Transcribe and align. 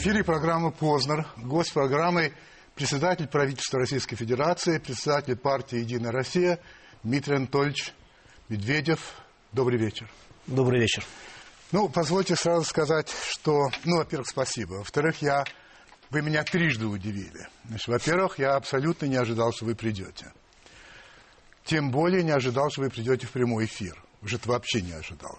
эфире 0.00 0.24
программа 0.24 0.70
«Познер». 0.70 1.26
Гость 1.36 1.74
программы– 1.74 2.32
председатель 2.74 3.28
правительства 3.28 3.80
Российской 3.80 4.16
Федерации, 4.16 4.78
председатель 4.78 5.36
партии 5.36 5.76
«Единая 5.76 6.10
Россия» 6.10 6.58
Дмитрий 7.02 7.36
Анатольевич 7.36 7.92
Медведев. 8.48 9.12
Добрый 9.52 9.78
вечер. 9.78 10.10
Добрый 10.46 10.80
вечер. 10.80 11.04
Ну, 11.70 11.90
позвольте 11.90 12.34
сразу 12.34 12.64
сказать, 12.64 13.14
что, 13.30 13.68
ну, 13.84 13.98
во-первых, 13.98 14.26
спасибо. 14.26 14.76
Во-вторых, 14.76 15.20
я, 15.20 15.44
вы 16.08 16.22
меня 16.22 16.44
трижды 16.44 16.86
удивили. 16.86 17.46
Значит, 17.66 17.88
во-первых, 17.88 18.38
я 18.38 18.54
абсолютно 18.54 19.04
не 19.04 19.16
ожидал, 19.16 19.52
что 19.52 19.66
вы 19.66 19.74
придете. 19.74 20.32
Тем 21.64 21.90
более 21.90 22.22
не 22.22 22.30
ожидал, 22.30 22.70
что 22.70 22.80
вы 22.80 22.88
придете 22.88 23.26
в 23.26 23.32
прямой 23.32 23.66
эфир. 23.66 24.02
Уже 24.22 24.36
это 24.36 24.48
вообще 24.48 24.80
не 24.80 24.92
ожидал. 24.92 25.38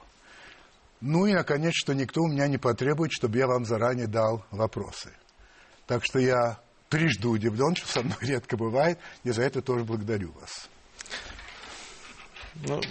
Ну 1.01 1.25
и, 1.25 1.33
наконец, 1.33 1.73
что 1.75 1.93
никто 1.93 2.21
у 2.21 2.27
меня 2.27 2.47
не 2.47 2.57
потребует, 2.57 3.11
чтобы 3.11 3.37
я 3.37 3.47
вам 3.47 3.65
заранее 3.65 4.07
дал 4.07 4.45
вопросы. 4.51 5.11
Так 5.87 6.03
что 6.05 6.19
я 6.19 6.59
трижды 6.89 7.27
удивлен, 7.27 7.75
что 7.75 7.87
со 7.87 8.01
мной 8.03 8.17
редко 8.21 8.55
бывает, 8.55 8.99
и 9.23 9.31
за 9.31 9.41
это 9.43 9.61
тоже 9.61 9.83
благодарю 9.83 10.31
вас. 10.33 10.69
Ну, 12.55 12.81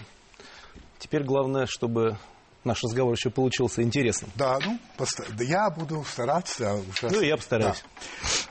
теперь 0.99 1.23
главное, 1.23 1.67
чтобы 1.67 2.19
наш 2.65 2.83
разговор 2.83 3.15
еще 3.15 3.31
получился 3.31 3.83
интересным. 3.83 4.31
Да, 4.35 4.59
ну, 4.65 4.79
да 4.99 5.45
я 5.45 5.71
буду 5.71 6.05
стараться. 6.05 6.71
а 6.71 6.75
уж 6.77 7.03
раз- 7.03 7.13
Ну, 7.13 7.21
я 7.21 7.37
постараюсь. 7.37 7.85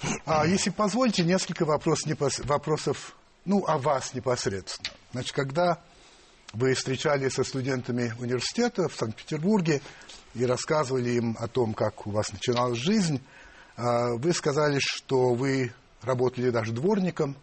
Да. 0.01 0.09
А 0.25 0.45
если 0.47 0.69
позволите, 0.69 1.23
несколько 1.23 1.65
вопрос, 1.65 2.05
непос- 2.05 2.45
вопросов, 2.45 3.15
ну, 3.45 3.65
о 3.67 3.77
вас 3.77 4.13
непосредственно. 4.13 4.95
Значит, 5.11 5.33
когда 5.33 5.79
вы 6.53 6.73
встречались 6.73 7.33
со 7.33 7.43
студентами 7.43 8.13
университета 8.19 8.87
в 8.87 8.95
Санкт-Петербурге 8.95 9.81
и 10.35 10.45
рассказывали 10.45 11.11
им 11.11 11.35
о 11.39 11.47
том, 11.47 11.73
как 11.73 12.07
у 12.07 12.11
вас 12.11 12.31
начиналась 12.31 12.79
жизнь, 12.79 13.21
а, 13.75 14.15
вы 14.15 14.33
сказали, 14.33 14.79
что 14.79 15.33
вы 15.33 15.73
работали 16.01 16.49
даже 16.49 16.71
дворником, 16.71 17.35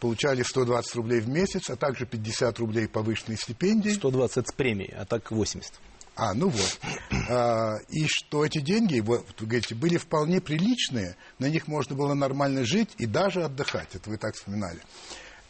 получали 0.00 0.42
120 0.42 0.94
рублей 0.96 1.20
в 1.20 1.28
месяц, 1.28 1.70
а 1.70 1.76
также 1.76 2.06
50 2.06 2.58
рублей 2.58 2.88
повышенной 2.88 3.36
стипендии. 3.36 3.90
120 3.90 4.48
с 4.48 4.52
премией, 4.52 4.94
а 4.94 5.04
так 5.04 5.30
80. 5.30 5.72
А, 6.16 6.34
ну 6.34 6.48
вот. 6.48 6.80
А, 7.28 7.76
и 7.88 8.06
что 8.08 8.44
эти 8.44 8.58
деньги, 8.60 8.98
вот, 9.00 9.24
вы 9.38 9.46
говорите, 9.46 9.74
были 9.74 9.98
вполне 9.98 10.40
приличные, 10.40 11.16
на 11.38 11.48
них 11.48 11.68
можно 11.68 11.94
было 11.94 12.14
нормально 12.14 12.64
жить 12.64 12.90
и 12.98 13.06
даже 13.06 13.44
отдыхать. 13.44 13.94
Это 13.94 14.10
вы 14.10 14.16
так 14.16 14.34
вспоминали. 14.34 14.80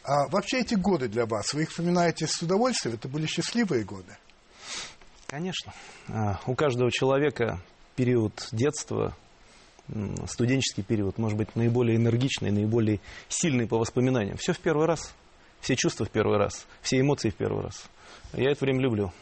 А 0.09 0.27
вообще 0.29 0.61
эти 0.61 0.73
годы 0.73 1.07
для 1.07 1.27
вас, 1.27 1.53
вы 1.53 1.63
их 1.63 1.69
вспоминаете 1.69 2.25
с 2.25 2.41
удовольствием? 2.41 2.95
Это 2.95 3.07
были 3.07 3.27
счастливые 3.27 3.83
годы? 3.83 4.17
Конечно. 5.27 5.71
А, 6.07 6.39
У 6.47 6.55
каждого 6.55 6.91
человека 6.91 7.61
период 7.95 8.47
детства, 8.51 9.15
студенческий 10.25 10.81
период, 10.81 11.19
может 11.19 11.37
быть, 11.37 11.55
наиболее 11.55 11.97
энергичный, 11.97 12.49
наиболее 12.49 13.01
сильный 13.27 13.67
по 13.67 13.77
воспоминаниям. 13.77 14.37
Все 14.37 14.53
в 14.53 14.59
первый 14.59 14.87
раз. 14.87 15.13
Все 15.61 15.75
чувства 15.75 16.05
в 16.05 16.09
первый 16.09 16.39
раз. 16.39 16.65
Все 16.81 16.99
эмоции 16.99 17.29
в 17.29 17.35
первый 17.35 17.65
раз. 17.65 17.83
Я 18.33 18.49
это 18.49 18.65
время 18.65 18.81
люблю. 18.81 19.13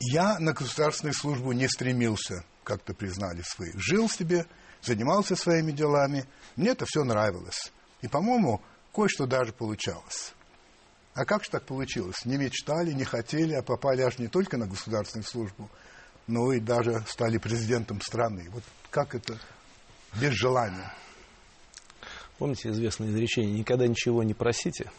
Я 0.00 0.40
на 0.40 0.54
государственную 0.54 1.14
службу 1.14 1.52
не 1.52 1.68
стремился, 1.68 2.44
как-то 2.64 2.94
признались 2.94 3.54
вы. 3.58 3.70
Жил 3.76 4.08
себе, 4.08 4.44
занимался 4.80 5.36
своими 5.36 5.70
делами. 5.70 6.24
Мне 6.56 6.70
это 6.70 6.84
все 6.84 7.04
нравилось. 7.04 7.70
И, 8.00 8.08
по-моему, 8.08 8.60
кое-что 8.92 9.26
даже 9.26 9.52
получалось. 9.52 10.34
А 11.14 11.24
как 11.24 11.44
же 11.44 11.50
так 11.50 11.64
получилось? 11.64 12.24
Не 12.24 12.38
мечтали, 12.38 12.92
не 12.92 13.04
хотели, 13.04 13.54
а 13.54 13.62
попали 13.62 14.00
аж 14.02 14.18
не 14.18 14.28
только 14.28 14.56
на 14.56 14.66
государственную 14.66 15.26
службу, 15.26 15.70
но 16.26 16.52
и 16.52 16.60
даже 16.60 17.04
стали 17.06 17.38
президентом 17.38 18.00
страны. 18.00 18.48
Вот 18.50 18.64
как 18.90 19.14
это 19.14 19.38
без 20.20 20.32
желания? 20.32 20.92
Помните 22.38 22.70
известное 22.70 23.08
изречение 23.08 23.58
«Никогда 23.58 23.86
ничего 23.86 24.22
не 24.22 24.34
просите, 24.34 24.90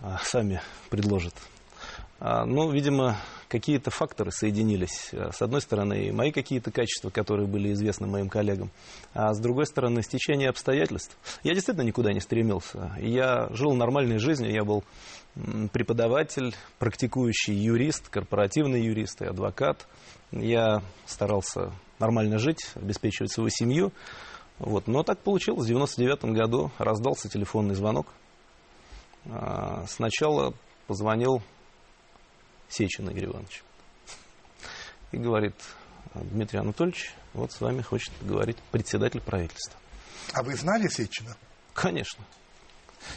а 0.00 0.18
сами 0.18 0.62
предложат». 0.90 1.34
А, 2.18 2.44
Ну, 2.44 2.72
видимо, 2.72 3.18
какие-то 3.48 3.90
факторы 3.90 4.30
соединились. 4.30 5.10
А, 5.12 5.32
С 5.32 5.42
одной 5.42 5.60
стороны, 5.60 6.12
мои 6.12 6.30
какие-то 6.30 6.70
качества, 6.70 7.10
которые 7.10 7.46
были 7.46 7.72
известны 7.72 8.06
моим 8.06 8.28
коллегам, 8.28 8.70
а 9.14 9.32
с 9.32 9.40
другой 9.40 9.66
стороны, 9.66 10.02
стечение 10.02 10.50
обстоятельств. 10.50 11.16
Я 11.42 11.54
действительно 11.54 11.84
никуда 11.84 12.12
не 12.12 12.20
стремился. 12.20 12.92
Я 13.00 13.48
жил 13.50 13.74
нормальной 13.74 14.18
жизнью, 14.18 14.52
я 14.52 14.64
был 14.64 14.84
преподаватель, 15.72 16.54
практикующий 16.78 17.54
юрист, 17.54 18.08
корпоративный 18.08 18.82
юрист 18.82 19.22
и 19.22 19.26
адвокат. 19.26 19.86
Я 20.32 20.82
старался 21.06 21.72
нормально 21.98 22.38
жить, 22.38 22.70
обеспечивать 22.74 23.32
свою 23.32 23.50
семью. 23.50 23.92
Вот. 24.58 24.88
Но 24.88 25.02
так 25.02 25.18
получилось. 25.20 25.64
В 25.64 25.68
99 25.68 26.24
году 26.36 26.70
раздался 26.78 27.28
телефонный 27.28 27.74
звонок. 27.74 28.08
А, 29.26 29.84
Сначала 29.86 30.54
позвонил 30.86 31.42
Сечин 32.68 33.08
Игорь 33.10 33.26
Иванович. 33.26 33.62
И 35.12 35.16
говорит, 35.16 35.54
Дмитрий 36.14 36.58
Анатольевич, 36.58 37.14
вот 37.34 37.52
с 37.52 37.60
вами 37.60 37.82
хочет 37.82 38.12
поговорить 38.14 38.56
председатель 38.70 39.20
правительства. 39.20 39.78
А 40.32 40.42
вы 40.42 40.54
знали 40.54 40.88
Сечина? 40.88 41.36
Конечно. 41.72 42.24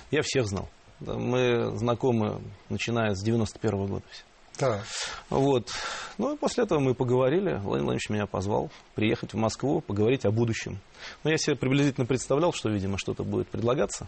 Я 0.09 0.21
всех 0.21 0.47
знал. 0.47 0.69
Мы 0.99 1.75
знакомы, 1.77 2.41
начиная 2.69 3.15
с 3.15 3.23
91 3.23 3.87
года. 3.87 4.03
все. 4.09 4.23
Да. 4.59 4.83
Вот. 5.29 5.71
Ну 6.17 6.33
и 6.33 6.37
после 6.37 6.65
этого 6.65 6.79
мы 6.79 6.93
поговорили. 6.93 7.53
Владимир 7.53 7.63
Владимирович 7.63 8.09
меня 8.09 8.25
позвал 8.27 8.69
приехать 8.95 9.33
в 9.33 9.37
Москву, 9.37 9.81
поговорить 9.81 10.25
о 10.25 10.31
будущем. 10.31 10.79
Но 11.23 11.31
я 11.31 11.37
себе 11.37 11.55
приблизительно 11.55 12.05
представлял, 12.05 12.53
что, 12.53 12.69
видимо, 12.69 12.97
что-то 12.97 13.23
будет 13.23 13.47
предлагаться. 13.47 14.07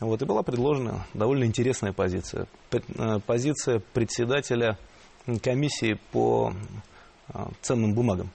Вот, 0.00 0.20
и 0.22 0.24
была 0.24 0.42
предложена 0.42 1.06
довольно 1.14 1.44
интересная 1.44 1.92
позиция. 1.92 2.46
Э, 2.72 3.20
Позиция 3.26 3.80
председателя 3.92 4.78
комиссии 5.42 5.98
по 6.12 6.52
э, 7.28 7.38
ценным 7.62 7.94
бумагам. 7.94 8.30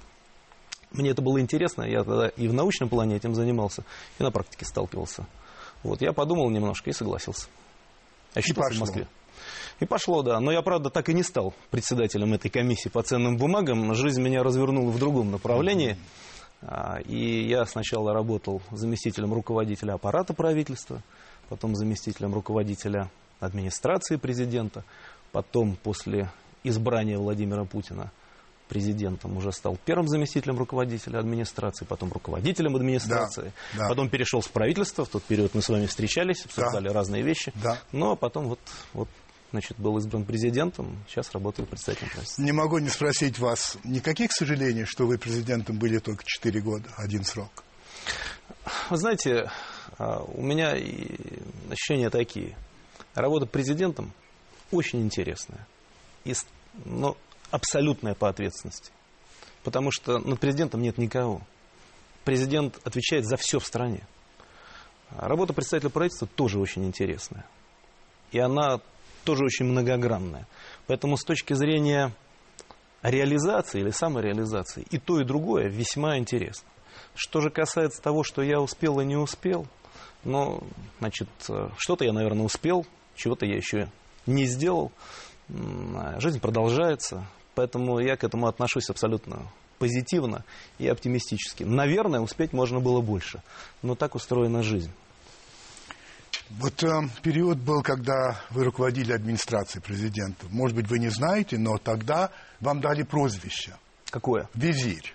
Мне 0.92 1.12
это 1.12 1.22
было 1.22 1.40
интересно, 1.40 1.84
я 1.84 2.04
тогда 2.04 2.30
и 2.30 2.48
в 2.48 2.54
научном 2.54 2.90
плане 2.90 3.16
этим 3.16 3.36
занимался, 3.36 3.84
и 4.18 4.24
на 4.24 4.32
практике 4.32 4.66
сталкивался. 4.66 5.28
Вот, 5.84 6.02
я 6.02 6.14
подумал 6.14 6.50
немножко 6.50 6.90
и 6.90 6.94
согласился. 6.94 7.48
Очутился 8.34 8.62
в 8.62 8.70
пошло. 8.70 8.80
Москве. 8.86 9.08
И 9.80 9.86
пошло, 9.86 10.22
да. 10.24 10.40
Но 10.40 10.52
я, 10.52 10.62
правда, 10.62 10.90
так 10.90 11.10
и 11.10 11.14
не 11.14 11.24
стал 11.24 11.54
председателем 11.72 12.34
этой 12.34 12.50
комиссии 12.50 12.90
по 12.90 13.02
ценным 13.02 13.38
бумагам. 13.38 13.94
Жизнь 13.96 14.22
меня 14.22 14.44
развернула 14.44 14.92
в 14.92 15.00
другом 15.00 15.32
направлении. 15.32 15.98
А, 16.62 17.00
И 17.06 17.48
я 17.48 17.66
сначала 17.66 18.14
работал 18.14 18.62
заместителем 18.72 19.34
руководителя 19.34 19.94
аппарата 19.94 20.34
правительства, 20.34 21.02
потом 21.48 21.76
заместителем 21.76 22.34
руководителя 22.34 23.10
администрации 23.40 24.18
президента, 24.18 24.84
потом 25.32 25.78
после 25.82 26.30
избрания 26.66 27.18
Владимира 27.18 27.64
Путина 27.64 28.12
президентом 28.68 29.38
уже 29.38 29.52
стал 29.54 29.78
первым 29.86 30.08
заместителем 30.10 30.58
руководителя 30.58 31.20
администрации, 31.20 31.86
потом 31.86 32.12
руководителем 32.12 32.76
администрации, 32.76 33.54
Да, 33.74 33.84
да. 33.84 33.90
потом 33.90 34.10
перешел 34.10 34.42
с 34.44 34.48
правительства, 34.50 35.06
в 35.06 35.10
тот 35.10 35.24
период 35.24 35.56
мы 35.56 35.62
с 35.62 35.70
вами 35.70 35.86
встречались, 35.88 36.44
обсуждали 36.46 36.90
разные 36.90 37.24
вещи, 37.24 37.52
Да. 37.64 37.80
но 37.94 38.16
потом 38.18 38.50
вот, 38.50 38.60
вот 38.94 39.08
значит, 39.52 39.78
был 39.78 39.98
избран 39.98 40.26
президентом, 40.26 41.04
сейчас 41.08 41.32
работаю 41.32 41.68
председателем 41.68 42.10
правительства. 42.10 42.42
Не 42.42 42.52
могу 42.52 42.78
не 42.80 42.90
спросить 42.90 43.40
вас, 43.40 43.78
никаких 43.84 44.32
сожалений, 44.32 44.86
что 44.86 45.06
вы 45.06 45.18
президентом 45.18 45.78
были 45.78 46.00
только 46.00 46.24
4 46.26 46.62
года, 46.62 46.90
один 46.98 47.24
срок? 47.24 47.64
Вы 48.90 48.98
знаете, 48.98 49.52
а, 49.98 50.22
у 50.22 50.42
меня 50.42 50.72
ощущения 51.70 52.10
такие. 52.10 52.56
Работа 53.14 53.46
президентом 53.46 54.14
очень 54.72 55.02
интересная. 55.02 55.68
И, 56.26 56.34
но 56.86 57.18
абсолютная 57.52 58.14
по 58.14 58.30
ответственности. 58.30 58.92
Потому 59.64 59.92
что 59.92 60.20
над 60.20 60.40
президентом 60.40 60.82
нет 60.82 60.98
никого. 60.98 61.42
Президент 62.24 62.80
отвечает 62.84 63.26
за 63.26 63.38
все 63.38 63.60
в 63.60 63.66
стране. 63.66 64.06
Работа 65.12 65.54
представителя 65.54 65.90
правительства 65.90 66.28
тоже 66.28 66.60
очень 66.60 66.86
интересная. 66.86 67.46
И 68.32 68.40
она 68.40 68.80
тоже 69.24 69.44
очень 69.44 69.66
многогранная. 69.66 70.48
Поэтому 70.88 71.18
с 71.18 71.24
точки 71.24 71.54
зрения 71.54 72.14
реализации 73.02 73.82
или 73.82 73.92
самореализации 73.92 74.86
и 74.90 74.98
то, 74.98 75.20
и 75.20 75.24
другое 75.24 75.68
весьма 75.68 76.18
интересно. 76.18 76.68
Что 77.16 77.42
же 77.42 77.50
касается 77.50 78.02
того, 78.02 78.24
что 78.24 78.42
я 78.42 78.60
успел 78.60 79.00
и 79.00 79.06
не 79.06 79.16
успел, 79.16 79.68
ну, 80.24 80.64
значит, 81.00 81.30
э, 81.50 81.70
что-то 81.78 82.06
я, 82.06 82.14
наверное, 82.14 82.46
успел, 82.46 82.86
чего-то 83.16 83.46
я 83.46 83.56
еще 83.56 83.90
не 84.26 84.46
сделал. 84.46 84.92
А 85.50 86.20
Жизнь 86.20 86.40
продолжается, 86.40 87.26
поэтому 87.56 88.00
я 88.00 88.18
к 88.18 88.24
этому 88.24 88.48
отношусь 88.48 88.90
абсолютно 88.90 89.52
позитивно 89.80 90.44
и 90.78 90.88
оптимистически. 90.88 91.64
Наверное, 91.64 92.20
успеть 92.20 92.54
можно 92.54 92.80
было 92.80 93.02
больше, 93.02 93.42
но 93.82 93.96
так 93.96 94.16
устроена 94.16 94.62
жизнь. 94.62 94.92
Вот 96.58 96.84
э, 96.84 97.02
период 97.22 97.58
был, 97.60 97.84
когда 97.84 98.42
вы 98.50 98.64
руководили 98.64 99.12
администрацией 99.14 99.84
президента. 99.84 100.48
Может 100.50 100.76
быть, 100.76 100.88
вы 100.90 100.98
не 101.00 101.10
знаете, 101.10 101.58
но 101.58 101.78
тогда 101.78 102.32
вам 102.60 102.82
дали 102.82 103.04
прозвище 103.04 103.76
Какое? 104.10 104.50
«Визирь». 104.56 105.14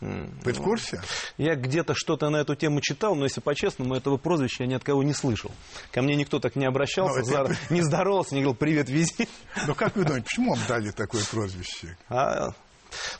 Вы 0.00 0.52
в 0.52 0.60
курсе? 0.60 1.00
Я 1.38 1.54
где-то 1.54 1.94
что-то 1.94 2.28
на 2.28 2.38
эту 2.38 2.56
тему 2.56 2.80
читал, 2.82 3.14
но 3.14 3.24
если 3.24 3.40
по-честному, 3.40 3.94
этого 3.94 4.18
прозвища 4.18 4.64
я 4.64 4.66
ни 4.68 4.74
от 4.74 4.84
кого 4.84 5.02
не 5.02 5.14
слышал. 5.14 5.50
Ко 5.92 6.02
мне 6.02 6.14
никто 6.16 6.40
так 6.40 6.56
не 6.56 6.66
обращался, 6.66 7.20
Ну, 7.20 7.26
это- 7.44 7.54
за- 7.54 7.58
не 7.74 7.80
здоровался, 7.80 8.34
не 8.34 8.42
говорил 8.42 8.56
«привет, 8.56 8.90
визит». 8.90 9.30
Но 9.66 9.74
как 9.74 9.94
вы 9.96 10.04
думаете, 10.04 10.26
почему 10.26 10.50
вам 10.54 10.60
дали 10.68 10.90
такое 10.90 11.22
прозвище? 11.24 11.96
А, 12.10 12.50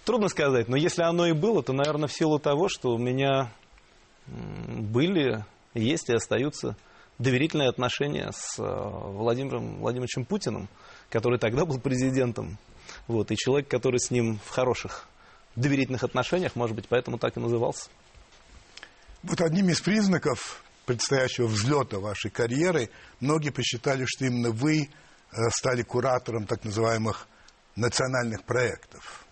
трудно 0.05 0.29
сказать, 0.29 0.69
но 0.69 0.77
если 0.77 1.03
оно 1.03 1.27
и 1.27 1.33
было, 1.33 1.63
то, 1.63 1.73
наверное, 1.73 2.09
в 2.09 2.13
силу 2.13 2.39
того, 2.39 2.69
что 2.69 2.91
у 2.91 2.99
меня 2.99 3.51
были, 4.27 5.45
есть 5.75 6.09
и 6.11 6.15
остаются 6.15 6.77
доверительные 7.19 7.69
отношения 7.69 8.31
с 8.33 8.59
э, 8.59 8.63
Владимиром 8.63 9.79
Владимировичем 9.79 10.25
Путиным, 10.25 10.69
который 11.11 11.39
тогда 11.39 11.65
был 11.65 11.79
президентом, 11.79 12.59
вот, 13.07 13.31
и 13.31 13.37
человек, 13.37 13.69
который 13.69 14.01
с 14.01 14.11
ним 14.11 14.39
в 14.45 14.49
хороших 14.49 15.09
доверительных 15.57 16.03
отношениях, 16.03 16.57
может 16.57 16.75
быть, 16.75 16.89
поэтому 16.89 17.19
так 17.19 17.37
и 17.37 17.41
назывался. 17.41 17.89
Вот 19.23 19.41
одним 19.41 19.69
из 19.69 19.81
признаков 19.81 20.63
предстоящего 20.87 21.47
взлета 21.47 21.99
вашей 21.99 22.31
карьеры 22.31 22.91
многие 23.21 23.51
посчитали, 23.51 24.05
что 24.07 24.27
именно 24.27 24.51
вы 24.51 24.83
э, 24.83 24.87
стали 25.51 25.83
куратором 25.83 26.47
так 26.47 26.65
называемых 26.65 27.29
национальных 27.77 28.45
проектов. 28.45 29.25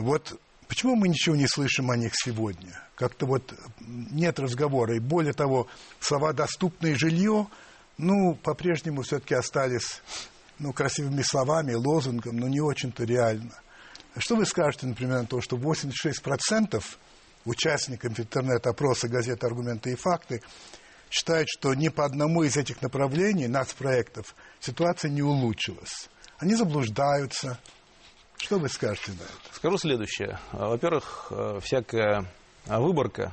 Вот 0.00 0.38
почему 0.68 0.94
мы 0.94 1.08
ничего 1.08 1.34
не 1.34 1.48
слышим 1.48 1.90
о 1.90 1.96
них 1.96 2.12
сегодня? 2.14 2.80
Как-то 2.94 3.26
вот 3.26 3.52
нет 3.80 4.38
разговора. 4.38 4.94
И 4.94 5.00
более 5.00 5.32
того, 5.32 5.66
слова 6.00 6.32
«доступное 6.32 6.94
жилье», 6.96 7.48
ну, 7.96 8.36
по-прежнему 8.36 9.02
все-таки 9.02 9.34
остались 9.34 10.02
ну, 10.58 10.72
красивыми 10.72 11.22
словами, 11.22 11.74
лозунгом, 11.74 12.36
но 12.36 12.46
не 12.46 12.60
очень-то 12.60 13.04
реально. 13.04 13.58
Что 14.16 14.36
вы 14.36 14.46
скажете, 14.46 14.86
например, 14.86 15.20
на 15.20 15.26
то, 15.26 15.40
что 15.40 15.56
86% 15.56 16.84
участников 17.44 18.18
интернет-опроса 18.18 19.08
газеты 19.08 19.46
«Аргументы 19.46 19.92
и 19.92 19.96
факты» 19.96 20.42
считают, 21.10 21.48
что 21.48 21.74
ни 21.74 21.88
по 21.88 22.04
одному 22.04 22.42
из 22.42 22.56
этих 22.56 22.82
направлений, 22.82 23.48
нацпроектов, 23.48 24.34
ситуация 24.60 25.10
не 25.10 25.22
улучшилась. 25.22 26.08
Они 26.38 26.54
заблуждаются. 26.54 27.58
Что 28.38 28.58
вы 28.58 28.68
скажете 28.68 29.12
на 29.12 29.22
это? 29.22 29.54
Скажу 29.54 29.78
следующее. 29.78 30.38
Во-первых, 30.52 31.26
э, 31.30 31.60
всякая 31.62 32.24
выборка 32.66 33.32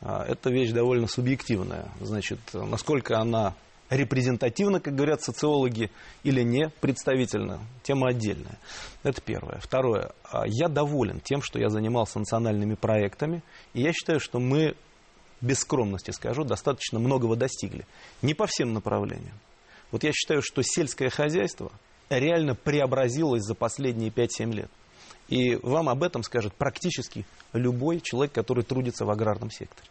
а,– 0.00 0.24
это 0.28 0.50
вещь 0.50 0.72
довольно 0.72 1.06
субъективная. 1.06 1.88
Значит, 2.00 2.38
насколько 2.52 3.18
она 3.18 3.54
репрезентативна, 3.88 4.80
как 4.80 4.94
говорят 4.94 5.22
социологи, 5.22 5.90
или 6.24 6.42
не 6.42 6.70
представительна, 6.80 7.60
тема 7.82 8.08
отдельная. 8.08 8.58
Это 9.02 9.20
первое. 9.20 9.58
Второе. 9.60 10.12
а, 10.24 10.44
Я 10.46 10.68
доволен 10.68 11.20
тем, 11.20 11.40
что 11.42 11.58
я 11.58 11.68
занимался 11.68 12.18
национальными 12.18 12.74
проектами, 12.74 13.42
и 13.74 13.82
я 13.82 13.92
считаю, 13.92 14.18
что 14.18 14.40
мы, 14.40 14.74
без 15.40 15.60
скромности 15.60 16.10
скажу, 16.10 16.44
достаточно 16.44 16.98
многого 16.98 17.36
достигли. 17.36 17.86
Не 18.22 18.34
по 18.34 18.46
всем 18.46 18.72
направлениям. 18.72 19.38
Вот 19.90 20.04
я 20.04 20.12
считаю, 20.12 20.42
что 20.42 20.62
сельское 20.62 21.10
хозяйство 21.10 21.70
реально 22.18 22.54
преобразилось 22.54 23.42
за 23.42 23.54
последние 23.54 24.10
5-7 24.10 24.52
лет. 24.52 24.70
И 25.28 25.56
вам 25.56 25.88
об 25.88 26.02
этом 26.02 26.22
скажет 26.22 26.52
практически 26.54 27.24
любой 27.52 28.00
человек, 28.00 28.32
который 28.32 28.64
трудится 28.64 29.04
в 29.04 29.10
аграрном 29.10 29.50
секторе. 29.50 29.88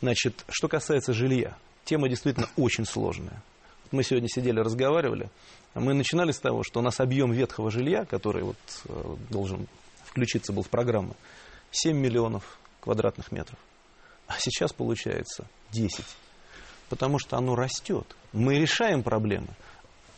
Значит, 0.00 0.44
что 0.48 0.68
касается 0.68 1.12
жилья, 1.12 1.56
тема 1.84 2.08
действительно 2.08 2.48
очень 2.56 2.86
сложная. 2.86 3.42
Мы 3.90 4.02
сегодня 4.02 4.28
сидели, 4.28 4.60
разговаривали. 4.60 5.28
Мы 5.74 5.94
начинали 5.94 6.32
с 6.32 6.38
того, 6.38 6.62
что 6.62 6.80
у 6.80 6.82
нас 6.82 7.00
объем 7.00 7.32
ветхого 7.32 7.70
жилья, 7.70 8.04
который 8.04 8.42
вот 8.42 8.56
э, 8.86 9.16
должен 9.28 9.66
включиться 10.04 10.52
был 10.52 10.62
в 10.62 10.68
программу, 10.68 11.16
7 11.70 11.96
миллионов 11.96 12.58
квадратных 12.80 13.30
метров. 13.32 13.58
А 14.26 14.34
сейчас 14.38 14.72
получается 14.72 15.46
10. 15.72 16.04
Потому 16.88 17.18
что 17.18 17.36
оно 17.36 17.54
растет. 17.54 18.06
Мы 18.32 18.58
решаем 18.58 19.02
проблемы, 19.02 19.48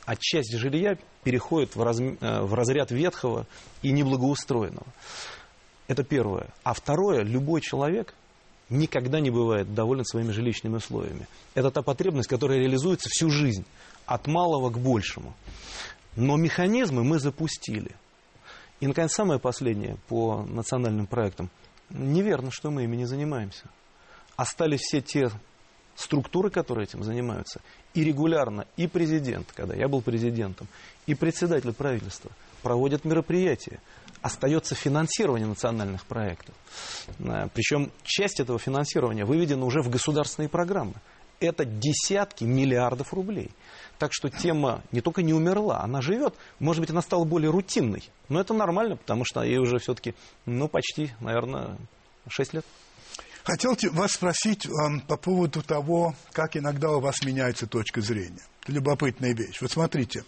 а 0.04 0.16
часть 0.16 0.56
жилья 0.56 0.96
переходит 1.22 1.76
в, 1.76 1.82
разм- 1.82 2.18
э, 2.20 2.42
в 2.42 2.54
разряд 2.54 2.90
ветхого 2.90 3.46
и 3.82 3.92
неблагоустроенного. 3.92 4.86
Это 5.88 6.02
первое. 6.02 6.48
А 6.64 6.74
второе, 6.74 7.22
любой 7.22 7.60
человек 7.60 8.14
никогда 8.68 9.20
не 9.20 9.30
бывает 9.30 9.74
доволен 9.74 10.04
своими 10.04 10.30
жилищными 10.30 10.76
условиями. 10.76 11.26
Это 11.54 11.70
та 11.70 11.82
потребность, 11.82 12.28
которая 12.28 12.58
реализуется 12.58 13.08
всю 13.10 13.30
жизнь, 13.30 13.64
от 14.06 14.26
малого 14.26 14.70
к 14.70 14.78
большему. 14.78 15.34
Но 16.16 16.36
механизмы 16.36 17.04
мы 17.04 17.18
запустили. 17.18 17.92
И, 18.80 18.86
наконец, 18.86 19.12
самое 19.12 19.38
последнее 19.38 19.96
по 20.08 20.42
национальным 20.42 21.06
проектам. 21.06 21.50
Неверно, 21.90 22.50
что 22.50 22.70
мы 22.70 22.84
ими 22.84 22.96
не 22.96 23.04
занимаемся. 23.04 23.64
Остались 24.36 24.80
все 24.80 25.00
те 25.00 25.30
структуры, 25.94 26.50
которые 26.50 26.84
этим 26.84 27.02
занимаются. 27.02 27.60
И 27.94 28.04
регулярно 28.04 28.66
и 28.76 28.86
президент, 28.86 29.52
когда 29.54 29.74
я 29.74 29.88
был 29.88 30.00
президентом, 30.00 30.68
и 31.06 31.14
председатель 31.14 31.72
правительства 31.72 32.30
проводят 32.62 33.04
мероприятия. 33.04 33.80
Остается 34.22 34.74
финансирование 34.74 35.46
национальных 35.48 36.06
проектов. 36.06 36.54
Э, 37.18 37.48
Причем 37.52 37.90
часть 38.04 38.40
этого 38.40 38.58
финансирования 38.58 39.24
выведена 39.24 39.64
уже 39.64 39.82
в 39.82 39.90
государственные 39.90 40.48
программы. 40.48 40.94
Это 41.40 41.64
десятки 41.64 42.44
миллиардов 42.44 43.12
рублей. 43.12 43.50
Так 43.98 44.12
что 44.12 44.30
тема 44.30 44.82
не 44.92 45.00
только 45.00 45.22
не 45.22 45.34
умерла, 45.34 45.80
она 45.82 46.00
живет. 46.00 46.34
Может 46.60 46.80
быть, 46.80 46.90
она 46.90 47.02
стала 47.02 47.24
более 47.24 47.50
рутинной. 47.50 48.08
Но 48.28 48.40
это 48.40 48.54
нормально, 48.54 48.96
потому 48.96 49.24
что 49.24 49.42
ей 49.42 49.58
уже 49.58 49.78
все-таки, 49.78 50.14
ну, 50.46 50.68
почти, 50.68 51.10
наверное, 51.18 51.76
6 52.28 52.54
лет. 52.54 52.64
Хотел 53.44 53.74
те- 53.74 53.90
вас 53.90 54.12
спросить 54.12 54.66
эм, 54.66 55.00
по 55.00 55.16
поводу 55.16 55.62
того, 55.62 56.14
как 56.32 56.56
иногда 56.56 56.90
у 56.90 57.00
вас 57.00 57.22
меняется 57.24 57.66
точка 57.66 58.00
зрения. 58.00 58.42
Это 58.62 58.72
любопытная 58.72 59.34
вещь. 59.34 59.60
Вот 59.60 59.72
смотрите, 59.72 60.24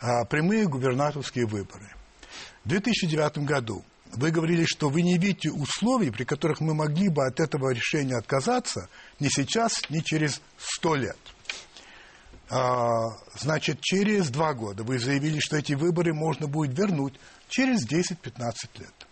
а, 0.00 0.24
прямые 0.24 0.66
губернаторские 0.66 1.46
выборы. 1.46 1.90
В 2.64 2.68
2009 2.68 3.38
году 3.44 3.84
вы 4.14 4.30
говорили, 4.30 4.64
что 4.64 4.88
вы 4.88 5.02
не 5.02 5.18
видите 5.18 5.50
условий, 5.50 6.10
при 6.10 6.24
которых 6.24 6.60
мы 6.60 6.74
могли 6.74 7.08
бы 7.08 7.26
от 7.26 7.40
этого 7.40 7.70
решения 7.70 8.16
отказаться 8.16 8.88
ни 9.20 9.28
сейчас, 9.28 9.82
ни 9.90 10.00
через 10.00 10.40
сто 10.56 10.94
лет. 10.94 11.18
А, 12.50 13.08
значит, 13.38 13.80
через 13.82 14.30
два 14.30 14.54
года 14.54 14.82
вы 14.82 14.98
заявили, 14.98 15.38
что 15.38 15.58
эти 15.58 15.74
выборы 15.74 16.14
можно 16.14 16.46
будет 16.46 16.76
вернуть 16.78 17.14
через 17.48 17.86
10-15 17.86 18.54
лет. 18.78 19.07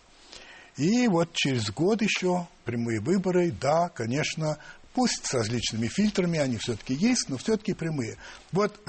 И 0.77 1.07
вот 1.07 1.33
через 1.33 1.71
год 1.71 2.01
еще 2.01 2.47
прямые 2.63 2.99
выборы, 2.99 3.51
да, 3.51 3.89
конечно, 3.89 4.57
пусть 4.93 5.25
с 5.25 5.33
различными 5.33 5.87
фильтрами, 5.87 6.39
они 6.39 6.57
все-таки 6.57 6.93
есть, 6.93 7.29
но 7.29 7.37
все-таки 7.37 7.73
прямые. 7.73 8.17
Вот, 8.51 8.79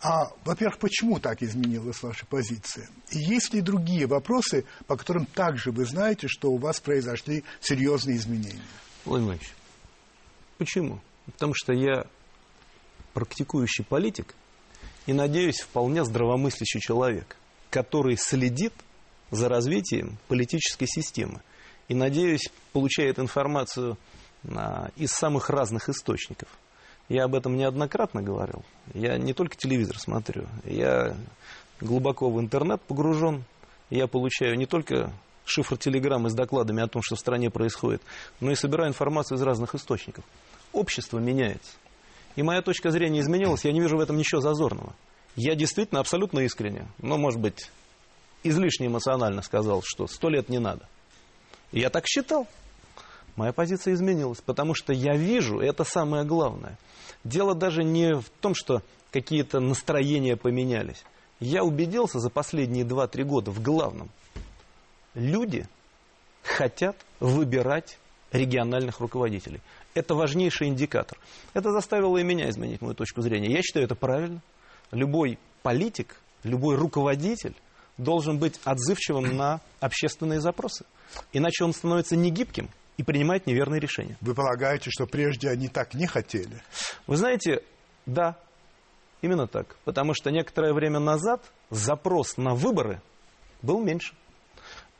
а, 0.00 0.30
во-первых, 0.44 0.78
почему 0.78 1.18
так 1.18 1.42
изменилась 1.42 2.02
ваша 2.02 2.24
позиция? 2.24 2.88
И 3.10 3.18
есть 3.18 3.52
ли 3.52 3.60
другие 3.60 4.06
вопросы, 4.06 4.64
по 4.86 4.96
которым 4.96 5.26
также 5.26 5.72
вы 5.72 5.84
знаете, 5.84 6.26
что 6.28 6.50
у 6.50 6.56
вас 6.56 6.80
произошли 6.80 7.44
серьезные 7.60 8.16
изменения? 8.16 8.62
Владимир 9.04 9.38
почему? 10.58 11.00
Потому 11.26 11.54
что 11.54 11.72
я 11.72 12.06
практикующий 13.14 13.84
политик 13.84 14.34
и, 15.06 15.12
надеюсь, 15.12 15.60
вполне 15.60 16.04
здравомыслящий 16.04 16.80
человек, 16.80 17.36
который 17.70 18.16
следит 18.16 18.72
за 19.30 19.48
развитием 19.48 20.18
политической 20.28 20.86
системы 20.86 21.40
и, 21.88 21.94
надеюсь, 21.94 22.50
получает 22.72 23.18
информацию 23.18 23.96
а, 24.54 24.90
из 24.96 25.10
самых 25.10 25.50
разных 25.50 25.88
источников. 25.88 26.48
Я 27.08 27.24
об 27.24 27.34
этом 27.34 27.56
неоднократно 27.56 28.22
говорил. 28.22 28.62
Я 28.92 29.16
не 29.16 29.32
только 29.32 29.56
телевизор 29.56 29.98
смотрю, 29.98 30.46
я 30.64 31.16
глубоко 31.80 32.30
в 32.30 32.38
интернет 32.38 32.82
погружен. 32.82 33.44
Я 33.88 34.06
получаю 34.06 34.56
не 34.56 34.66
только 34.66 35.12
шифр 35.46 35.78
телеграммы 35.78 36.28
с 36.28 36.34
докладами 36.34 36.82
о 36.82 36.88
том, 36.88 37.02
что 37.02 37.16
в 37.16 37.18
стране 37.18 37.50
происходит, 37.50 38.02
но 38.40 38.50
и 38.50 38.54
собираю 38.54 38.90
информацию 38.90 39.38
из 39.38 39.42
разных 39.42 39.74
источников. 39.74 40.24
Общество 40.72 41.18
меняется. 41.18 41.72
И 42.36 42.42
моя 42.42 42.60
точка 42.60 42.90
зрения 42.90 43.20
изменилась, 43.20 43.64
я 43.64 43.72
не 43.72 43.80
вижу 43.80 43.96
в 43.96 44.00
этом 44.00 44.18
ничего 44.18 44.42
зазорного. 44.42 44.94
Я 45.34 45.54
действительно 45.54 46.00
абсолютно 46.00 46.40
искренне, 46.40 46.86
но, 46.98 47.16
может 47.16 47.40
быть, 47.40 47.70
излишне 48.42 48.86
эмоционально 48.86 49.42
сказал, 49.42 49.82
что 49.84 50.06
сто 50.06 50.28
лет 50.28 50.48
не 50.48 50.58
надо. 50.58 50.88
Я 51.72 51.90
так 51.90 52.06
считал. 52.06 52.46
Моя 53.36 53.52
позиция 53.52 53.94
изменилась, 53.94 54.40
потому 54.40 54.74
что 54.74 54.92
я 54.92 55.16
вижу, 55.16 55.60
и 55.60 55.66
это 55.66 55.84
самое 55.84 56.24
главное. 56.24 56.76
Дело 57.24 57.54
даже 57.54 57.84
не 57.84 58.16
в 58.16 58.28
том, 58.40 58.54
что 58.54 58.82
какие-то 59.12 59.60
настроения 59.60 60.36
поменялись. 60.36 61.04
Я 61.40 61.62
убедился 61.62 62.18
за 62.18 62.30
последние 62.30 62.84
2-3 62.84 63.22
года 63.24 63.50
в 63.50 63.62
главном. 63.62 64.10
Люди 65.14 65.66
хотят 66.42 66.96
выбирать 67.20 67.98
региональных 68.32 69.00
руководителей. 69.00 69.60
Это 69.94 70.14
важнейший 70.14 70.68
индикатор. 70.68 71.18
Это 71.54 71.70
заставило 71.72 72.18
и 72.18 72.24
меня 72.24 72.50
изменить 72.50 72.80
мою 72.80 72.94
точку 72.94 73.22
зрения. 73.22 73.52
Я 73.52 73.62
считаю 73.62 73.86
это 73.86 73.94
правильно. 73.94 74.42
Любой 74.90 75.38
политик, 75.62 76.20
любой 76.42 76.76
руководитель 76.76 77.54
должен 77.98 78.38
быть 78.38 78.58
отзывчивым 78.64 79.36
на 79.36 79.60
общественные 79.80 80.40
запросы. 80.40 80.84
Иначе 81.32 81.64
он 81.64 81.72
становится 81.72 82.16
негибким 82.16 82.70
и 82.96 83.02
принимает 83.02 83.46
неверные 83.46 83.80
решения. 83.80 84.16
Вы 84.20 84.34
полагаете, 84.34 84.90
что 84.90 85.06
прежде 85.06 85.50
они 85.50 85.68
так 85.68 85.94
не 85.94 86.06
хотели? 86.06 86.62
Вы 87.06 87.16
знаете, 87.16 87.62
да, 88.06 88.36
именно 89.20 89.46
так. 89.46 89.76
Потому 89.84 90.14
что 90.14 90.30
некоторое 90.30 90.72
время 90.72 91.00
назад 91.00 91.42
запрос 91.70 92.36
на 92.36 92.54
выборы 92.54 93.00
был 93.62 93.80
меньше. 93.80 94.14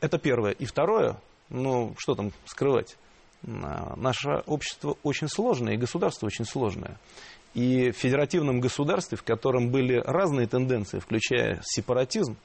Это 0.01 0.17
первое. 0.17 0.51
И 0.51 0.65
второе, 0.65 1.17
ну, 1.49 1.93
что 1.97 2.15
там 2.15 2.31
скрывать? 2.45 2.97
А, 3.45 3.95
наше 3.95 4.43
общество 4.45 4.97
очень 5.03 5.27
сложное, 5.27 5.73
и 5.73 5.77
государство 5.77 6.27
очень 6.27 6.45
сложное. 6.45 6.97
И 7.53 7.91
в 7.91 7.97
федеративном 7.97 8.59
государстве, 8.59 9.17
в 9.17 9.23
котором 9.23 9.69
были 9.71 9.95
разные 9.95 10.47
тенденции, 10.47 10.99
включая 10.99 11.59
сепаратизм, 11.63 12.37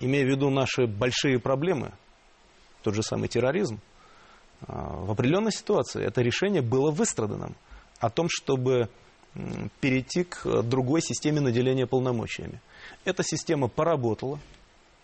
имея 0.00 0.24
в 0.24 0.28
виду 0.28 0.50
наши 0.50 0.86
большие 0.86 1.38
проблемы, 1.38 1.92
тот 2.82 2.94
же 2.94 3.02
самый 3.02 3.28
терроризм, 3.28 3.78
а, 4.66 4.96
в 5.04 5.10
определенной 5.10 5.52
ситуации 5.52 6.04
это 6.04 6.22
решение 6.22 6.62
было 6.62 6.90
выстраданным 6.90 7.54
о 7.98 8.10
том, 8.10 8.28
чтобы 8.30 8.88
перейти 9.80 10.24
к 10.24 10.62
другой 10.62 11.02
системе 11.02 11.40
наделения 11.40 11.86
полномочиями. 11.86 12.60
Эта 13.04 13.22
система 13.22 13.68
поработала, 13.68 14.40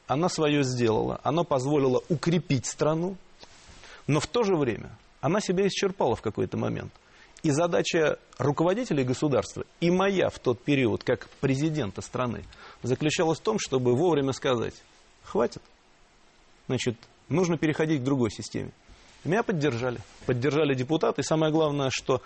она 0.06 0.28
свое 0.28 0.64
сделала, 0.64 1.20
она 1.22 1.44
позволила 1.44 2.02
укрепить 2.08 2.66
страну, 2.66 3.16
но 4.06 4.20
в 4.20 4.26
то 4.26 4.42
же 4.42 4.56
время 4.56 4.96
она 5.20 5.40
себя 5.40 5.66
исчерпала 5.66 6.16
в 6.16 6.22
какой-то 6.22 6.56
момент. 6.56 6.92
И 7.46 7.50
задача 7.52 8.18
руководителей 8.38 9.04
государства, 9.04 9.64
и 9.78 9.88
моя 9.88 10.30
в 10.30 10.38
тот 10.40 10.64
период, 10.64 11.04
как 11.04 11.28
президента 11.40 12.00
страны, 12.00 12.42
заключалась 12.82 13.38
в 13.38 13.42
том, 13.42 13.60
чтобы 13.60 13.94
вовремя 13.94 14.32
сказать, 14.32 14.74
хватит, 15.22 15.62
значит, 16.66 16.96
нужно 17.28 17.56
переходить 17.56 18.00
к 18.00 18.04
другой 18.04 18.32
системе. 18.32 18.72
Меня 19.22 19.44
поддержали. 19.44 20.00
Поддержали 20.26 20.74
депутаты. 20.74 21.20
И 21.20 21.24
самое 21.24 21.52
главное, 21.52 21.90
что 21.92 22.20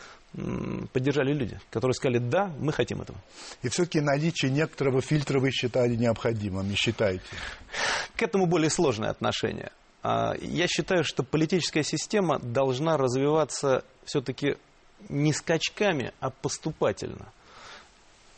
поддержали 0.95 1.35
люди, 1.35 1.61
которые 1.69 1.93
сказали, 1.93 2.17
да, 2.17 2.51
мы 2.59 2.73
хотим 2.73 3.03
этого. 3.03 3.19
И 3.61 3.69
все-таки 3.69 4.01
наличие 4.01 4.51
некоторого 4.51 5.03
фильтра 5.03 5.39
вы 5.39 5.51
считали 5.51 5.97
необходимым, 5.97 6.67
не 6.67 6.77
считаете? 6.77 7.25
К 8.17 8.23
этому 8.23 8.47
более 8.47 8.71
сложное 8.71 9.11
отношение. 9.11 9.71
А, 10.03 10.33
я 10.41 10.67
считаю, 10.67 11.05
что 11.05 11.23
политическая 11.23 11.83
система 11.83 12.39
должна 12.39 12.97
развиваться 12.97 13.85
все-таки 14.07 14.57
не 15.09 15.33
скачками, 15.33 16.13
а 16.21 16.31
поступательно. 16.31 17.33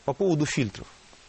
По 0.05 0.13
поводу 0.13 0.47
фильтров. 0.47 0.87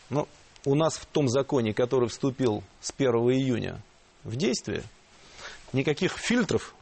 Ну, 0.10 0.28
у 0.66 0.76
нас 0.76 0.96
в 0.96 1.06
том 1.06 1.28
законе, 1.28 1.74
который 1.74 2.10
вступил 2.10 2.64
с 2.82 2.94
1 2.96 3.14
июня 3.14 3.82
в 4.24 4.36
действие, 4.36 4.84
никаких 5.74 6.18
фильтров 6.18 6.74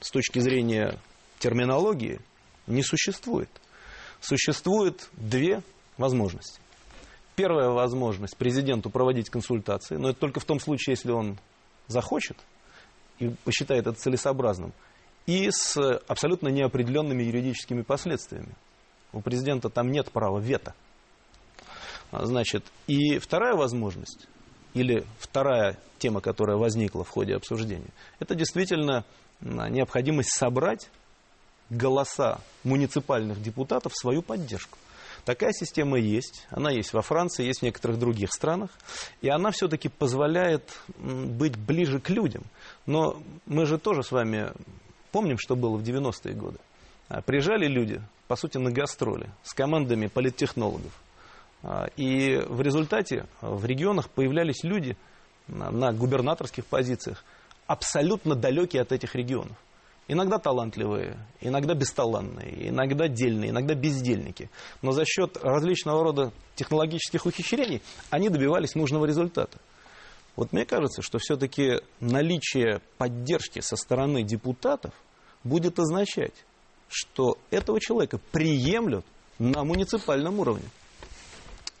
с 0.00 0.10
точки 0.10 0.38
зрения 0.38 0.98
терминологии 1.38 2.20
не 2.66 2.82
существует. 2.82 3.50
Существует 4.20 5.08
две 5.12 5.62
возможности. 5.96 6.60
Первая 7.36 7.68
возможность 7.70 8.36
президенту 8.36 8.90
проводить 8.90 9.30
консультации, 9.30 9.96
но 9.96 10.10
это 10.10 10.18
только 10.18 10.40
в 10.40 10.44
том 10.44 10.58
случае, 10.58 10.94
если 10.94 11.12
он 11.12 11.38
захочет 11.86 12.36
и 13.18 13.28
посчитает 13.44 13.86
это 13.86 13.98
целесообразным, 13.98 14.72
и 15.28 15.50
с 15.50 15.76
абсолютно 16.08 16.48
неопределенными 16.48 17.22
юридическими 17.22 17.82
последствиями. 17.82 18.54
У 19.12 19.20
президента 19.20 19.68
там 19.68 19.90
нет 19.90 20.10
права 20.10 20.38
вето. 20.38 20.74
Значит, 22.10 22.64
и 22.86 23.18
вторая 23.18 23.54
возможность, 23.54 24.26
или 24.72 25.04
вторая 25.18 25.78
тема, 25.98 26.22
которая 26.22 26.56
возникла 26.56 27.04
в 27.04 27.10
ходе 27.10 27.36
обсуждения, 27.36 27.90
это 28.20 28.34
действительно 28.34 29.04
необходимость 29.42 30.34
собрать 30.34 30.88
голоса 31.68 32.40
муниципальных 32.64 33.42
депутатов 33.42 33.92
в 33.92 34.00
свою 34.00 34.22
поддержку. 34.22 34.78
Такая 35.26 35.52
система 35.52 35.98
есть, 35.98 36.46
она 36.48 36.70
есть 36.70 36.94
во 36.94 37.02
Франции, 37.02 37.44
есть 37.44 37.60
в 37.60 37.64
некоторых 37.64 37.98
других 37.98 38.32
странах, 38.32 38.70
и 39.20 39.28
она 39.28 39.50
все-таки 39.50 39.90
позволяет 39.90 40.72
быть 40.96 41.58
ближе 41.58 42.00
к 42.00 42.08
людям. 42.08 42.44
Но 42.86 43.20
мы 43.44 43.66
же 43.66 43.76
тоже 43.76 44.02
с 44.02 44.10
вами 44.10 44.52
помним, 45.12 45.38
что 45.38 45.56
было 45.56 45.76
в 45.76 45.82
90-е 45.82 46.34
годы. 46.34 46.58
А, 47.08 47.22
приезжали 47.22 47.66
люди, 47.66 48.00
по 48.26 48.36
сути, 48.36 48.58
на 48.58 48.70
гастроли 48.70 49.30
с 49.42 49.54
командами 49.54 50.06
политтехнологов. 50.06 50.92
А, 51.62 51.88
и 51.96 52.36
в 52.48 52.60
результате 52.60 53.26
в 53.40 53.64
регионах 53.64 54.10
появлялись 54.10 54.62
люди 54.64 54.96
на 55.48 55.92
губернаторских 55.92 56.66
позициях, 56.66 57.24
абсолютно 57.66 58.34
далекие 58.34 58.82
от 58.82 58.92
этих 58.92 59.14
регионов. 59.14 59.56
Иногда 60.10 60.38
талантливые, 60.38 61.18
иногда 61.42 61.74
бесталанные, 61.74 62.70
иногда 62.70 63.08
дельные, 63.08 63.50
иногда 63.50 63.74
бездельники. 63.74 64.50
Но 64.80 64.92
за 64.92 65.04
счет 65.04 65.36
различного 65.42 66.02
рода 66.02 66.32
технологических 66.54 67.26
ухищрений 67.26 67.82
они 68.08 68.30
добивались 68.30 68.74
нужного 68.74 69.04
результата. 69.04 69.58
Вот 70.38 70.52
мне 70.52 70.64
кажется, 70.64 71.02
что 71.02 71.18
все-таки 71.18 71.80
наличие 71.98 72.80
поддержки 72.96 73.58
со 73.58 73.74
стороны 73.74 74.22
депутатов 74.22 74.94
будет 75.42 75.80
означать, 75.80 76.44
что 76.88 77.38
этого 77.50 77.80
человека 77.80 78.20
приемлют 78.30 79.04
на 79.40 79.64
муниципальном 79.64 80.38
уровне. 80.38 80.70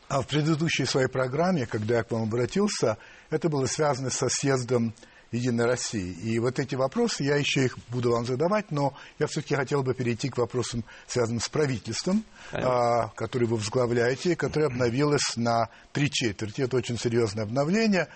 А 0.08 0.22
в 0.22 0.26
предыдущей 0.26 0.86
своей 0.86 1.06
программе, 1.06 1.66
когда 1.66 1.98
я 1.98 2.02
к 2.02 2.10
вам 2.10 2.24
обратился, 2.24 2.98
это 3.30 3.48
было 3.48 3.66
связано 3.66 4.10
со 4.10 4.28
съездом 4.28 4.92
Единой 5.30 5.66
России. 5.66 6.10
И 6.14 6.40
вот 6.40 6.58
эти 6.58 6.74
вопросы, 6.74 7.22
я 7.22 7.36
еще 7.36 7.66
их 7.66 7.78
буду 7.90 8.10
вам 8.10 8.26
задавать, 8.26 8.72
но 8.72 8.94
я 9.20 9.28
все-таки 9.28 9.54
хотел 9.54 9.84
бы 9.84 9.94
перейти 9.94 10.30
к 10.30 10.38
вопросам, 10.38 10.82
связанным 11.06 11.40
с 11.40 11.48
правительством, 11.48 12.24
а, 12.50 13.08
который 13.14 13.46
вы 13.46 13.56
возглавляете, 13.56 14.34
которое 14.34 14.66
обновилось 14.66 15.36
на 15.36 15.68
три 15.92 16.10
четверти. 16.10 16.62
Это 16.62 16.76
очень 16.76 16.98
серьезное 16.98 17.44
обновление. 17.44 18.08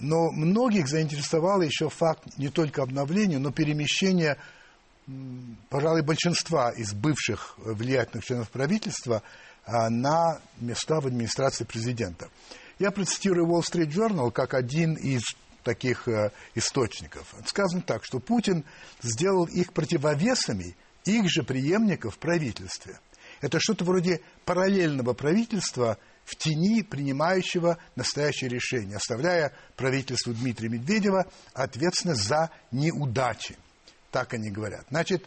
Но 0.00 0.30
многих 0.30 0.88
заинтересовало 0.88 1.62
еще 1.62 1.88
факт 1.88 2.38
не 2.38 2.48
только 2.48 2.82
обновления, 2.82 3.38
но 3.38 3.50
перемещения, 3.50 4.36
пожалуй, 5.68 6.02
большинства 6.02 6.70
из 6.70 6.92
бывших 6.92 7.54
влиятельных 7.58 8.24
членов 8.24 8.50
правительства 8.50 9.22
а, 9.64 9.90
на 9.90 10.40
места 10.60 11.00
в 11.00 11.06
администрации 11.06 11.64
президента. 11.64 12.28
Я 12.78 12.90
процитирую 12.90 13.46
Wall 13.46 13.62
Street 13.62 13.90
Journal 13.90 14.30
как 14.30 14.54
один 14.54 14.94
из 14.94 15.22
таких 15.64 16.08
э, 16.08 16.30
источников. 16.54 17.34
Сказано 17.44 17.82
так, 17.82 18.04
что 18.04 18.20
Путин 18.20 18.64
сделал 19.02 19.44
их 19.44 19.72
противовесами 19.72 20.76
их 21.04 21.28
же 21.28 21.42
преемников 21.42 22.14
в 22.14 22.18
правительстве. 22.18 22.98
Это 23.40 23.58
что-то 23.60 23.84
вроде 23.84 24.20
параллельного 24.44 25.12
правительства 25.14 25.98
в 26.28 26.36
тени 26.36 26.82
принимающего 26.82 27.78
настоящее 27.96 28.50
решение, 28.50 28.98
оставляя 28.98 29.54
правительству 29.76 30.34
Дмитрия 30.34 30.68
Медведева 30.68 31.26
ответственность 31.54 32.24
за 32.24 32.50
неудачи. 32.70 33.56
Так 34.10 34.34
они 34.34 34.50
говорят. 34.50 34.84
Значит, 34.90 35.24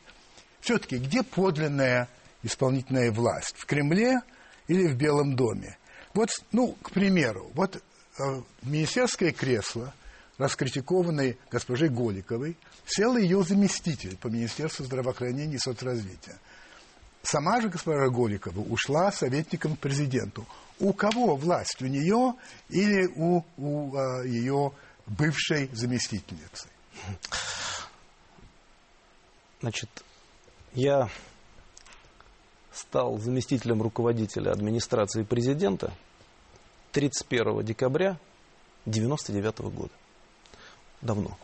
все-таки 0.60 1.00
где 1.00 1.24
подлинная 1.24 2.08
исполнительная 2.44 3.12
власть? 3.12 3.56
В 3.58 3.66
Кремле 3.66 4.22
или 4.68 4.88
в 4.88 4.96
Белом 4.96 5.36
доме? 5.36 5.80
Вот, 6.14 6.30
ну, 6.52 6.74
к 6.84 6.92
примеру, 6.92 7.50
вот 7.56 7.78
э, 7.78 8.42
министерское 8.62 9.32
кресло 9.32 9.96
раскритикованной 10.38 11.38
госпожей 11.52 11.90
Голиковой, 11.90 12.58
сел 12.86 13.16
ее 13.16 13.44
заместитель 13.44 14.18
по 14.18 14.28
Министерству 14.28 14.84
здравоохранения 14.84 15.56
и 15.56 15.60
соцразвития. 15.60 16.40
Сама 17.24 17.62
же 17.62 17.70
госпожа 17.70 18.10
Голикова 18.10 18.62
ушла 18.62 19.12
советником 19.12 19.76
к 19.76 19.80
президенту. 19.80 20.46
У 20.80 20.94
кого 20.94 21.36
власть? 21.36 21.82
У 21.82 21.86
нее 21.86 22.34
или 22.70 23.08
у, 23.16 23.44
у 23.58 23.96
а, 23.96 24.24
ее 24.24 24.72
бывшей 25.06 25.70
заместительницы? 25.72 26.68
Значит, 29.62 29.90
я 30.74 31.10
стал 32.74 33.20
заместителем 33.20 33.82
руководителя 33.82 34.52
администрации 34.52 35.24
президента 35.24 35.94
31 36.94 37.64
декабря 37.64 38.18
1999 38.86 39.60
года 39.76 39.94
давно. 41.02 41.38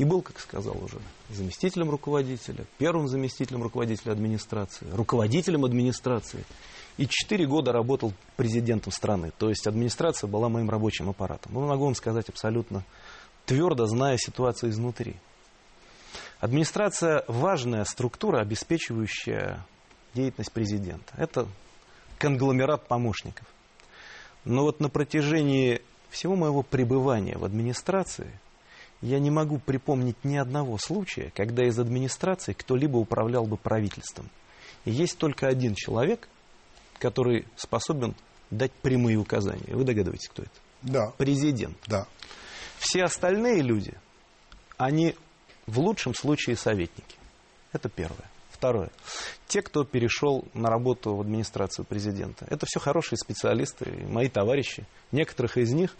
И 0.00 0.04
был, 0.04 0.22
как 0.22 0.40
сказал 0.40 0.82
уже, 0.82 0.96
заместителем 1.28 1.90
руководителя, 1.90 2.64
первым 2.78 3.06
заместителем 3.06 3.62
руководителя 3.62 4.12
администрации, 4.12 4.86
руководителем 4.94 5.66
администрации. 5.66 6.46
И 6.96 7.06
четыре 7.06 7.46
года 7.46 7.70
работал 7.70 8.14
президентом 8.36 8.92
страны. 8.92 9.30
То 9.36 9.50
есть 9.50 9.66
администрация 9.66 10.26
была 10.26 10.48
моим 10.48 10.70
рабочим 10.70 11.10
аппаратом. 11.10 11.52
Ну, 11.52 11.66
могу 11.66 11.84
вам 11.84 11.94
сказать 11.94 12.30
абсолютно 12.30 12.82
твердо, 13.44 13.84
зная 13.84 14.16
ситуацию 14.16 14.70
изнутри. 14.70 15.16
Администрация– 16.38 17.22
важная 17.28 17.84
структура, 17.84 18.40
обеспечивающая 18.40 19.66
деятельность 20.14 20.52
президента. 20.52 21.12
Это 21.18 21.46
конгломерат 22.16 22.88
помощников. 22.88 23.46
Но 24.46 24.62
вот 24.62 24.80
на 24.80 24.88
протяжении 24.88 25.82
всего 26.08 26.36
моего 26.36 26.62
пребывания 26.62 27.36
в 27.36 27.44
администрации 27.44 28.32
я 29.02 29.18
не 29.18 29.30
могу 29.30 29.58
припомнить 29.58 30.24
ни 30.24 30.36
одного 30.36 30.78
случая, 30.78 31.32
когда 31.34 31.64
из 31.64 31.78
администрации 31.78 32.52
кто-либо 32.52 32.96
управлял 32.96 33.46
бы 33.46 33.56
правительством. 33.56 34.28
И 34.84 34.90
есть 34.90 35.18
только 35.18 35.46
один 35.46 35.74
человек, 35.74 36.28
который 36.98 37.46
способен 37.56 38.14
дать 38.50 38.72
прямые 38.72 39.16
указания. 39.16 39.74
Вы 39.74 39.84
догадываетесь, 39.84 40.28
кто 40.28 40.42
это? 40.42 40.52
Да. 40.82 41.12
Президент. 41.16 41.76
Да. 41.86 42.06
Все 42.78 43.04
остальные 43.04 43.62
люди, 43.62 43.94
они 44.76 45.14
в 45.66 45.78
лучшем 45.78 46.14
случае 46.14 46.56
советники. 46.56 47.16
Это 47.72 47.88
первое. 47.88 48.28
Второе. 48.50 48.90
Те, 49.46 49.62
кто 49.62 49.84
перешел 49.84 50.44
на 50.52 50.68
работу 50.68 51.14
в 51.14 51.20
администрацию 51.20 51.84
президента. 51.84 52.46
Это 52.50 52.66
все 52.66 52.80
хорошие 52.80 53.18
специалисты, 53.18 54.06
мои 54.08 54.28
товарищи. 54.28 54.86
Некоторых 55.12 55.56
из 55.56 55.72
них 55.72 55.96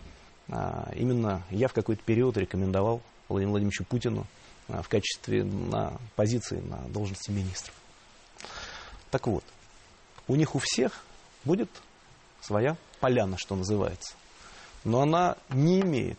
именно 0.95 1.42
я 1.50 1.69
в 1.69 1.73
какой-то 1.73 2.02
период 2.02 2.37
рекомендовал 2.37 3.02
Владимиру 3.28 3.52
Владимировичу 3.52 3.85
Путину 3.85 4.26
а, 4.69 4.83
в 4.83 4.88
качестве 4.88 5.45
на 5.45 5.99
позиции 6.16 6.61
на 6.61 6.78
должности 6.88 7.30
министров. 7.30 7.75
Так 9.11 9.26
вот, 9.26 9.45
у 10.28 10.37
них 10.37 10.54
у 10.54 10.59
всех 10.59 11.04
будет 11.45 11.69
своя 12.40 12.76
поляна, 13.00 13.37
что 13.38 13.57
называется. 13.57 14.14
Но 14.85 15.00
она 15.02 15.37
не 15.50 15.80
имеет 15.80 16.19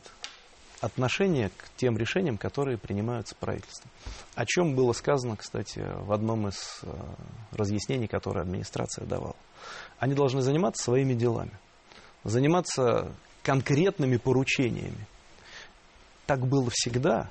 отношения 0.81 1.49
к 1.49 1.69
тем 1.77 1.97
решениям, 1.97 2.37
которые 2.37 2.77
принимаются 2.77 3.35
правительством. 3.35 3.89
О 4.35 4.45
чем 4.45 4.75
было 4.75 4.93
сказано, 4.93 5.37
кстати, 5.37 5.85
в 6.01 6.11
одном 6.11 6.47
из 6.47 6.79
э, 6.83 6.93
разъяснений, 7.51 8.07
которое 8.07 8.41
администрация 8.41 9.05
давала. 9.05 9.35
Они 9.99 10.15
должны 10.15 10.41
заниматься 10.41 10.83
своими 10.83 11.13
делами, 11.13 11.51
заниматься 12.23 13.13
конкретными 13.43 14.17
поручениями. 14.17 15.07
Так 16.25 16.47
было 16.47 16.69
всегда, 16.71 17.29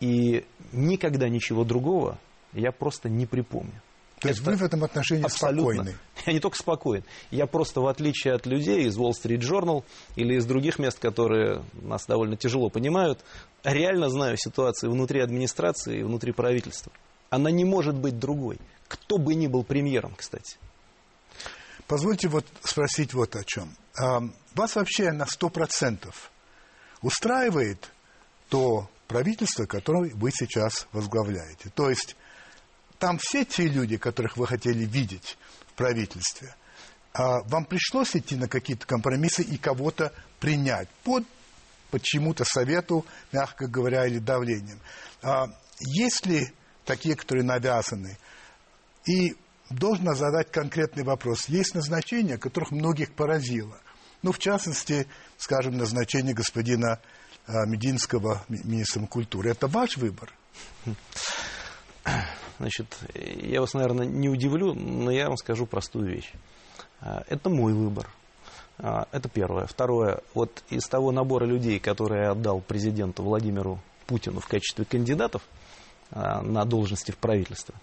и 0.00 0.44
никогда 0.72 1.28
ничего 1.28 1.64
другого 1.64 2.18
я 2.52 2.72
просто 2.72 3.08
не 3.08 3.26
припомню. 3.26 3.80
То 4.20 4.28
есть 4.28 4.40
вы 4.40 4.54
в 4.54 4.62
этом 4.62 4.84
отношении 4.84 5.24
абсолютно. 5.24 5.72
спокойны? 5.72 5.98
Я 6.26 6.32
не 6.34 6.40
только 6.40 6.58
спокоен. 6.58 7.04
Я 7.30 7.46
просто, 7.46 7.80
в 7.80 7.86
отличие 7.86 8.34
от 8.34 8.44
людей 8.44 8.84
из 8.84 8.98
Wall 8.98 9.12
Street 9.12 9.40
Journal 9.40 9.82
или 10.14 10.34
из 10.34 10.44
других 10.44 10.78
мест, 10.78 10.98
которые 10.98 11.62
нас 11.72 12.04
довольно 12.04 12.36
тяжело 12.36 12.68
понимают, 12.68 13.24
реально 13.64 14.10
знаю 14.10 14.36
ситуацию 14.36 14.92
внутри 14.92 15.20
администрации 15.20 16.00
и 16.00 16.02
внутри 16.02 16.32
правительства. 16.32 16.92
Она 17.30 17.50
не 17.50 17.64
может 17.64 17.96
быть 17.96 18.18
другой. 18.18 18.58
Кто 18.88 19.16
бы 19.16 19.34
ни 19.34 19.46
был 19.46 19.64
премьером, 19.64 20.14
кстати. 20.14 20.58
Позвольте 21.86 22.28
вот 22.28 22.44
спросить 22.62 23.14
вот 23.14 23.34
о 23.36 23.44
чем. 23.44 23.74
Вас 24.54 24.74
вообще 24.74 25.12
на 25.12 25.26
сто 25.26 25.48
процентов 25.48 26.30
устраивает 27.02 27.90
то 28.48 28.90
правительство, 29.06 29.66
которое 29.66 30.12
вы 30.14 30.30
сейчас 30.32 30.86
возглавляете? 30.92 31.70
То 31.70 31.88
есть 31.88 32.16
там 32.98 33.18
все 33.18 33.44
те 33.44 33.66
люди, 33.66 33.96
которых 33.96 34.36
вы 34.36 34.46
хотели 34.46 34.84
видеть 34.84 35.38
в 35.68 35.72
правительстве, 35.74 36.54
а 37.12 37.42
вам 37.44 37.64
пришлось 37.64 38.14
идти 38.14 38.36
на 38.36 38.48
какие-то 38.48 38.86
компромиссы 38.86 39.42
и 39.42 39.56
кого-то 39.56 40.12
принять 40.38 40.88
под 41.04 41.24
почему-то 41.90 42.44
совету, 42.44 43.04
мягко 43.32 43.66
говоря, 43.66 44.06
или 44.06 44.18
давлением. 44.18 44.80
А 45.22 45.46
есть 45.80 46.26
ли 46.26 46.52
такие, 46.84 47.16
которые 47.16 47.44
навязаны? 47.44 48.16
И 49.06 49.34
должен 49.70 50.14
задать 50.14 50.50
конкретный 50.52 51.04
вопрос. 51.04 51.48
Есть 51.48 51.74
назначения, 51.74 52.38
которых 52.38 52.70
многих 52.70 53.12
поразило. 53.12 53.78
Ну, 54.22 54.32
в 54.32 54.38
частности, 54.38 55.06
скажем, 55.38 55.76
назначение 55.78 56.34
господина 56.34 57.00
а, 57.46 57.64
Мединского 57.66 58.44
министром 58.48 59.06
культуры. 59.06 59.50
Это 59.50 59.66
ваш 59.66 59.96
выбор? 59.96 60.32
Значит, 62.58 62.98
я 63.14 63.60
вас, 63.60 63.72
наверное, 63.72 64.06
не 64.06 64.28
удивлю, 64.28 64.74
но 64.74 65.10
я 65.10 65.28
вам 65.28 65.36
скажу 65.38 65.64
простую 65.66 66.10
вещь. 66.10 66.30
А, 67.00 67.24
это 67.28 67.48
мой 67.48 67.72
выбор. 67.72 68.10
А, 68.78 69.08
это 69.10 69.30
первое. 69.30 69.66
Второе. 69.66 70.20
Вот 70.34 70.62
из 70.68 70.86
того 70.86 71.12
набора 71.12 71.46
людей, 71.46 71.80
которые 71.80 72.24
я 72.24 72.30
отдал 72.32 72.60
президенту 72.60 73.22
Владимиру 73.22 73.80
Путину 74.06 74.40
в 74.40 74.46
качестве 74.46 74.84
кандидатов 74.84 75.42
на 76.10 76.64
должности 76.64 77.12
в 77.12 77.18
правительстве, 77.18 77.76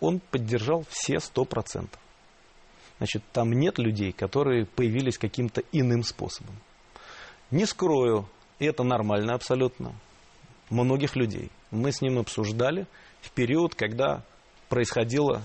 он 0.00 0.20
поддержал 0.32 0.84
все 0.90 1.20
сто 1.20 1.44
процентов. 1.44 2.00
Значит, 3.02 3.24
там 3.32 3.50
нет 3.50 3.80
людей, 3.80 4.12
которые 4.12 4.64
появились 4.64 5.18
каким-то 5.18 5.60
иным 5.72 6.04
способом. 6.04 6.54
Не 7.50 7.66
скрою, 7.66 8.28
это 8.60 8.84
нормально 8.84 9.34
абсолютно. 9.34 9.92
Многих 10.70 11.16
людей. 11.16 11.50
Мы 11.72 11.90
с 11.90 12.00
ним 12.00 12.20
обсуждали, 12.20 12.86
в 13.20 13.32
период, 13.32 13.74
когда 13.74 14.22
происходила 14.68 15.42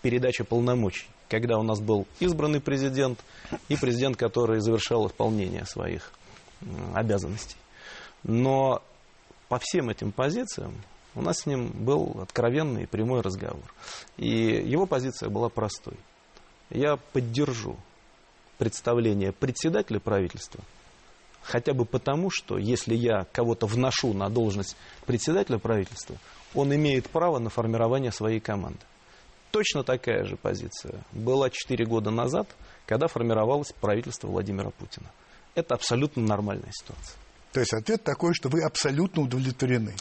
передача 0.00 0.44
полномочий, 0.44 1.06
когда 1.28 1.58
у 1.58 1.62
нас 1.62 1.78
был 1.78 2.06
избранный 2.20 2.62
президент 2.62 3.22
и 3.68 3.76
президент, 3.76 4.16
который 4.16 4.60
завершал 4.60 5.08
исполнение 5.08 5.66
своих 5.66 6.10
обязанностей. 6.94 7.58
Но 8.22 8.82
по 9.50 9.58
всем 9.58 9.90
этим 9.90 10.10
позициям 10.10 10.72
у 11.14 11.20
нас 11.20 11.40
с 11.40 11.44
ним 11.46 11.68
был 11.68 12.18
откровенный 12.22 12.84
и 12.84 12.86
прямой 12.86 13.20
разговор. 13.20 13.74
И 14.16 14.30
его 14.30 14.86
позиция 14.86 15.28
была 15.28 15.50
простой. 15.50 15.98
Я 16.70 16.96
поддержу 16.96 17.76
представление 18.58 19.32
председателя 19.32 20.00
правительства, 20.00 20.62
хотя 21.42 21.72
бы 21.72 21.84
потому, 21.84 22.30
что 22.30 22.58
если 22.58 22.94
я 22.94 23.26
кого-то 23.32 23.66
вношу 23.66 24.12
на 24.12 24.28
должность 24.28 24.76
председателя 25.06 25.58
правительства, 25.58 26.16
он 26.54 26.74
имеет 26.74 27.08
право 27.08 27.38
на 27.38 27.50
формирование 27.50 28.12
своей 28.12 28.40
команды. 28.40 28.80
Точно 29.50 29.82
такая 29.82 30.24
же 30.24 30.36
позиция 30.36 31.02
была 31.12 31.48
4 31.48 31.86
года 31.86 32.10
назад, 32.10 32.48
когда 32.86 33.06
формировалось 33.06 33.72
правительство 33.80 34.28
Владимира 34.28 34.70
Путина. 34.70 35.10
Это 35.54 35.74
абсолютно 35.74 36.22
нормальная 36.22 36.70
ситуация. 36.72 37.16
То 37.52 37.60
есть 37.60 37.72
ответ 37.72 38.04
такой, 38.04 38.34
что 38.34 38.50
вы 38.50 38.62
абсолютно 38.62 39.22
удовлетворены. 39.22 39.94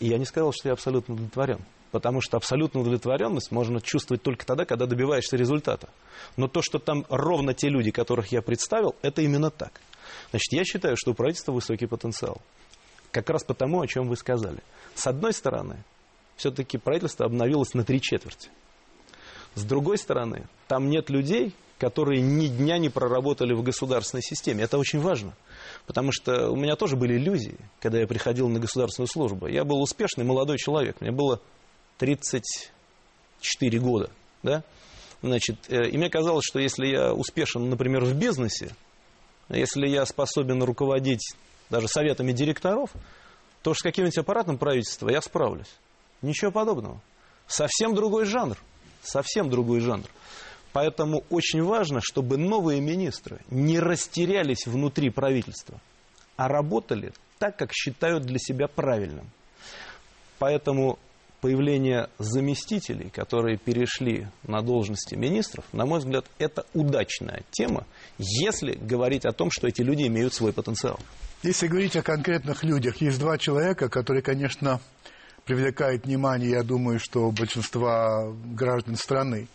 И 0.00 0.08
я 0.08 0.18
не 0.18 0.24
сказал, 0.24 0.52
что 0.52 0.68
я 0.68 0.72
абсолютно 0.72 1.14
удовлетворен. 1.14 1.60
Потому 1.90 2.20
что 2.20 2.36
абсолютную 2.36 2.82
удовлетворенность 2.82 3.50
можно 3.50 3.80
чувствовать 3.80 4.22
только 4.22 4.46
тогда, 4.46 4.64
когда 4.64 4.86
добиваешься 4.86 5.36
результата. 5.36 5.88
Но 6.36 6.46
то, 6.46 6.62
что 6.62 6.78
там 6.78 7.04
ровно 7.08 7.52
те 7.52 7.68
люди, 7.68 7.90
которых 7.90 8.30
я 8.32 8.42
представил, 8.42 8.94
это 9.02 9.22
именно 9.22 9.50
так. 9.50 9.80
Значит, 10.30 10.52
я 10.52 10.64
считаю, 10.64 10.96
что 10.96 11.10
у 11.10 11.14
правительства 11.14 11.52
высокий 11.52 11.86
потенциал. 11.86 12.40
Как 13.10 13.28
раз 13.28 13.42
потому, 13.42 13.80
о 13.80 13.86
чем 13.86 14.08
вы 14.08 14.16
сказали. 14.16 14.62
С 14.94 15.06
одной 15.06 15.32
стороны, 15.32 15.82
все-таки 16.36 16.78
правительство 16.78 17.26
обновилось 17.26 17.74
на 17.74 17.84
три 17.84 18.00
четверти. 18.00 18.50
С 19.56 19.64
другой 19.64 19.98
стороны, 19.98 20.46
там 20.68 20.88
нет 20.88 21.10
людей, 21.10 21.54
которые 21.78 22.20
ни 22.20 22.46
дня 22.46 22.78
не 22.78 22.90
проработали 22.90 23.54
в 23.54 23.62
государственной 23.62 24.22
системе. 24.22 24.64
Это 24.64 24.78
очень 24.78 25.00
важно. 25.00 25.34
Потому 25.86 26.12
что 26.12 26.50
у 26.50 26.56
меня 26.56 26.76
тоже 26.76 26.94
были 26.94 27.16
иллюзии, 27.16 27.56
когда 27.80 27.98
я 27.98 28.06
приходил 28.06 28.48
на 28.48 28.60
государственную 28.60 29.08
службу. 29.08 29.46
Я 29.46 29.64
был 29.64 29.80
успешный 29.80 30.24
молодой 30.24 30.58
человек. 30.58 31.00
Мне 31.00 31.10
было 31.10 31.40
34 32.00 33.78
года. 33.78 34.10
Да? 34.42 34.64
Значит, 35.22 35.56
э, 35.68 35.90
и 35.90 35.98
мне 35.98 36.08
казалось, 36.08 36.44
что 36.48 36.58
если 36.58 36.86
я 36.86 37.12
успешен, 37.12 37.68
например, 37.68 38.04
в 38.04 38.14
бизнесе, 38.14 38.74
если 39.50 39.86
я 39.86 40.06
способен 40.06 40.62
руководить 40.62 41.34
даже 41.68 41.88
советами 41.88 42.32
директоров, 42.32 42.90
то 43.62 43.74
с 43.74 43.82
каким-нибудь 43.82 44.16
аппаратом 44.16 44.56
правительства 44.56 45.10
я 45.10 45.20
справлюсь. 45.20 45.70
Ничего 46.22 46.50
подобного. 46.50 47.02
Совсем 47.46 47.94
другой 47.94 48.24
жанр. 48.24 48.56
Совсем 49.02 49.50
другой 49.50 49.80
жанр. 49.80 50.06
Поэтому 50.72 51.24
очень 51.28 51.62
важно, 51.62 52.00
чтобы 52.02 52.38
новые 52.38 52.80
министры 52.80 53.40
не 53.50 53.78
растерялись 53.78 54.66
внутри 54.66 55.10
правительства, 55.10 55.80
а 56.36 56.48
работали 56.48 57.12
так, 57.38 57.58
как 57.58 57.72
считают 57.74 58.24
для 58.24 58.38
себя 58.38 58.68
правильным. 58.68 59.28
Поэтому 60.38 60.98
появление 61.40 62.08
заместителей, 62.18 63.10
которые 63.10 63.56
перешли 63.56 64.28
на 64.42 64.62
должности 64.62 65.14
министров, 65.14 65.64
на 65.72 65.86
мой 65.86 66.00
взгляд, 66.00 66.26
это 66.38 66.66
удачная 66.74 67.42
тема, 67.50 67.86
если 68.18 68.72
говорить 68.74 69.24
о 69.24 69.32
том, 69.32 69.50
что 69.50 69.66
эти 69.66 69.82
люди 69.82 70.06
имеют 70.06 70.34
свой 70.34 70.52
потенциал. 70.52 71.00
Если 71.42 71.68
говорить 71.68 71.96
о 71.96 72.02
конкретных 72.02 72.64
людях, 72.64 73.00
есть 73.00 73.18
два 73.18 73.38
человека, 73.38 73.88
которые, 73.88 74.22
конечно, 74.22 74.80
привлекают 75.44 76.04
внимание, 76.04 76.50
я 76.50 76.62
думаю, 76.62 76.98
что 76.98 77.30
большинства 77.30 78.30
граждан 78.54 78.96
страны. 78.96 79.48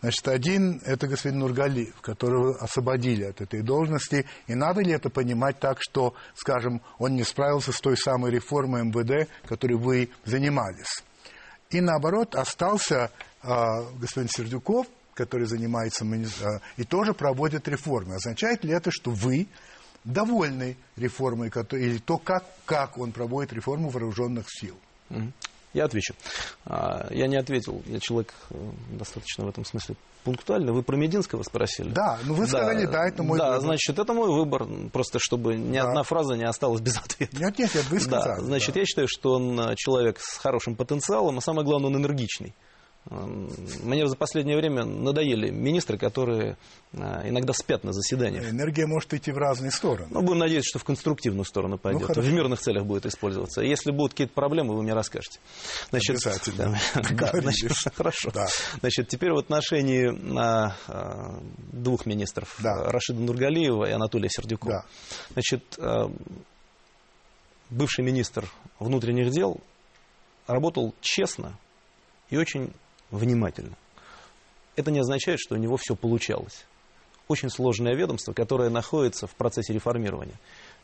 Значит, 0.00 0.28
один– 0.28 0.80
это 0.84 1.08
господин 1.08 1.40
Нургалиев, 1.40 2.00
которого 2.00 2.56
освободили 2.58 3.24
от 3.24 3.40
этой 3.40 3.62
должности. 3.62 4.26
И 4.46 4.54
надо 4.54 4.80
ли 4.80 4.92
это 4.92 5.10
понимать 5.10 5.58
так, 5.58 5.78
что, 5.80 6.14
скажем, 6.34 6.80
он 6.98 7.16
не 7.16 7.24
справился 7.24 7.72
с 7.72 7.80
той 7.80 7.96
самой 7.96 8.30
реформой 8.30 8.84
МВД, 8.84 9.28
которой 9.44 9.76
вы 9.76 10.10
занимались? 10.24 11.02
И 11.70 11.80
наоборот, 11.80 12.34
остался 12.34 13.10
э, 13.42 13.48
господин 13.98 14.28
Сердюков, 14.28 14.86
который 15.14 15.46
занимается, 15.46 16.04
э, 16.04 16.60
и 16.76 16.84
тоже 16.84 17.12
проводит 17.12 17.68
реформы. 17.68 18.14
Означает 18.14 18.64
ли 18.64 18.72
это, 18.72 18.90
что 18.90 19.10
вы 19.10 19.48
довольны 20.04 20.76
реформой, 20.96 21.50
или 21.72 21.98
то, 21.98 22.18
как, 22.18 22.44
как 22.64 22.96
он 22.98 23.12
проводит 23.12 23.52
реформу 23.52 23.90
вооруженных 23.90 24.46
сил. 24.48 24.78
Я 25.74 25.84
отвечу. 25.84 26.14
А, 26.64 27.08
я 27.10 27.26
не 27.26 27.36
ответил. 27.36 27.82
Я 27.86 28.00
человек 28.00 28.32
э, 28.50 28.56
достаточно 28.92 29.44
в 29.44 29.48
этом 29.48 29.64
смысле 29.64 29.96
пунктуальный. 30.24 30.72
Вы 30.72 30.82
про 30.82 30.96
Мединского 30.96 31.42
спросили? 31.42 31.90
Да, 31.90 32.18
ну 32.24 32.34
вы 32.34 32.46
сказали, 32.46 32.86
да, 32.86 33.06
это 33.06 33.22
мой 33.22 33.38
да, 33.38 33.46
выбор. 33.46 33.60
Да, 33.60 33.66
значит, 33.66 33.98
это 33.98 34.12
мой 34.12 34.30
выбор. 34.30 34.66
Просто 34.92 35.18
чтобы 35.20 35.56
ни 35.56 35.78
да. 35.78 35.88
одна 35.88 36.02
фраза 36.02 36.34
не 36.34 36.44
осталась 36.44 36.80
без 36.80 36.96
ответа. 37.04 37.36
Нет, 37.36 37.58
нет, 37.58 37.74
нет 37.74 37.84
вы 37.90 38.00
сказали. 38.00 38.40
Да, 38.40 38.44
значит, 38.44 38.74
да. 38.74 38.80
я 38.80 38.86
считаю, 38.86 39.08
что 39.08 39.34
он 39.34 39.60
э, 39.60 39.74
человек 39.76 40.18
с 40.20 40.38
хорошим 40.38 40.74
потенциалом, 40.74 41.38
а 41.38 41.40
самое 41.40 41.64
главное, 41.64 41.88
он 41.88 41.96
энергичный. 41.96 42.54
Мне 43.10 44.06
за 44.06 44.16
последнее 44.16 44.58
время 44.58 44.84
надоели 44.84 45.50
министры, 45.50 45.96
которые 45.96 46.58
а, 46.92 47.26
иногда 47.26 47.54
спят 47.54 47.82
на 47.82 47.92
заседаниях. 47.92 48.50
Энергия 48.50 48.86
может 48.86 49.14
идти 49.14 49.32
в 49.32 49.38
разные 49.38 49.70
стороны. 49.70 50.08
Ну, 50.10 50.20
будем 50.20 50.40
надеяться, 50.40 50.68
что 50.68 50.78
в 50.78 50.84
конструктивную 50.84 51.44
сторону 51.44 51.78
пойдет. 51.78 52.14
Ну, 52.14 52.22
в 52.22 52.32
мирных 52.32 52.60
целях 52.60 52.84
будет 52.84 53.06
использоваться. 53.06 53.62
Если 53.62 53.92
будут 53.92 54.12
какие-то 54.12 54.34
проблемы, 54.34 54.74
вы 54.74 54.82
мне 54.82 54.92
расскажете. 54.92 55.40
Значит, 55.88 56.16
Обязательно. 56.16 56.78
Да, 57.12 57.30
значит, 57.40 57.72
хорошо. 57.94 58.30
Да. 58.30 58.46
Значит, 58.80 59.08
теперь 59.08 59.32
в 59.32 59.38
отношении 59.38 60.38
а, 60.38 60.76
а, 60.86 61.42
двух 61.72 62.04
министров, 62.04 62.56
да. 62.58 62.90
Рашида 62.90 63.20
Нургалиева 63.20 63.88
и 63.88 63.92
Анатолия 63.92 64.28
Сердюкова. 64.28 64.84
Да. 64.84 64.84
Значит, 65.32 65.78
бывший 67.70 68.04
министр 68.04 68.50
внутренних 68.78 69.30
дел 69.30 69.60
работал 70.46 70.94
честно 71.00 71.58
и 72.28 72.36
очень 72.36 72.72
внимательно. 73.10 73.76
Это 74.76 74.90
не 74.90 75.00
означает, 75.00 75.40
что 75.40 75.54
у 75.54 75.58
него 75.58 75.76
все 75.76 75.96
получалось. 75.96 76.64
Очень 77.26 77.50
сложное 77.50 77.94
ведомство, 77.94 78.32
которое 78.32 78.70
находится 78.70 79.26
в 79.26 79.34
процессе 79.34 79.72
реформирования. 79.72 80.38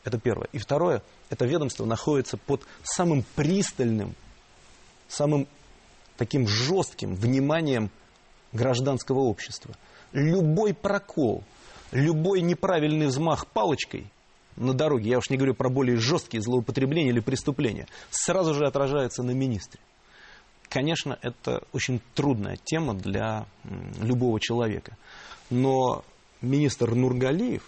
Это 0.05 0.19
первое. 0.19 0.49
И 0.53 0.59
второе, 0.59 1.03
это 1.31 1.47
ведомство 1.47 1.85
находится 1.85 2.37
под 2.37 2.63
самым 2.83 3.25
пристальным, 3.35 4.15
самым 5.09 5.47
таким 6.17 6.47
жестким 6.47 7.15
вниманием 7.15 7.91
гражданского 8.53 9.21
общества. 9.21 9.75
Любой 10.13 10.75
прокол, 10.75 11.43
любой 11.91 12.43
неправильный 12.43 13.07
взмах 13.07 13.47
палочкой 13.47 14.07
на 14.57 14.75
дороге, 14.75 15.11
я 15.11 15.19
уж 15.19 15.31
не 15.31 15.37
говорю 15.37 15.55
про 15.55 15.69
более 15.69 15.97
жесткие 15.97 16.43
злоупотребления 16.43 17.11
или 17.11 17.21
преступления, 17.21 17.89
сразу 18.11 18.55
же 18.55 18.67
отражается 18.67 19.23
на 19.23 19.33
министре. 19.33 19.81
Конечно, 20.69 21.19
это 21.23 21.63
очень 21.73 22.01
трудная 22.15 22.57
тема 22.65 22.95
для 22.95 23.47
любого 24.01 24.41
человека. 24.41 24.97
Но 25.51 26.05
министр 26.41 26.95
Нургалиев 26.95 27.63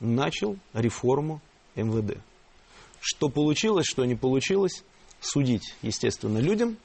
начал 0.00 0.56
реформу 0.72 1.40
МВД. 1.74 2.18
Что 3.00 3.28
получилось, 3.28 3.86
что 3.86 4.04
не 4.04 4.14
получилось, 4.14 4.84
судить, 5.20 5.74
естественно, 5.82 6.38
людям 6.38 6.76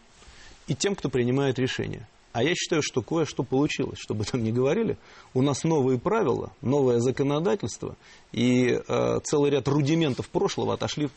и 0.68 0.76
тем, 0.76 0.96
кто 0.96 1.10
принимает 1.10 1.60
решения. 1.60 2.08
А 2.34 2.44
я 2.44 2.54
считаю, 2.54 2.82
что 2.84 3.02
кое-что 3.02 3.44
получилось, 3.44 3.98
чтобы 4.00 4.24
там 4.26 4.44
не 4.44 4.52
говорили. 4.52 4.98
У 5.34 5.42
нас 5.42 5.64
новые 5.64 5.98
правила, 5.98 6.52
новое 6.62 7.00
законодательство, 7.00 7.96
и 8.32 8.80
э, 8.88 9.20
целый 9.24 9.50
ряд 9.50 9.68
рудиментов 9.68 10.30
прошлого 10.30 10.76
отошли 10.76 11.10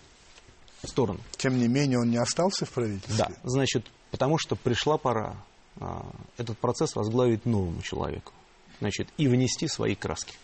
в 0.83 0.89
сторону. 0.89 1.21
Тем 1.37 1.59
не 1.59 1.69
менее, 1.69 1.99
он 1.99 2.11
не 2.11 2.17
остался 2.17 2.65
в 2.65 2.71
правительстве? 2.71 3.17
Да, 3.19 3.29
значит, 3.45 3.91
потому 4.11 4.39
что 4.39 4.57
пришла 4.57 4.97
пора 4.99 5.37
а, 5.79 6.07
этот 6.37 6.59
процесс 6.59 6.95
возглавить 6.97 7.47
новому 7.47 7.83
человеку. 7.83 8.33
Значит, 8.81 9.09
и 9.19 9.29
внести 9.29 9.69
свои 9.69 9.95
краски. 9.95 10.35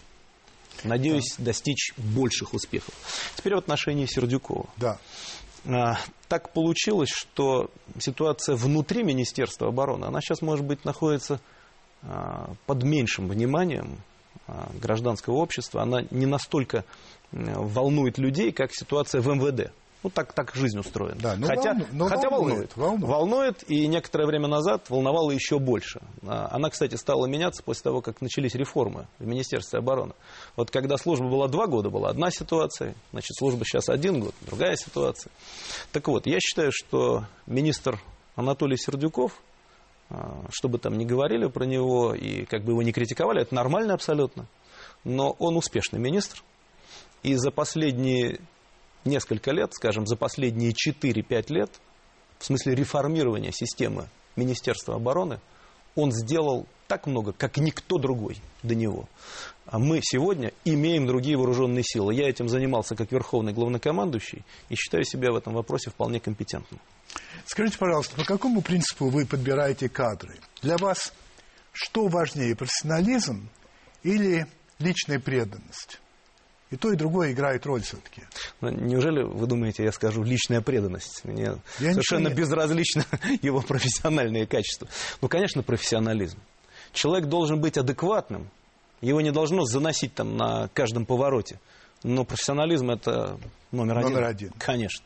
Надеюсь 0.84 1.34
да. 1.38 1.46
достичь 1.46 1.94
больших 1.96 2.54
успехов. 2.54 2.94
Теперь 3.36 3.54
в 3.54 3.58
отношении 3.58 4.06
Сердюкова. 4.06 4.66
Да. 4.76 4.98
А, 5.64 5.98
так 6.28 6.52
получилось, 6.52 7.10
что 7.10 7.70
ситуация 7.98 8.56
внутри 8.56 9.02
Министерства 9.02 9.68
обороны, 9.68 10.04
она 10.04 10.20
сейчас, 10.20 10.42
может 10.42 10.64
быть, 10.64 10.84
находится 10.84 11.40
а, 12.02 12.52
под 12.66 12.82
меньшим 12.82 13.28
вниманием 13.28 13.98
гражданского 14.80 15.36
общества. 15.36 15.82
Она 15.82 16.02
не 16.12 16.26
настолько 16.26 16.84
волнует 17.32 18.16
людей, 18.16 18.52
как 18.52 18.72
ситуация 18.72 19.20
в 19.20 19.26
МВД. 19.26 19.72
Ну, 20.02 20.10
так, 20.10 20.32
так 20.32 20.54
жизнь 20.54 20.78
устроена. 20.78 21.20
Да, 21.20 21.36
но 21.36 21.46
хотя 21.46 21.70
волну, 21.72 21.86
но 21.92 22.08
хотя 22.08 22.30
волнует, 22.30 22.76
волнует. 22.76 23.02
Волнует, 23.02 23.70
и 23.70 23.86
некоторое 23.88 24.26
время 24.26 24.46
назад 24.46 24.88
волновало 24.88 25.30
еще 25.30 25.58
больше. 25.58 26.00
А, 26.26 26.48
она, 26.52 26.70
кстати, 26.70 26.94
стала 26.94 27.26
меняться 27.26 27.62
после 27.62 27.84
того, 27.84 28.02
как 28.02 28.20
начались 28.20 28.54
реформы 28.54 29.06
в 29.18 29.26
Министерстве 29.26 29.78
обороны. 29.78 30.12
Вот 30.54 30.70
когда 30.70 30.96
служба 30.96 31.28
была 31.28 31.48
два 31.48 31.66
года, 31.66 31.90
была 31.90 32.10
одна 32.10 32.30
ситуация, 32.30 32.94
значит, 33.12 33.36
служба 33.36 33.64
сейчас 33.64 33.88
один 33.88 34.20
год, 34.20 34.34
другая 34.42 34.76
ситуация. 34.76 35.32
Так 35.92 36.06
вот, 36.08 36.26
я 36.26 36.38
считаю, 36.40 36.70
что 36.72 37.24
министр 37.46 37.98
Анатолий 38.36 38.76
Сердюков, 38.76 39.32
а, 40.10 40.44
что 40.50 40.68
бы 40.68 40.78
там 40.78 40.98
ни 40.98 41.04
говорили 41.04 41.46
про 41.46 41.64
него, 41.64 42.14
и 42.14 42.44
как 42.44 42.62
бы 42.64 42.72
его 42.72 42.82
не 42.82 42.92
критиковали, 42.92 43.42
это 43.42 43.54
нормально 43.54 43.94
абсолютно. 43.94 44.46
Но 45.04 45.34
он 45.38 45.56
успешный 45.56 45.98
министр. 45.98 46.42
И 47.22 47.34
за 47.34 47.50
последние 47.50 48.40
несколько 49.06 49.52
лет, 49.52 49.72
скажем, 49.74 50.06
за 50.06 50.16
последние 50.16 50.72
4-5 50.72 51.52
лет, 51.52 51.70
в 52.38 52.44
смысле 52.44 52.74
реформирования 52.74 53.52
системы 53.52 54.08
Министерства 54.36 54.96
обороны, 54.96 55.40
он 55.94 56.12
сделал 56.12 56.66
так 56.88 57.06
много, 57.06 57.32
как 57.32 57.56
никто 57.56 57.98
другой 57.98 58.36
до 58.62 58.74
него. 58.74 59.08
А 59.64 59.78
мы 59.78 60.00
сегодня 60.02 60.52
имеем 60.64 61.06
другие 61.06 61.36
вооруженные 61.36 61.82
силы. 61.82 62.14
Я 62.14 62.28
этим 62.28 62.48
занимался 62.48 62.94
как 62.94 63.10
верховный 63.10 63.52
главнокомандующий 63.52 64.44
и 64.68 64.76
считаю 64.76 65.04
себя 65.04 65.32
в 65.32 65.36
этом 65.36 65.54
вопросе 65.54 65.90
вполне 65.90 66.20
компетентным. 66.20 66.80
Скажите, 67.46 67.78
пожалуйста, 67.78 68.14
по 68.16 68.24
какому 68.24 68.60
принципу 68.60 69.08
вы 69.08 69.26
подбираете 69.26 69.88
кадры? 69.88 70.38
Для 70.62 70.76
вас 70.76 71.12
что 71.76 72.08
важнее, 72.08 72.56
профессионализм 72.56 73.50
или 74.02 74.46
личная 74.78 75.20
преданность? 75.20 76.00
И 76.70 76.76
то, 76.76 76.90
и 76.90 76.96
другое 76.96 77.32
играет 77.32 77.64
роль 77.64 77.82
все-таки. 77.82 78.22
Но 78.60 78.70
неужели 78.70 79.22
вы 79.22 79.46
думаете, 79.46 79.84
я 79.84 79.92
скажу 79.92 80.24
личная 80.24 80.60
преданность? 80.60 81.24
Мне 81.24 81.58
я 81.78 81.92
совершенно 81.92 82.28
безразлично 82.28 83.04
его 83.42 83.60
профессиональные 83.60 84.46
качества. 84.46 84.88
Ну, 85.20 85.28
конечно, 85.28 85.62
профессионализм. 85.62 86.38
Человек 86.92 87.28
должен 87.28 87.60
быть 87.60 87.78
адекватным. 87.78 88.50
Его 89.00 89.20
не 89.20 89.30
должно 89.30 89.64
заносить 89.64 90.14
там 90.14 90.36
на 90.36 90.68
каждом 90.68 91.06
повороте. 91.06 91.60
Но 92.02 92.24
профессионализм 92.24 92.90
это 92.90 93.38
номер 93.70 93.98
один. 93.98 94.12
Номер 94.12 94.24
один. 94.24 94.52
Конечно. 94.58 95.04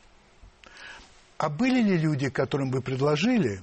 А 1.37 1.51
были 1.51 1.83
ли 1.83 1.99
люди, 1.99 2.31
которым 2.31 2.71
вы 2.71 2.81
предложили 2.81 3.61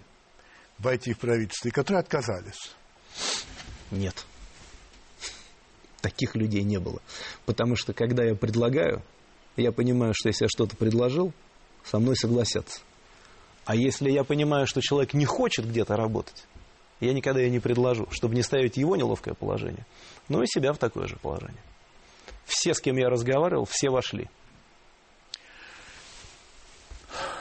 войти 0.78 1.14
в 1.14 1.20
правительство, 1.20 1.70
и 1.70 1.72
которые 1.72 2.02
отказались? 2.02 2.76
Нет 3.90 4.26
таких 6.10 6.36
людей 6.36 6.64
не 6.64 6.80
было. 6.80 7.02
Потому 7.46 7.76
что, 7.76 7.94
когда 7.94 8.24
я 8.24 8.34
предлагаю, 8.34 9.04
я 9.58 9.72
понимаю, 9.74 10.14
что 10.16 10.30
если 10.30 10.46
я 10.46 10.50
что-то 10.50 10.78
предложил, 10.78 11.34
со 11.84 12.00
мной 12.00 12.16
согласятся. 12.16 12.80
А 13.66 13.76
если 13.76 14.10
я 14.10 14.24
понимаю, 14.24 14.68
что 14.68 14.80
человек 14.80 15.14
не 15.14 15.26
хочет 15.26 15.68
где-то 15.68 15.98
работать, 15.98 16.46
я 17.02 17.14
никогда 17.14 17.42
ее 17.42 17.50
не 17.50 17.60
предложу, 17.60 18.08
чтобы 18.12 18.36
не 18.36 18.42
ставить 18.42 18.78
его 18.78 18.96
неловкое 18.96 19.34
положение, 19.34 19.86
но 20.30 20.42
и 20.42 20.48
себя 20.48 20.72
в 20.72 20.78
такое 20.78 21.08
же 21.08 21.18
положение. 21.18 21.62
Все, 22.46 22.74
с 22.74 22.80
кем 22.80 22.96
я 22.96 23.10
разговаривал, 23.10 23.66
все 23.66 23.90
вошли. 23.90 24.30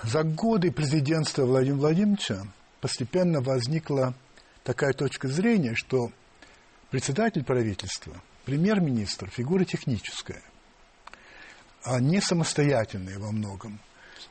За 0.02 0.24
годы 0.24 0.72
президентства 0.72 1.44
Владимира 1.46 1.78
Владимировича 1.78 2.42
постепенно 2.80 3.40
возникла 3.40 4.14
такая 4.64 4.92
точка 4.92 5.28
зрения, 5.28 5.74
что 5.76 6.10
председатель 6.90 7.44
правительства– 7.44 8.20
премьер-министр– 8.46 9.28
фигура 9.30 9.64
техническая, 9.64 10.42
а 11.82 12.00
не 12.00 12.20
самостоятельная 12.20 13.18
во 13.18 13.32
многом. 13.32 13.80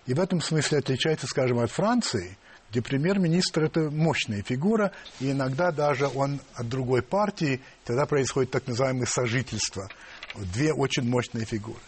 И 0.08 0.14
в 0.14 0.20
этом 0.20 0.42
смысле 0.42 0.80
отличается, 0.80 1.28
скажем, 1.28 1.60
от 1.60 1.70
Франции, 1.70 2.38
где 2.72 2.82
премьер-министр– 2.82 3.64
это 3.66 3.92
мощная 3.92 4.42
фигура, 4.42 4.92
и 5.20 5.32
иногда 5.32 5.72
даже 5.72 6.08
он 6.08 6.40
от 6.56 6.68
другой 6.68 7.02
партии, 7.04 7.62
тогда 7.84 8.06
происходит 8.06 8.52
так 8.52 8.66
называемое 8.68 9.06
сожительство. 9.06 9.90
Две 10.36 10.74
очень 10.74 11.04
мощные 11.04 11.46
фигуры. 11.46 11.80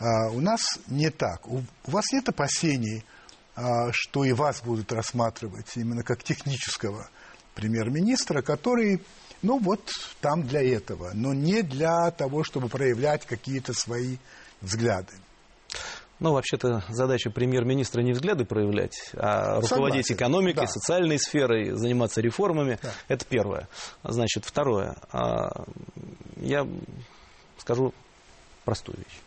А 0.00 0.30
у 0.30 0.40
нас 0.40 0.60
не 0.88 1.10
так. 1.10 1.46
У, 1.46 1.58
у 1.86 1.90
вас 1.90 2.04
нет 2.12 2.28
опасений, 2.28 3.04
а, 3.54 3.92
что 3.92 4.24
и 4.24 4.32
вас 4.32 4.62
будут 4.62 4.92
рассматривать 4.92 5.76
именно 5.76 6.02
как 6.02 6.24
технического 6.24 7.08
премьер-министра, 7.54 8.42
который 8.42 9.00
ну 9.44 9.58
вот 9.58 9.90
там 10.20 10.42
для 10.42 10.62
этого, 10.62 11.10
но 11.12 11.34
не 11.34 11.62
для 11.62 12.10
того, 12.10 12.44
чтобы 12.44 12.68
проявлять 12.68 13.26
какие-то 13.26 13.74
свои 13.74 14.16
взгляды. 14.62 15.12
Ну, 16.18 16.32
вообще-то 16.32 16.82
задача 16.88 17.30
премьер-министра 17.30 18.00
не 18.00 18.12
взгляды 18.12 18.46
проявлять, 18.46 19.10
а 19.14 19.60
руководить 19.60 20.06
Согласен. 20.06 20.14
экономикой, 20.14 20.60
да. 20.60 20.66
социальной 20.66 21.18
сферой, 21.18 21.72
заниматься 21.72 22.22
реформами. 22.22 22.78
Да. 22.82 22.92
Это 23.08 23.26
первое. 23.26 23.68
Значит, 24.02 24.46
второе. 24.46 24.96
А, 25.12 25.64
я 26.36 26.66
скажу 27.58 27.92
простую 28.64 28.96
вещь. 28.96 29.20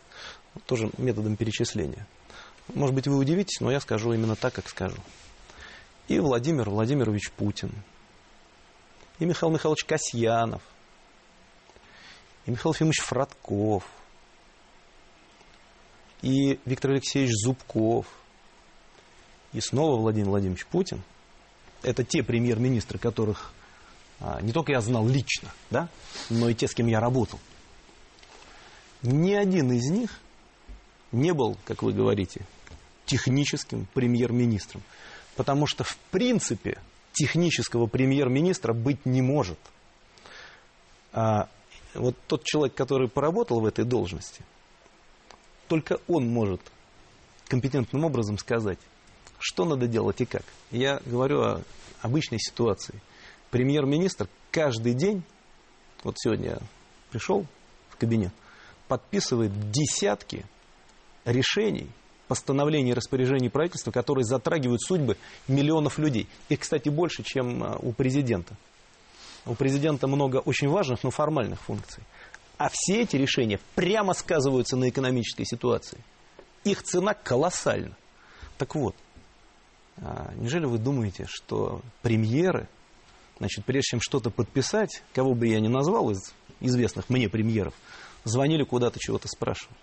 Тоже 0.66 0.90
методом 0.98 1.36
перечисления. 1.36 2.06
Может 2.74 2.94
быть, 2.94 3.06
вы 3.06 3.18
удивитесь, 3.18 3.60
но 3.60 3.70
я 3.70 3.80
скажу 3.80 4.12
именно 4.12 4.34
так, 4.34 4.54
как 4.54 4.68
скажу. 4.68 4.98
И 6.08 6.18
Владимир 6.18 6.70
Владимирович 6.70 7.30
Путин, 7.30 7.70
и 9.18 9.24
Михаил 9.24 9.52
Михайлович 9.52 9.84
Касьянов, 9.84 10.62
и 12.46 12.50
Михаил 12.50 12.72
Ефимович 12.72 13.00
Фродков, 13.02 13.84
и 16.22 16.58
Виктор 16.64 16.92
Алексеевич 16.92 17.32
Зубков, 17.34 18.06
и 19.52 19.60
снова 19.60 20.00
Владимир 20.00 20.28
Владимирович 20.28 20.66
Путин. 20.66 21.02
Это 21.82 22.04
те 22.04 22.22
премьер-министры, 22.22 22.98
которых 22.98 23.52
а, 24.20 24.40
не 24.40 24.52
только 24.52 24.72
я 24.72 24.80
знал 24.80 25.06
лично, 25.06 25.52
да, 25.70 25.88
но 26.28 26.48
и 26.48 26.54
те, 26.54 26.66
с 26.66 26.74
кем 26.74 26.86
я 26.86 27.00
работал. 27.00 27.38
Ни 29.02 29.32
один 29.34 29.70
из 29.72 29.88
них 29.90 30.20
не 31.12 31.32
был, 31.32 31.56
как 31.64 31.82
вы 31.82 31.92
говорите, 31.92 32.42
техническим 33.06 33.86
премьер-министром. 33.94 34.82
Потому 35.36 35.66
что, 35.66 35.84
в 35.84 35.96
принципе, 36.10 36.78
технического 37.18 37.86
премьер-министра 37.88 38.72
быть 38.72 39.04
не 39.04 39.22
может. 39.22 39.58
А 41.12 41.48
вот 41.94 42.14
тот 42.28 42.44
человек, 42.44 42.76
который 42.76 43.08
поработал 43.08 43.60
в 43.60 43.66
этой 43.66 43.84
должности, 43.84 44.42
только 45.66 45.98
он 46.06 46.28
может 46.28 46.60
компетентным 47.48 48.04
образом 48.04 48.38
сказать, 48.38 48.78
что 49.40 49.64
надо 49.64 49.88
делать 49.88 50.20
и 50.20 50.26
как. 50.26 50.44
Я 50.70 51.00
говорю 51.04 51.40
о 51.40 51.62
обычной 52.02 52.38
ситуации. 52.38 53.00
Премьер-министр 53.50 54.28
каждый 54.52 54.94
день, 54.94 55.24
вот 56.04 56.14
сегодня 56.18 56.58
пришел 57.10 57.46
в 57.90 57.96
кабинет, 57.96 58.32
подписывает 58.86 59.72
десятки 59.72 60.46
решений, 61.24 61.90
постановлений 62.28 62.90
и 62.90 62.94
распоряжений 62.94 63.50
правительства, 63.50 63.90
которые 63.90 64.24
затрагивают 64.24 64.82
судьбы 64.82 65.16
миллионов 65.48 65.98
людей. 65.98 66.28
Их, 66.48 66.60
кстати, 66.60 66.88
больше, 66.88 67.22
чем 67.22 67.64
а, 67.64 67.78
у 67.80 67.92
президента. 67.92 68.54
У 69.46 69.54
президента 69.54 70.06
много 70.06 70.36
очень 70.36 70.68
важных, 70.68 71.02
но 71.02 71.10
формальных 71.10 71.60
функций. 71.60 72.04
А 72.58 72.68
все 72.70 73.02
эти 73.02 73.16
решения 73.16 73.58
прямо 73.74 74.12
сказываются 74.12 74.76
на 74.76 74.88
экономической 74.88 75.44
ситуации. 75.44 75.98
Их 76.64 76.82
цена 76.82 77.14
колоссальна. 77.14 77.96
Так 78.58 78.74
вот, 78.74 78.94
а, 79.96 80.32
неужели 80.36 80.66
вы 80.66 80.78
думаете, 80.78 81.26
что 81.28 81.80
премьеры, 82.02 82.68
значит, 83.38 83.64
прежде 83.64 83.90
чем 83.90 84.00
что-то 84.00 84.30
подписать, 84.30 85.02
кого 85.14 85.34
бы 85.34 85.46
я 85.46 85.60
ни 85.60 85.68
назвал 85.68 86.10
из 86.10 86.34
известных 86.60 87.08
мне 87.08 87.28
премьеров, 87.28 87.74
звонили 88.24 88.64
куда-то, 88.64 88.98
чего-то 88.98 89.28
спрашивали? 89.28 89.76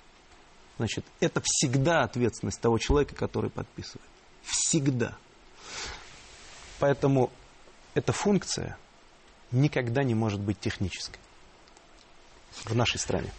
Значит, 0.77 1.05
это 1.19 1.41
всегда 1.43 2.01
ответственность 2.01 2.59
того 2.59 2.77
человека, 2.77 3.15
который 3.15 3.49
подписывает. 3.49 4.07
Всегда. 4.43 5.15
Поэтому 6.79 7.31
эта 7.93 8.11
функция 8.11 8.77
никогда 9.51 10.03
не 10.03 10.13
может 10.13 10.41
быть 10.41 10.59
технической 10.59 11.19
в 12.65 12.75
нашей 12.75 12.99
стране. 12.99 13.31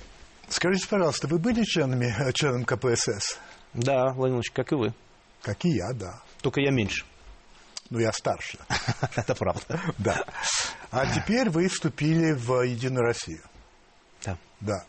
Скажите, 0.49 0.87
пожалуйста, 0.89 1.27
вы 1.29 1.39
были 1.39 1.65
членами, 1.65 2.15
э, 2.19 2.33
членом 2.33 2.65
КПСС? 2.65 3.39
Да, 3.75 4.13
Владимир 4.13 4.41
Ильич, 4.41 4.51
как 4.53 4.73
и 4.73 4.75
вы. 4.77 4.95
Как 5.43 5.65
и 5.65 5.71
я, 5.71 5.93
да. 5.93 6.23
Только 6.41 6.61
я 6.61 6.71
меньше. 6.71 7.05
Ну, 7.91 7.99
я 7.99 8.13
старше. 8.13 8.59
Это 9.17 9.35
правда. 9.35 9.81
Да. 9.99 10.25
А 10.91 11.07
теперь 11.07 11.51
вы 11.51 11.69
вступили 11.69 12.33
в 12.33 12.63
Единую 12.63 13.05
Россию. 13.05 13.43
Да. 14.25 14.39
Да. 14.61 14.85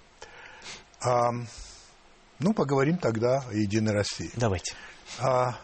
Ну, 2.39 2.53
поговорим 2.53 2.97
тогда 2.97 3.43
о 3.47 3.53
Единой 3.53 3.93
России. 3.93 4.31
Давайте. 4.35 4.75
А, 5.19 5.57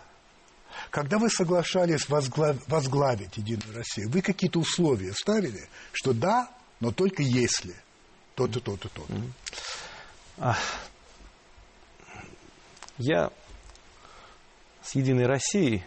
когда 0.89 1.19
вы 1.19 1.29
соглашались 1.29 2.09
возглав... 2.09 2.57
возглавить 2.67 3.37
Единую 3.37 3.75
Россию, 3.75 4.09
вы 4.09 4.21
какие-то 4.21 4.59
условия 4.59 5.13
ставили, 5.13 5.69
что 5.91 6.13
да, 6.13 6.49
но 6.79 6.91
только 6.91 7.21
если 7.21 7.75
то-то, 8.35 8.59
то-то, 8.59 8.89
то-то. 8.89 10.57
Я 12.97 13.31
с 14.81 14.95
Единой 14.95 15.27
Россией 15.27 15.83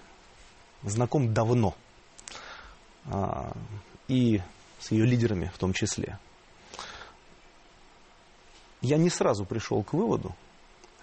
знаком 0.82 1.34
давно. 1.34 1.74
А, 3.06 3.52
и 4.08 4.40
с 4.78 4.90
ее 4.90 5.04
лидерами 5.04 5.50
в 5.54 5.58
том 5.58 5.72
числе. 5.72 6.18
Я 8.82 8.98
не 8.98 9.10
сразу 9.10 9.44
пришел 9.44 9.82
к 9.82 9.92
выводу, 9.92 10.34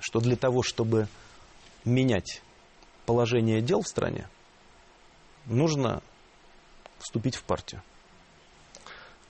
что 0.03 0.19
для 0.19 0.35
того, 0.35 0.63
чтобы 0.63 1.07
менять 1.85 2.41
положение 3.05 3.61
дел 3.61 3.81
в 3.81 3.87
стране, 3.87 4.27
нужно 5.45 6.03
вступить 6.99 7.35
в 7.35 7.43
партию. 7.43 7.81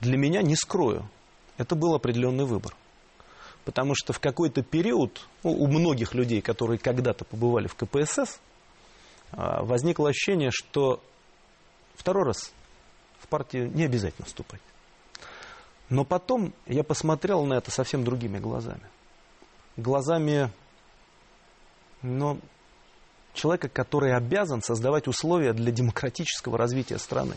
Для 0.00 0.16
меня, 0.16 0.42
не 0.42 0.56
скрою, 0.56 1.08
это 1.58 1.76
был 1.76 1.94
определенный 1.94 2.44
выбор. 2.44 2.74
Потому 3.64 3.94
что 3.94 4.12
в 4.12 4.18
какой-то 4.18 4.62
период 4.62 5.26
ну, 5.44 5.52
у 5.52 5.68
многих 5.68 6.12
людей, 6.12 6.42
которые 6.42 6.78
когда-то 6.78 7.24
побывали 7.24 7.68
в 7.68 7.76
КПСС, 7.76 8.40
а, 9.30 9.62
возникло 9.62 10.08
ощущение, 10.10 10.50
что 10.50 11.00
второй 11.94 12.24
раз 12.24 12.52
в 13.20 13.28
партию 13.28 13.70
не 13.72 13.84
обязательно 13.84 14.26
вступать. 14.26 14.60
Но 15.88 16.04
потом 16.04 16.52
я 16.66 16.82
посмотрел 16.82 17.44
на 17.44 17.54
это 17.54 17.70
совсем 17.70 18.02
другими 18.02 18.38
глазами. 18.38 18.82
Глазами 19.76 20.50
но 22.04 22.38
человека, 23.32 23.68
который 23.68 24.14
обязан 24.14 24.62
создавать 24.62 25.08
условия 25.08 25.52
для 25.52 25.72
демократического 25.72 26.58
развития 26.58 26.98
страны. 26.98 27.36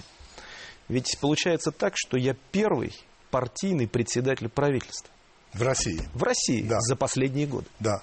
Ведь 0.90 1.18
получается 1.20 1.72
так, 1.72 1.94
что 1.96 2.18
я 2.18 2.36
первый 2.52 2.94
партийный 3.32 3.88
председатель 3.88 4.50
правительства. 4.50 5.10
В 5.54 5.62
России? 5.62 6.02
В 6.14 6.22
России 6.22 6.62
да. 6.62 6.80
за 6.82 6.96
последние 6.96 7.48
годы. 7.48 7.68
Да. 7.80 8.02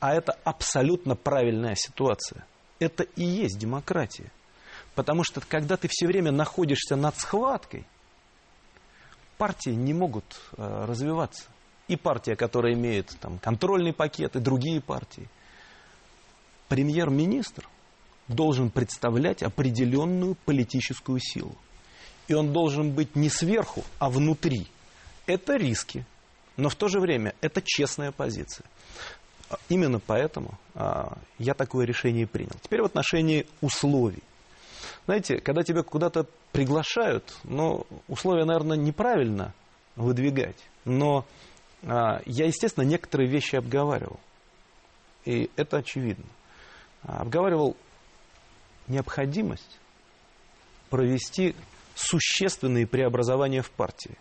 А 0.00 0.14
это 0.14 0.36
абсолютно 0.44 1.14
правильная 1.14 1.74
ситуация. 1.74 2.46
Это 2.78 3.04
и 3.04 3.24
есть 3.24 3.58
демократия. 3.58 4.32
Потому 4.94 5.22
что 5.22 5.40
когда 5.40 5.76
ты 5.76 5.88
все 5.90 6.06
время 6.06 6.32
находишься 6.32 6.96
над 6.96 7.16
схваткой, 7.16 7.86
партии 9.36 9.70
не 9.70 9.92
могут 9.92 10.24
э, 10.56 10.84
развиваться. 10.86 11.44
И 11.88 11.96
партия, 11.96 12.36
которая 12.36 12.72
имеет 12.72 13.14
там, 13.20 13.38
контрольный 13.38 13.92
пакет, 13.92 14.34
и 14.34 14.40
другие 14.40 14.80
партии 14.80 15.28
премьер-министр 16.68 17.68
должен 18.28 18.70
представлять 18.70 19.42
определенную 19.42 20.36
политическую 20.44 21.20
силу. 21.20 21.54
И 22.28 22.34
он 22.34 22.52
должен 22.52 22.92
быть 22.92 23.14
не 23.14 23.28
сверху, 23.28 23.84
а 23.98 24.10
внутри. 24.10 24.66
Это 25.26 25.56
риски, 25.56 26.04
но 26.56 26.68
в 26.68 26.74
то 26.74 26.88
же 26.88 27.00
время 27.00 27.34
это 27.40 27.62
честная 27.64 28.10
позиция. 28.10 28.64
Именно 29.68 30.00
поэтому 30.00 30.58
а, 30.74 31.18
я 31.38 31.54
такое 31.54 31.86
решение 31.86 32.26
принял. 32.26 32.56
Теперь 32.62 32.82
в 32.82 32.86
отношении 32.86 33.46
условий. 33.60 34.22
Знаете, 35.04 35.38
когда 35.38 35.62
тебя 35.62 35.84
куда-то 35.84 36.26
приглашают, 36.50 37.32
ну, 37.44 37.86
условия, 38.08 38.44
наверное, 38.44 38.76
неправильно 38.76 39.54
выдвигать. 39.94 40.56
Но 40.84 41.24
а, 41.84 42.22
я, 42.26 42.46
естественно, 42.46 42.84
некоторые 42.84 43.30
вещи 43.30 43.54
обговаривал. 43.54 44.18
И 45.24 45.48
это 45.54 45.78
очевидно 45.78 46.26
обговаривал 47.06 47.76
необходимость 48.88 49.78
провести 50.90 51.54
существенные 51.94 52.86
преобразования 52.86 53.62
в 53.62 53.70
партии. 53.70 54.16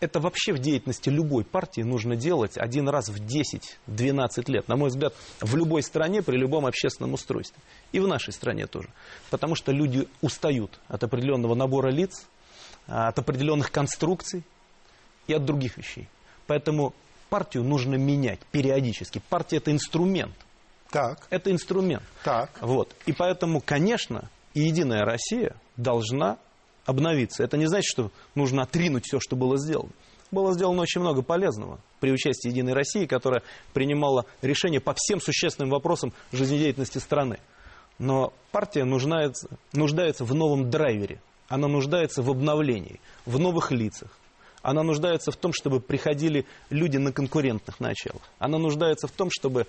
Это 0.00 0.20
вообще 0.20 0.52
в 0.52 0.58
деятельности 0.58 1.08
любой 1.08 1.44
партии 1.44 1.80
нужно 1.80 2.14
делать 2.14 2.56
один 2.56 2.88
раз 2.88 3.08
в 3.08 3.16
10-12 3.20 4.44
лет. 4.46 4.68
На 4.68 4.76
мой 4.76 4.90
взгляд, 4.90 5.12
в 5.40 5.56
любой 5.56 5.82
стране, 5.82 6.22
при 6.22 6.36
любом 6.36 6.66
общественном 6.66 7.14
устройстве. 7.14 7.60
И 7.90 7.98
в 7.98 8.06
нашей 8.06 8.32
стране 8.32 8.68
тоже. 8.68 8.90
Потому 9.30 9.56
что 9.56 9.72
люди 9.72 10.08
устают 10.20 10.78
от 10.86 11.02
определенного 11.02 11.56
набора 11.56 11.90
лиц, 11.90 12.26
от 12.86 13.18
определенных 13.18 13.72
конструкций 13.72 14.44
и 15.26 15.34
от 15.34 15.44
других 15.44 15.76
вещей. 15.76 16.08
Поэтому 16.46 16.94
партию 17.28 17.64
нужно 17.64 17.96
менять 17.96 18.40
периодически. 18.52 19.20
Партия– 19.28 19.56
это 19.58 19.72
инструмент. 19.72 20.34
Так. 20.90 21.26
Это 21.30 21.50
инструмент. 21.50 22.02
Так. 22.24 22.50
Вот. 22.60 22.94
И 23.06 23.12
поэтому, 23.12 23.60
конечно, 23.60 24.30
и 24.54 24.60
Единая 24.60 25.04
Россия 25.04 25.54
должна 25.76 26.38
обновиться. 26.86 27.44
Это 27.44 27.56
не 27.56 27.66
значит, 27.66 27.88
что 27.90 28.10
нужно 28.34 28.62
отринуть 28.62 29.04
все, 29.04 29.20
что 29.20 29.36
было 29.36 29.58
сделано. 29.58 29.92
Было 30.30 30.52
сделано 30.52 30.82
очень 30.82 31.00
много 31.00 31.22
полезного 31.22 31.78
при 32.00 32.12
участии 32.12 32.48
Единой 32.48 32.74
России, 32.74 33.06
которая 33.06 33.42
принимала 33.72 34.26
решения 34.42 34.80
по 34.80 34.94
всем 34.96 35.20
существенным 35.20 35.70
вопросам 35.70 36.12
жизнедеятельности 36.32 36.98
страны. 36.98 37.38
Но 37.98 38.32
партия 38.52 38.84
нуждается, 38.84 39.48
нуждается 39.72 40.24
в 40.24 40.34
новом 40.34 40.70
драйвере. 40.70 41.20
Она 41.48 41.66
нуждается 41.66 42.22
в 42.22 42.30
обновлении, 42.30 43.00
в 43.24 43.38
новых 43.38 43.70
лицах, 43.70 44.10
Она 44.60 44.82
нуждается 44.82 45.30
в 45.30 45.36
том, 45.36 45.52
чтобы 45.54 45.80
приходили 45.80 46.44
люди 46.68 46.98
на 46.98 47.10
конкурентных 47.10 47.80
началах. 47.80 48.22
Она 48.38 48.58
нуждается 48.58 49.06
в 49.06 49.12
том, 49.12 49.30
чтобы 49.30 49.66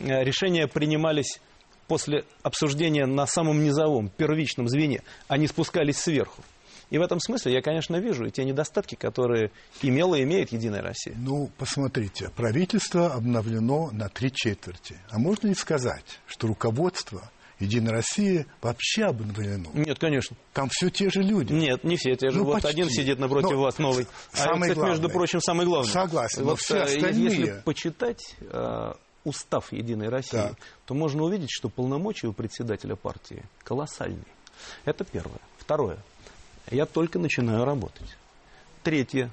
решения 0.00 0.66
принимались 0.66 1.40
после 1.86 2.24
обсуждения 2.42 3.06
на 3.06 3.26
самом 3.26 3.64
низовом, 3.64 4.10
первичном 4.10 4.68
звене, 4.68 5.02
а 5.28 5.36
не 5.36 5.46
спускались 5.46 5.98
сверху. 5.98 6.42
И 6.90 6.98
в 6.98 7.02
этом 7.02 7.20
смысле 7.20 7.52
я, 7.52 7.62
конечно, 7.62 7.96
вижу 7.96 8.26
и 8.26 8.30
те 8.30 8.44
недостатки, 8.44 8.96
которые 8.96 9.50
имела 9.80 10.16
и 10.16 10.22
имеет 10.24 10.52
Единая 10.52 10.82
Россия. 10.82 11.14
Ну, 11.16 11.50
посмотрите, 11.56 12.30
правительство 12.36 13.14
обновлено 13.14 13.90
на 13.92 14.08
три 14.08 14.32
четверти. 14.32 14.96
А 15.08 15.18
можно 15.18 15.48
ли 15.48 15.54
сказать, 15.54 16.20
что 16.26 16.48
руководство 16.48 17.30
Единой 17.60 17.92
России 17.92 18.46
вообще 18.60 19.04
обновлено? 19.04 19.70
Нет, 19.74 19.98
конечно. 19.98 20.36
Там 20.52 20.68
все 20.70 20.90
те 20.90 21.10
же 21.10 21.22
люди. 21.22 21.52
Нет, 21.52 21.84
не 21.84 21.96
все 21.96 22.16
те 22.16 22.30
же. 22.30 22.38
Ну, 22.38 22.44
вот 22.44 22.54
почти. 22.54 22.68
один 22.68 22.90
сидит 22.90 23.18
напротив 23.18 23.50
Но 23.52 23.62
вас 23.62 23.78
новый. 23.78 24.06
Самый 24.32 24.70
а, 24.70 24.74
кстати, 24.74 24.88
между 24.88 25.08
прочим, 25.10 25.40
самый 25.40 25.66
главный. 25.66 25.90
Согласен. 25.90 26.42
Вот, 26.44 26.58
все 26.58 26.76
э, 26.76 26.82
остальные... 26.82 27.24
Если 27.24 27.62
почитать 27.64 28.36
э, 28.40 28.92
устав 29.24 29.72
Единой 29.72 30.08
России, 30.08 30.38
так. 30.38 30.56
то 30.86 30.94
можно 30.94 31.22
увидеть, 31.22 31.50
что 31.50 31.68
полномочия 31.68 32.28
у 32.28 32.32
председателя 32.32 32.96
партии 32.96 33.44
колоссальные. 33.64 34.24
Это 34.84 35.04
первое. 35.04 35.40
Второе. 35.58 35.98
Я 36.70 36.86
только 36.86 37.18
начинаю 37.18 37.64
работать. 37.64 38.16
Третье. 38.82 39.30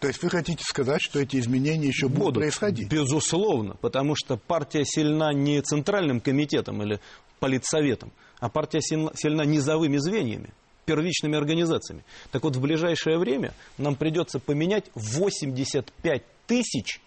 То 0.00 0.08
есть 0.08 0.22
вы 0.22 0.28
хотите 0.28 0.62
сказать, 0.62 1.00
что 1.00 1.18
эти 1.20 1.38
изменения 1.38 1.86
еще 1.86 2.08
будут, 2.08 2.24
будут 2.24 2.34
происходить? 2.42 2.90
Безусловно, 2.90 3.74
потому 3.80 4.14
что 4.16 4.36
партия 4.36 4.84
сильна 4.84 5.32
не 5.32 5.62
центральным 5.62 6.20
комитетом 6.20 6.82
или 6.82 7.00
политсоветом, 7.38 8.12
а 8.38 8.50
партия 8.50 8.80
сильна 8.82 9.44
низовыми 9.44 9.96
звеньями, 9.96 10.50
первичными 10.84 11.38
организациями. 11.38 12.04
Так 12.32 12.42
вот, 12.42 12.56
в 12.56 12.60
ближайшее 12.60 13.18
время 13.18 13.54
нам 13.78 13.96
придется 13.96 14.38
поменять 14.38 14.84
85 14.94 16.22
тысяч 16.46 17.00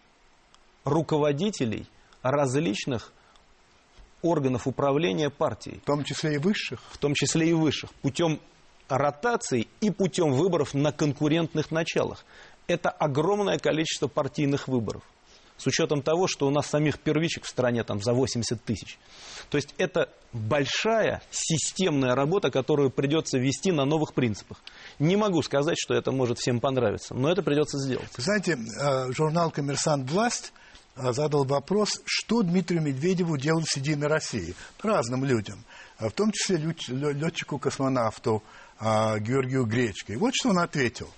руководителей 0.83 1.85
различных 2.31 3.11
органов 4.21 4.67
управления 4.67 5.29
партией. 5.29 5.79
В 5.79 5.85
том 5.85 6.03
числе 6.03 6.35
и 6.35 6.37
высших? 6.37 6.81
В 6.91 6.97
том 6.97 7.13
числе 7.13 7.49
и 7.49 7.53
высших. 7.53 7.93
Путем 8.01 8.39
ротации 8.89 9.67
и 9.81 9.91
путем 9.91 10.31
выборов 10.31 10.73
на 10.73 10.91
конкурентных 10.91 11.71
началах. 11.71 12.25
Это 12.67 12.89
огромное 12.89 13.57
количество 13.59 14.07
партийных 14.07 14.67
выборов. 14.67 15.03
С 15.57 15.65
учетом 15.65 16.03
того, 16.03 16.27
что 16.27 16.45
у 16.45 16.51
нас 16.51 16.67
самих 16.67 16.99
первичек 16.99 17.45
в 17.45 17.47
стране 17.47 17.83
там 17.83 17.99
за 17.99 18.13
80 18.13 18.63
тысяч. 18.63 18.99
То 19.49 19.57
есть 19.57 19.73
это 19.79 20.09
большая 20.31 21.23
системная 21.31 22.13
работа, 22.13 22.51
которую 22.51 22.91
придется 22.91 23.39
вести 23.39 23.71
на 23.71 23.83
новых 23.83 24.13
принципах. 24.13 24.59
Не 24.99 25.15
могу 25.15 25.41
сказать, 25.41 25.77
что 25.79 25.95
это 25.95 26.11
может 26.11 26.37
всем 26.37 26.59
понравиться, 26.59 27.15
но 27.15 27.31
это 27.31 27.41
придется 27.41 27.79
сделать. 27.79 28.09
Знаете, 28.17 28.55
э, 28.55 29.11
журнал 29.11 29.49
«Коммерсант. 29.49 30.09
Власть» 30.11 30.53
задал 30.97 31.45
вопрос, 31.45 32.01
что 32.05 32.41
Дмитрию 32.41 32.81
Медведеву 32.81 33.37
делать 33.37 33.67
с 33.67 33.77
«Единой 33.77 34.07
Россией» 34.07 34.55
разным 34.81 35.25
людям, 35.25 35.63
в 35.99 36.11
том 36.11 36.31
числе 36.31 36.57
летчику-космонавту, 36.57 38.43
а, 38.79 39.19
Георгию 39.19 39.65
Гречко. 39.65 40.13
И 40.13 40.17
вот 40.17 40.33
что 40.35 40.49
он 40.49 40.59
ответил. 40.59 41.09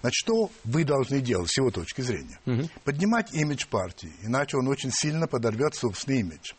Значит, 0.00 0.16
что 0.16 0.50
вы 0.64 0.84
должны 0.84 1.20
делать 1.20 1.50
с 1.50 1.56
его 1.56 1.70
точки 1.70 2.02
зрения? 2.02 2.38
Угу. 2.44 2.68
Поднимать 2.84 3.32
имидж 3.32 3.66
партии, 3.66 4.12
иначе 4.22 4.58
он 4.58 4.68
очень 4.68 4.90
сильно 4.92 5.26
подорвет 5.26 5.74
собственный 5.74 6.20
имидж. 6.20 6.52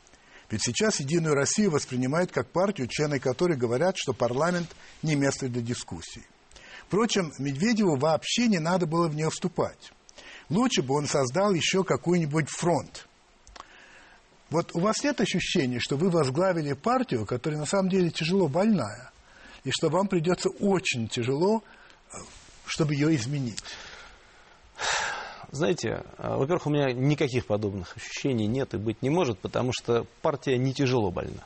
Ведь 0.50 0.64
сейчас 0.64 1.00
Единую 1.00 1.36
Россию 1.36 1.72
воспринимают 1.72 2.32
как 2.32 2.50
партию, 2.50 2.88
члены 2.88 3.20
которой 3.20 3.56
говорят, 3.56 3.98
что 3.98 4.14
парламент 4.14 4.76
не 5.04 5.16
место 5.16 5.48
для 5.48 5.62
дискуссий. 5.62 6.24
Впрочем, 6.88 7.32
Медведеву 7.40 7.98
вообще 7.98 8.48
не 8.48 8.60
надо 8.60 8.86
было 8.86 9.08
в 9.08 9.16
нее 9.16 9.30
вступать. 9.30 9.92
Лучше 10.50 10.84
бы 10.84 10.96
он 10.96 11.08
создал 11.08 11.54
еще 11.54 11.84
какой-нибудь 11.84 12.50
фронт. 12.50 13.08
Вот 14.50 14.72
у 14.76 14.80
вас 14.80 15.04
нет 15.04 15.20
ощущения, 15.20 15.80
что 15.80 15.98
вы 15.98 16.10
возглавили 16.10 16.74
партию, 16.74 17.26
которая 17.26 17.60
на 17.60 17.66
самом 17.66 17.90
деле 17.90 18.12
тяжело 18.12 18.48
больная, 18.48 19.12
и 19.64 19.72
что 19.72 19.90
вам 19.90 20.08
придется 20.08 20.50
очень 20.50 21.08
тяжело, 21.08 21.64
э, 22.14 22.18
чтобы 22.66 22.94
ее 22.94 23.16
изменить. 23.16 23.64
Знаете, 25.52 26.04
э, 26.18 26.36
во-первых, 26.36 26.68
у 26.68 26.70
меня 26.70 26.94
никаких 26.94 27.48
подобных 27.48 27.98
ощущений 27.98 28.46
нет 28.46 28.74
и 28.76 28.78
быть 28.78 29.02
не 29.02 29.10
может, 29.10 29.40
потому 29.40 29.72
что 29.74 30.06
партия 30.22 30.58
не 30.58 30.74
тяжело 30.74 31.12
больна. 31.12 31.44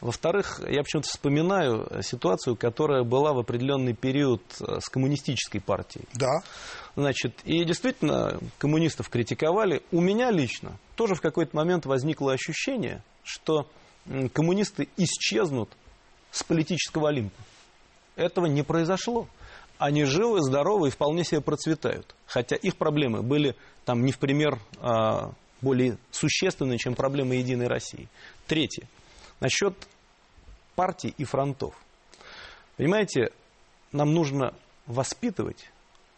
Во-вторых, 0.00 0.60
я 0.66 0.82
почему-то 0.82 1.08
вспоминаю 1.08 2.02
ситуацию, 2.02 2.56
которая 2.56 3.04
была 3.04 3.32
в 3.34 3.38
определенный 3.38 3.94
период 3.94 4.42
э, 4.60 4.80
с 4.80 4.88
коммунистической 4.88 5.60
партией. 5.60 6.06
Да. 6.14 6.40
Значит, 6.96 7.34
и 7.44 7.64
действительно, 7.64 8.38
коммунистов 8.58 9.10
критиковали. 9.10 9.82
У 9.92 10.00
меня 10.00 10.30
лично 10.30 10.78
тоже 10.96 11.14
в 11.14 11.20
какой-то 11.20 11.54
момент 11.54 11.86
возникло 11.86 12.32
ощущение, 12.32 13.02
что 13.24 13.68
коммунисты 14.32 14.88
исчезнут 14.96 15.70
с 16.30 16.42
политического 16.42 17.10
Олимпа. 17.10 17.42
Этого 18.16 18.46
не 18.46 18.62
произошло. 18.62 19.28
Они 19.78 20.04
живы, 20.04 20.42
здоровы 20.42 20.88
и 20.88 20.90
вполне 20.90 21.24
себе 21.24 21.40
процветают. 21.40 22.14
Хотя 22.26 22.56
их 22.56 22.76
проблемы 22.76 23.22
были 23.22 23.54
там 23.84 24.04
не 24.04 24.12
в 24.12 24.18
пример 24.18 24.58
а, 24.78 25.32
более 25.62 25.96
существенные, 26.10 26.78
чем 26.78 26.94
проблемы 26.94 27.36
Единой 27.36 27.66
России. 27.66 28.08
Третье. 28.46 28.86
Насчет 29.40 29.74
партий 30.76 31.14
и 31.16 31.24
фронтов. 31.24 31.74
Понимаете, 32.76 33.32
нам 33.92 34.12
нужно 34.14 34.54
воспитывать 34.86 35.70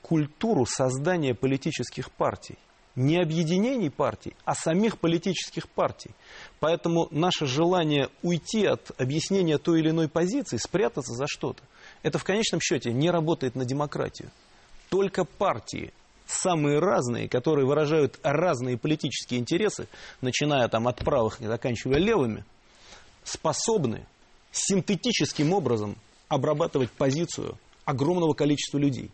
культуру 0.02 0.66
создания 0.66 1.34
политических 1.34 2.10
партий 2.10 2.58
не 2.94 3.20
объединений 3.20 3.90
партий, 3.90 4.34
а 4.44 4.54
самих 4.54 4.98
политических 4.98 5.68
партий. 5.68 6.10
Поэтому 6.60 7.08
наше 7.10 7.46
желание 7.46 8.08
уйти 8.22 8.66
от 8.66 8.90
объяснения 9.00 9.58
той 9.58 9.80
или 9.80 9.90
иной 9.90 10.08
позиции, 10.08 10.56
спрятаться 10.56 11.14
за 11.14 11.26
что-то, 11.26 11.62
это 12.02 12.18
в 12.18 12.24
конечном 12.24 12.60
счете 12.60 12.92
не 12.92 13.10
работает 13.10 13.54
на 13.54 13.64
демократию. 13.64 14.30
Только 14.90 15.24
партии, 15.24 15.92
самые 16.26 16.78
разные, 16.80 17.28
которые 17.28 17.66
выражают 17.66 18.18
разные 18.22 18.76
политические 18.76 19.40
интересы, 19.40 19.88
начиная 20.20 20.68
там 20.68 20.86
от 20.86 20.98
правых 20.98 21.40
и 21.40 21.46
заканчивая 21.46 21.98
левыми, 21.98 22.44
способны 23.24 24.06
синтетическим 24.50 25.52
образом 25.52 25.96
обрабатывать 26.28 26.90
позицию 26.90 27.58
огромного 27.84 28.34
количества 28.34 28.78
людей. 28.78 29.10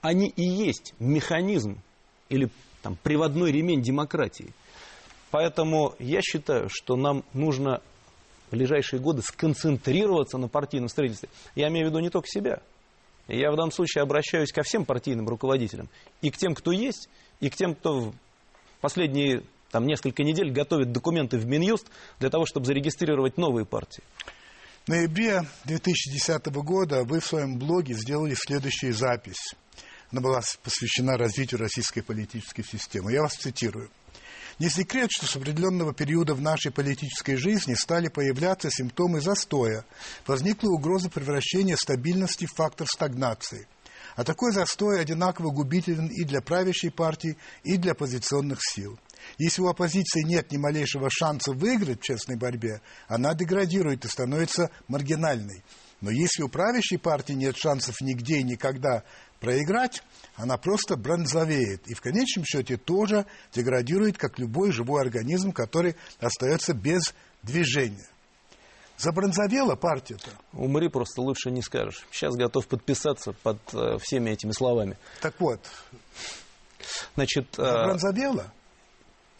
Они 0.00 0.28
и 0.28 0.42
есть 0.42 0.94
механизм 0.98 1.80
или 2.28 2.48
там, 2.82 2.96
приводной 3.02 3.52
ремень 3.52 3.82
демократии. 3.82 4.52
Поэтому 5.30 5.94
я 5.98 6.20
считаю, 6.22 6.68
что 6.70 6.96
нам 6.96 7.24
нужно 7.34 7.82
в 8.48 8.52
ближайшие 8.52 9.00
годы 9.00 9.22
сконцентрироваться 9.22 10.38
на 10.38 10.48
партийном 10.48 10.88
строительстве. 10.88 11.28
Я 11.54 11.68
имею 11.68 11.86
в 11.86 11.90
виду 11.90 12.00
не 12.00 12.10
только 12.10 12.26
себя. 12.28 12.60
Я 13.28 13.52
в 13.52 13.56
данном 13.56 13.70
случае 13.70 14.02
обращаюсь 14.02 14.50
ко 14.50 14.62
всем 14.62 14.84
партийным 14.84 15.28
руководителям. 15.28 15.88
И 16.20 16.30
к 16.30 16.36
тем, 16.36 16.54
кто 16.54 16.72
есть, 16.72 17.08
и 17.38 17.48
к 17.48 17.54
тем, 17.54 17.76
кто 17.76 18.00
в 18.00 18.14
последние 18.80 19.44
там, 19.70 19.86
несколько 19.86 20.22
недель 20.22 20.50
готовит 20.50 20.92
документы 20.92 21.38
в 21.38 21.46
Минюст 21.46 21.86
для 22.18 22.30
того, 22.30 22.44
чтобы 22.46 22.66
зарегистрировать 22.66 23.36
новые 23.36 23.64
партии. 23.64 24.02
В 24.84 24.88
ноябре 24.88 25.44
2010 25.64 26.46
года 26.46 27.04
вы 27.04 27.20
в 27.20 27.26
своем 27.26 27.58
блоге 27.58 27.94
сделали 27.94 28.34
следующую 28.34 28.94
запись. 28.94 29.54
Она 30.10 30.20
была 30.20 30.40
посвящена 30.64 31.16
развитию 31.16 31.60
российской 31.60 32.00
политической 32.00 32.64
системы. 32.64 33.12
Я 33.12 33.22
вас 33.22 33.34
цитирую. 33.34 33.90
Не 34.58 34.68
секрет, 34.68 35.10
что 35.12 35.26
с 35.26 35.36
определенного 35.36 35.94
периода 35.94 36.34
в 36.34 36.40
нашей 36.40 36.72
политической 36.72 37.36
жизни 37.36 37.74
стали 37.74 38.08
появляться 38.08 38.70
симптомы 38.70 39.20
застоя. 39.20 39.84
Возникла 40.26 40.68
угроза 40.68 41.08
превращения 41.08 41.76
стабильности 41.76 42.46
в 42.46 42.54
фактор 42.54 42.86
стагнации. 42.86 43.68
А 44.16 44.24
такой 44.24 44.52
застой 44.52 45.00
одинаково 45.00 45.50
губителен 45.50 46.08
и 46.08 46.24
для 46.24 46.42
правящей 46.42 46.90
партии, 46.90 47.38
и 47.62 47.76
для 47.76 47.92
оппозиционных 47.92 48.58
сил. 48.60 48.98
Если 49.38 49.62
у 49.62 49.68
оппозиции 49.68 50.22
нет 50.22 50.50
ни 50.52 50.56
малейшего 50.56 51.08
шанса 51.10 51.52
выиграть 51.52 52.00
в 52.00 52.04
честной 52.04 52.36
борьбе, 52.36 52.80
она 53.08 53.34
деградирует 53.34 54.04
и 54.04 54.08
становится 54.08 54.70
маргинальной. 54.88 55.62
Но 56.00 56.10
если 56.10 56.42
у 56.42 56.48
правящей 56.48 56.98
партии 56.98 57.34
нет 57.34 57.56
шансов 57.56 58.00
нигде 58.00 58.38
и 58.38 58.42
никогда 58.42 59.04
проиграть, 59.38 60.02
она 60.36 60.56
просто 60.56 60.96
бронзовеет. 60.96 61.86
И 61.88 61.94
в 61.94 62.00
конечном 62.00 62.44
счете 62.44 62.76
тоже 62.76 63.26
деградирует, 63.52 64.16
как 64.16 64.38
любой 64.38 64.72
живой 64.72 65.02
организм, 65.02 65.52
который 65.52 65.96
остается 66.18 66.72
без 66.72 67.14
движения. 67.42 68.08
Забронзовела 68.96 69.76
партия-то? 69.76 70.30
Умри 70.52 70.88
просто 70.88 71.22
лучше 71.22 71.50
не 71.50 71.62
скажешь. 71.62 72.06
Сейчас 72.10 72.34
готов 72.34 72.66
подписаться 72.66 73.32
под 73.32 73.58
э, 73.72 73.96
всеми 73.98 74.30
этими 74.30 74.52
словами. 74.52 74.98
Так 75.22 75.40
вот. 75.40 75.60
Значит, 77.14 77.58
э, 77.58 77.62
Забронзовела? 77.62 78.52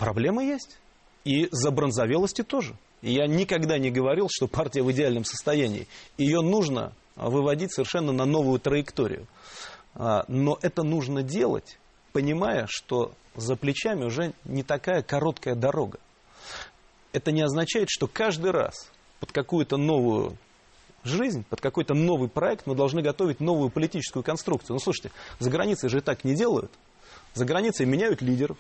Проблема 0.01 0.43
есть. 0.43 0.79
И 1.25 1.49
забронзовелости 1.53 2.43
тоже. 2.43 2.75
Я 3.03 3.27
никогда 3.27 3.79
не 3.79 3.91
говорил, 3.91 4.29
что 4.31 4.49
партия 4.49 4.83
в 4.83 4.91
идеальном 4.91 5.27
состоянии. 5.27 5.87
Ее 6.17 6.41
нужно 6.41 6.95
выводить 7.17 7.75
совершенно 7.75 8.11
на 8.11 8.25
новую 8.25 8.59
траекторию. 8.61 9.27
А, 9.95 10.25
но 10.27 10.59
это 10.63 10.85
нужно 10.85 11.23
делать, 11.23 11.79
понимая, 12.13 12.67
что 12.67 13.13
за 13.37 13.57
плечами 13.57 14.05
уже 14.05 14.33
не 14.45 14.63
такая 14.63 15.03
короткая 15.03 15.55
дорога. 15.55 15.99
Это 17.13 17.31
не 17.31 17.43
означает, 17.43 17.91
что 17.91 18.07
каждый 18.07 18.53
раз 18.53 18.91
под 19.21 19.33
какую-то 19.33 19.77
новую 19.77 20.39
жизнь, 21.05 21.45
под 21.51 21.61
какой-то 21.61 21.93
новый 21.93 22.31
проект 22.31 22.67
мы 22.67 22.75
должны 22.75 23.03
готовить 23.03 23.41
новую 23.41 23.69
политическую 23.69 24.23
конструкцию. 24.23 24.75
Ну, 24.75 24.81
слушайте, 24.81 25.11
за 25.41 25.51
границей 25.51 25.91
же 25.91 26.01
так 26.01 26.25
не 26.25 26.35
делают. 26.35 26.73
За 27.35 27.45
границей 27.45 27.85
меняют 27.85 28.23
лидеров, 28.23 28.57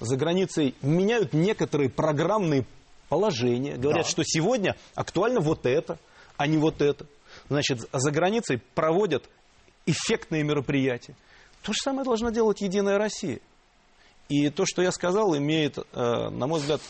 за 0.00 0.16
границей 0.16 0.74
меняют 0.82 1.32
некоторые 1.32 1.90
программные 1.90 2.64
положения. 3.08 3.76
Говорят, 3.76 4.04
да. 4.04 4.10
что 4.10 4.22
сегодня 4.24 4.76
актуально 4.94 5.40
вот 5.40 5.66
это, 5.66 5.98
а 6.36 6.46
не 6.46 6.58
вот 6.58 6.80
это. 6.80 7.06
Значит, 7.48 7.88
за 7.92 8.10
границей 8.10 8.60
проводят 8.74 9.28
эффектные 9.86 10.42
мероприятия. 10.42 11.14
То 11.62 11.72
же 11.72 11.78
самое 11.82 12.04
должна 12.04 12.30
делать 12.30 12.60
Единая 12.60 12.98
Россия. 12.98 13.40
И 14.28 14.48
то, 14.48 14.64
что 14.64 14.80
я 14.82 14.92
сказал, 14.92 15.36
имеет, 15.36 15.78
э, 15.78 15.82
на 15.92 16.46
мой 16.46 16.60
взгляд, 16.60 16.80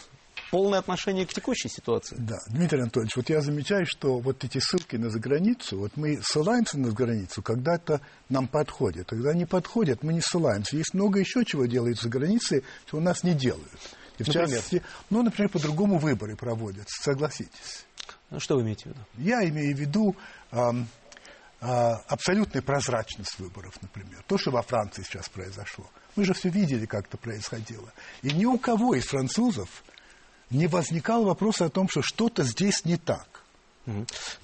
полное 0.50 0.78
отношение 0.80 1.26
к 1.26 1.32
текущей 1.32 1.68
ситуации. 1.68 2.16
Да, 2.18 2.38
Дмитрий 2.48 2.80
Анатольевич, 2.80 3.16
вот 3.16 3.30
я 3.30 3.40
замечаю, 3.40 3.86
что 3.86 4.18
вот 4.18 4.44
эти 4.44 4.58
ссылки 4.58 4.96
на 4.96 5.10
заграницу, 5.10 5.78
вот 5.78 5.96
мы 5.96 6.20
ссылаемся 6.22 6.78
на 6.78 6.88
заграницу, 6.88 7.42
когда 7.42 7.76
это 7.76 8.00
нам 8.28 8.48
подходит. 8.48 9.08
Когда 9.08 9.32
не 9.32 9.46
подходит, 9.46 10.02
мы 10.02 10.12
не 10.12 10.20
ссылаемся. 10.20 10.76
Есть 10.76 10.94
много 10.94 11.20
еще 11.20 11.44
чего 11.44 11.66
делают 11.66 12.00
за 12.00 12.08
границей, 12.08 12.64
чего 12.88 13.00
у 13.00 13.04
нас 13.04 13.22
не 13.22 13.34
делают. 13.34 13.70
И 14.18 14.22
в 14.22 14.26
например? 14.26 14.48
частности, 14.48 14.82
ну, 15.08 15.22
например, 15.22 15.48
по-другому 15.48 15.98
выборы 15.98 16.36
проводятся, 16.36 17.02
согласитесь. 17.02 17.86
Ну, 18.30 18.38
что 18.38 18.56
вы 18.56 18.62
имеете 18.62 18.84
в 18.84 18.86
виду? 18.86 19.00
Я 19.16 19.48
имею 19.48 19.74
в 19.74 19.80
виду 19.80 20.16
эм, 20.52 20.88
э, 21.60 21.66
абсолютную 21.66 22.62
прозрачность 22.62 23.38
выборов, 23.38 23.74
например. 23.80 24.22
То, 24.26 24.36
что 24.36 24.50
во 24.50 24.62
Франции 24.62 25.02
сейчас 25.02 25.28
произошло. 25.28 25.86
Мы 26.16 26.24
же 26.24 26.34
все 26.34 26.48
видели, 26.48 26.86
как 26.86 27.06
это 27.06 27.16
происходило. 27.16 27.92
И 28.22 28.30
ни 28.32 28.44
у 28.44 28.58
кого 28.58 28.94
из 28.94 29.06
французов 29.06 29.82
не 30.50 30.66
возникал 30.66 31.24
вопрос 31.24 31.60
о 31.60 31.68
том, 31.68 31.88
что 31.88 32.02
что-то 32.02 32.42
здесь 32.42 32.84
не 32.84 32.96
так. 32.96 33.26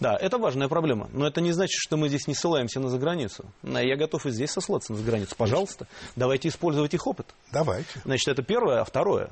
Да, 0.01 0.17
это 0.17 0.39
важная 0.39 0.69
проблема. 0.69 1.09
Но 1.13 1.27
это 1.27 1.41
не 1.41 1.53
значит, 1.53 1.79
что 1.79 1.97
мы 1.97 2.09
здесь 2.09 2.27
не 2.27 2.35
ссылаемся 2.35 2.81
на 2.81 2.89
заграницу. 2.89 3.45
Я 3.63 3.97
готов 3.97 4.27
и 4.27 4.31
здесь 4.31 4.51
сослаться 4.51 4.93
на 4.93 4.99
заграницу. 4.99 5.35
Пожалуйста, 5.37 5.87
давайте 6.17 6.49
использовать 6.49 6.95
их 6.95 7.07
опыт. 7.07 7.27
Давайте. 7.53 8.01
Значит, 8.05 8.29
это 8.29 8.43
первое. 8.43 8.81
А 8.81 8.85
второе, 8.85 9.31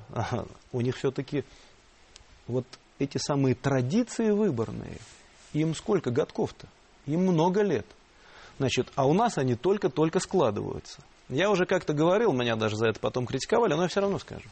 у 0.73 0.81
них 0.81 0.97
все-таки 0.97 1.45
вот 2.47 2.67
эти 2.99 3.19
самые 3.19 3.55
традиции 3.55 4.31
выборные, 4.31 4.99
им 5.53 5.75
сколько 5.75 6.11
годков-то? 6.11 6.69
Им 7.07 7.23
много 7.23 7.63
лет. 7.63 7.87
Значит, 8.59 8.89
а 8.95 9.07
у 9.07 9.15
нас 9.15 9.37
они 9.39 9.57
только-только 9.57 10.21
складываются. 10.21 11.01
Я 11.29 11.51
уже 11.51 11.67
как-то 11.67 11.93
говорил, 11.93 12.33
меня 12.33 12.55
даже 12.55 12.77
за 12.77 12.87
это 12.87 13.01
потом 13.01 13.27
критиковали, 13.27 13.75
но 13.75 13.83
я 13.83 13.89
все 13.89 14.01
равно 14.01 14.19
скажу. 14.19 14.49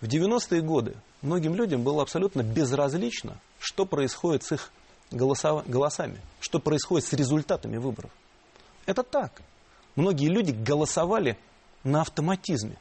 В 0.00 0.06
90-е 0.06 0.62
годы 0.62 0.94
многим 1.22 1.54
людям 1.54 1.82
было 1.82 2.02
абсолютно 2.02 2.42
безразлично, 2.42 3.38
что 3.58 3.86
происходит 3.86 4.44
с 4.44 4.52
их 4.52 4.70
голосами, 5.10 6.20
что 6.40 6.58
происходит 6.58 7.06
с 7.06 7.12
результатами 7.12 7.76
выборов. 7.76 8.10
Это 8.86 9.02
так. 9.02 9.42
Многие 9.94 10.28
люди 10.28 10.50
голосовали 10.50 11.38
на 11.84 12.00
автоматизме. 12.00 12.76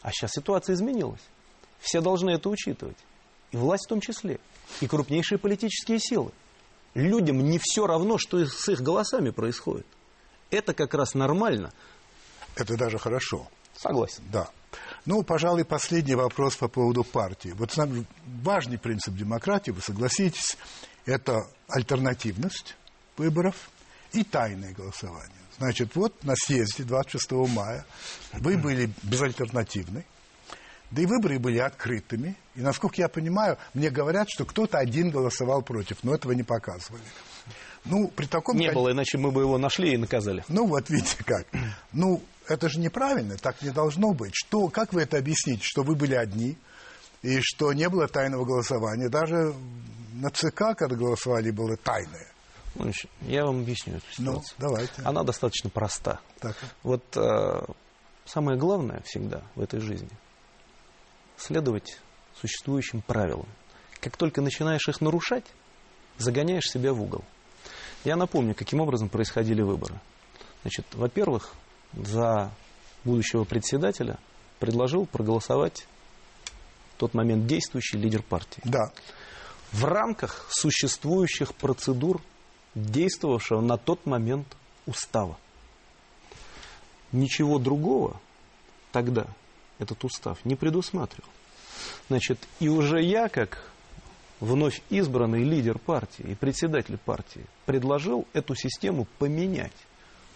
А 0.00 0.10
сейчас 0.10 0.32
ситуация 0.32 0.74
изменилась. 0.74 1.20
Все 1.80 2.00
должны 2.00 2.30
это 2.30 2.48
учитывать. 2.48 2.96
И 3.50 3.56
власть 3.56 3.86
в 3.86 3.88
том 3.88 4.00
числе. 4.00 4.38
И 4.80 4.86
крупнейшие 4.86 5.38
политические 5.38 5.98
силы. 5.98 6.30
Людям 6.94 7.40
не 7.40 7.58
все 7.58 7.86
равно, 7.86 8.18
что 8.18 8.44
с 8.44 8.68
их 8.68 8.80
голосами 8.80 9.30
происходит. 9.30 9.86
Это 10.50 10.74
как 10.74 10.94
раз 10.94 11.14
нормально. 11.14 11.72
Это 12.54 12.76
даже 12.76 12.98
хорошо. 12.98 13.48
Согласен. 13.76 14.22
Да. 14.30 14.48
Ну, 15.04 15.22
пожалуй, 15.24 15.64
последний 15.64 16.14
вопрос 16.14 16.56
по 16.56 16.68
поводу 16.68 17.02
партии. 17.02 17.52
Вот 17.56 17.76
важный 18.42 18.78
принцип 18.78 19.14
демократии, 19.14 19.72
вы 19.72 19.80
согласитесь, 19.80 20.56
это 21.06 21.48
альтернативность 21.68 22.76
выборов 23.16 23.70
и 24.12 24.22
тайное 24.22 24.72
голосование. 24.72 25.36
Значит, 25.58 25.96
вот 25.96 26.22
на 26.24 26.34
съезде 26.36 26.84
26 26.84 27.32
мая 27.54 27.84
вы 28.32 28.56
были 28.56 28.90
безальтернативны, 29.02 30.04
да 30.92 31.02
и 31.02 31.06
выборы 31.06 31.38
были 31.38 31.58
открытыми. 31.58 32.36
И, 32.54 32.60
насколько 32.60 33.00
я 33.00 33.08
понимаю, 33.08 33.58
мне 33.74 33.90
говорят, 33.90 34.28
что 34.30 34.44
кто-то 34.44 34.78
один 34.78 35.10
голосовал 35.10 35.62
против, 35.62 36.04
но 36.04 36.14
этого 36.14 36.32
не 36.32 36.42
показывали. 36.42 37.02
Ну, 37.84 38.08
при 38.08 38.26
таком... 38.26 38.56
Не 38.56 38.70
было, 38.70 38.92
иначе 38.92 39.18
мы 39.18 39.30
бы 39.30 39.42
его 39.42 39.58
нашли 39.58 39.94
и 39.94 39.96
наказали. 39.96 40.44
Ну, 40.48 40.66
вот 40.66 40.88
видите 40.88 41.24
как. 41.24 41.46
Ну, 41.92 42.22
это 42.48 42.68
же 42.68 42.78
неправильно, 42.78 43.36
так 43.36 43.60
не 43.62 43.70
должно 43.70 44.12
быть. 44.12 44.32
Что, 44.34 44.68
как 44.68 44.92
вы 44.92 45.02
это 45.02 45.18
объясните, 45.18 45.62
что 45.64 45.82
вы 45.82 45.94
были 45.94 46.14
одни, 46.14 46.56
и 47.22 47.40
что 47.40 47.72
не 47.72 47.88
было 47.88 48.08
тайного 48.08 48.44
голосования? 48.44 49.08
Даже 49.08 49.54
на 50.14 50.30
ЦК, 50.30 50.76
когда 50.76 50.96
голосовали, 50.96 51.50
было 51.50 51.76
тайное. 51.76 52.32
Ну, 52.74 52.90
я 53.22 53.44
вам 53.44 53.60
объясню 53.60 53.96
эту 53.96 54.06
ну, 54.18 54.32
ситуацию. 54.32 54.54
Ну, 54.58 54.68
давайте. 54.68 55.02
Она 55.04 55.22
достаточно 55.24 55.70
проста. 55.70 56.20
Так. 56.40 56.56
Вот 56.82 57.04
э, 57.16 57.64
самое 58.24 58.58
главное 58.58 59.02
всегда 59.04 59.42
в 59.54 59.60
этой 59.60 59.80
жизни 59.80 60.10
следовать 61.36 61.98
существующим 62.40 63.02
правилам. 63.02 63.48
Как 64.00 64.16
только 64.16 64.40
начинаешь 64.40 64.88
их 64.88 65.00
нарушать, 65.00 65.44
загоняешь 66.18 66.64
себя 66.64 66.92
в 66.92 67.02
угол. 67.02 67.24
Я 68.04 68.16
напомню, 68.16 68.54
каким 68.54 68.80
образом 68.80 69.08
происходили 69.08 69.62
выборы. 69.62 70.00
Значит, 70.62 70.86
во-первых, 70.92 71.54
за 71.92 72.50
будущего 73.04 73.44
председателя 73.44 74.18
предложил 74.58 75.06
проголосовать 75.06 75.86
в 76.94 76.98
тот 76.98 77.14
момент 77.14 77.46
действующий 77.46 77.98
лидер 77.98 78.22
партии. 78.22 78.60
Да. 78.64 78.92
В 79.72 79.84
рамках 79.84 80.46
существующих 80.50 81.54
процедур, 81.54 82.20
действовавшего 82.74 83.60
на 83.60 83.76
тот 83.76 84.06
момент 84.06 84.46
устава. 84.86 85.36
Ничего 87.10 87.58
другого 87.58 88.20
тогда 88.90 89.26
этот 89.78 90.04
устав 90.04 90.44
не 90.44 90.54
предусматривал. 90.54 91.28
Значит, 92.08 92.38
и 92.60 92.68
уже 92.68 93.02
я, 93.02 93.28
как 93.28 93.71
вновь 94.42 94.82
избранный 94.90 95.44
лидер 95.44 95.78
партии 95.78 96.24
и 96.24 96.34
председатель 96.34 96.98
партии, 96.98 97.46
предложил 97.64 98.26
эту 98.32 98.56
систему 98.56 99.06
поменять. 99.20 99.72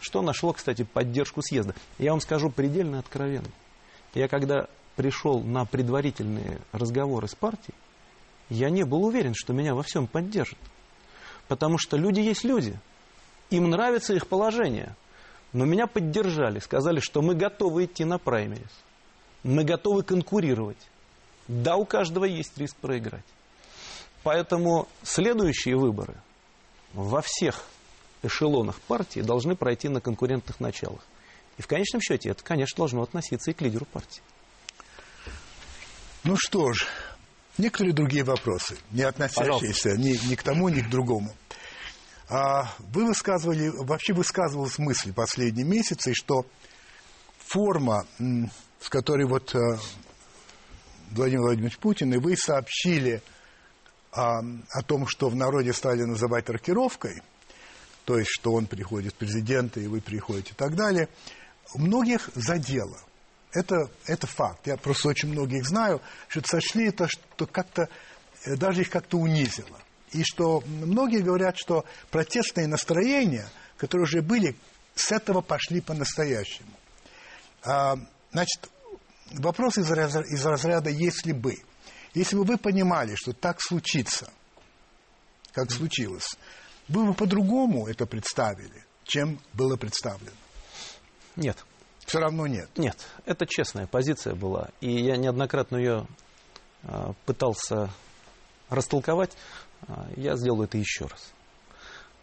Что 0.00 0.22
нашло, 0.22 0.52
кстати, 0.52 0.84
поддержку 0.84 1.42
съезда. 1.42 1.74
Я 1.98 2.12
вам 2.12 2.20
скажу 2.20 2.48
предельно 2.48 3.00
откровенно. 3.00 3.48
Я 4.14 4.28
когда 4.28 4.68
пришел 4.94 5.42
на 5.42 5.64
предварительные 5.64 6.60
разговоры 6.70 7.26
с 7.26 7.34
партией, 7.34 7.74
я 8.48 8.70
не 8.70 8.84
был 8.84 9.04
уверен, 9.04 9.34
что 9.34 9.52
меня 9.52 9.74
во 9.74 9.82
всем 9.82 10.06
поддержат. 10.06 10.58
Потому 11.48 11.76
что 11.76 11.96
люди 11.96 12.20
есть 12.20 12.44
люди. 12.44 12.78
Им 13.50 13.70
нравится 13.70 14.14
их 14.14 14.28
положение. 14.28 14.94
Но 15.52 15.64
меня 15.64 15.88
поддержали, 15.88 16.60
сказали, 16.60 17.00
что 17.00 17.22
мы 17.22 17.34
готовы 17.34 17.86
идти 17.86 18.04
на 18.04 18.18
праймерис. 18.18 18.84
Мы 19.42 19.64
готовы 19.64 20.04
конкурировать. 20.04 20.78
Да, 21.48 21.74
у 21.74 21.84
каждого 21.84 22.24
есть 22.24 22.56
риск 22.56 22.76
проиграть. 22.76 23.24
Поэтому 24.26 24.88
следующие 25.04 25.76
выборы 25.76 26.16
во 26.94 27.22
всех 27.22 27.64
эшелонах 28.24 28.80
партии 28.80 29.20
должны 29.20 29.54
пройти 29.54 29.88
на 29.88 30.00
конкурентных 30.00 30.58
началах. 30.58 30.98
И 31.58 31.62
в 31.62 31.68
конечном 31.68 32.00
счете 32.00 32.30
это, 32.30 32.42
конечно, 32.42 32.76
должно 32.76 33.02
относиться 33.02 33.52
и 33.52 33.54
к 33.54 33.60
лидеру 33.60 33.84
партии. 33.84 34.20
Ну 36.24 36.34
что 36.36 36.72
ж, 36.72 36.88
некоторые 37.56 37.94
другие 37.94 38.24
вопросы, 38.24 38.76
не 38.90 39.02
относящиеся 39.02 39.96
ни, 39.96 40.18
ни 40.28 40.34
к 40.34 40.42
тому, 40.42 40.70
ни 40.70 40.80
к 40.80 40.90
другому. 40.90 41.32
А 42.28 42.74
вы 42.80 43.06
высказывали, 43.06 43.68
вообще 43.68 44.12
высказывалась 44.12 44.76
мысль 44.78 45.12
последние 45.12 45.64
месяцы, 45.64 46.14
что 46.14 46.44
форма, 47.38 48.04
с 48.80 48.88
которой 48.88 49.28
вот 49.28 49.54
э, 49.54 49.78
Владимир 51.12 51.42
Владимирович 51.42 51.78
Путин 51.78 52.12
и 52.12 52.16
вы 52.16 52.36
сообщили 52.36 53.22
о, 54.16 54.40
о 54.70 54.82
том, 54.82 55.06
что 55.06 55.28
в 55.28 55.36
народе 55.36 55.72
стали 55.72 56.02
называть 56.02 56.48
рокировкой– 56.48 57.22
то 58.06 58.18
есть, 58.18 58.30
что 58.30 58.52
он 58.52 58.66
приходит 58.66 59.14
президента, 59.14 59.80
и 59.80 59.88
вы 59.88 60.00
приходите 60.00 60.52
и 60.52 60.54
так 60.54 60.76
далее, 60.76 61.08
многих 61.74 62.30
задело. 62.34 62.98
Это, 63.52 63.90
это 64.06 64.28
факт. 64.28 64.64
Я 64.66 64.76
просто 64.76 65.08
очень 65.08 65.30
многих 65.30 65.66
знаю, 65.66 66.00
что 66.28 66.40
сочли 66.46 66.86
это, 66.86 67.08
что 67.08 67.46
как-то, 67.46 67.88
э, 68.44 68.54
даже 68.54 68.82
их 68.82 68.90
как-то 68.90 69.18
унизило. 69.18 69.78
И 70.12 70.22
что 70.22 70.62
многие 70.66 71.20
говорят, 71.20 71.56
что 71.58 71.84
протестные 72.12 72.68
настроения, 72.68 73.48
которые 73.76 74.04
уже 74.04 74.22
были, 74.22 74.54
с 74.94 75.10
этого 75.10 75.40
пошли 75.40 75.80
по-настоящему. 75.80 76.70
А, 77.64 77.96
значит, 78.30 78.70
вопрос 79.32 79.78
из 79.78 79.90
из 79.90 80.46
разряда 80.46 80.90
«если 80.90 81.32
бы». 81.32 81.56
Если 82.16 82.34
бы 82.34 82.44
вы 82.44 82.56
понимали, 82.56 83.14
что 83.14 83.34
так 83.34 83.60
случится, 83.60 84.32
как 85.52 85.70
случилось, 85.70 86.34
вы 86.88 87.04
бы 87.04 87.12
по-другому 87.12 87.88
это 87.88 88.06
представили, 88.06 88.82
чем 89.04 89.38
было 89.52 89.76
представлено. 89.76 90.30
Нет. 91.36 91.62
Все 92.06 92.18
равно 92.18 92.46
нет. 92.46 92.70
Нет, 92.78 92.96
это 93.26 93.44
честная 93.46 93.86
позиция 93.86 94.34
была. 94.34 94.70
И 94.80 94.90
я 94.90 95.18
неоднократно 95.18 95.76
ее 95.76 96.06
э, 96.84 97.12
пытался 97.26 97.90
растолковать. 98.70 99.36
Э, 99.86 99.92
я 100.16 100.36
сделаю 100.36 100.64
это 100.68 100.78
еще 100.78 101.04
раз. 101.04 101.34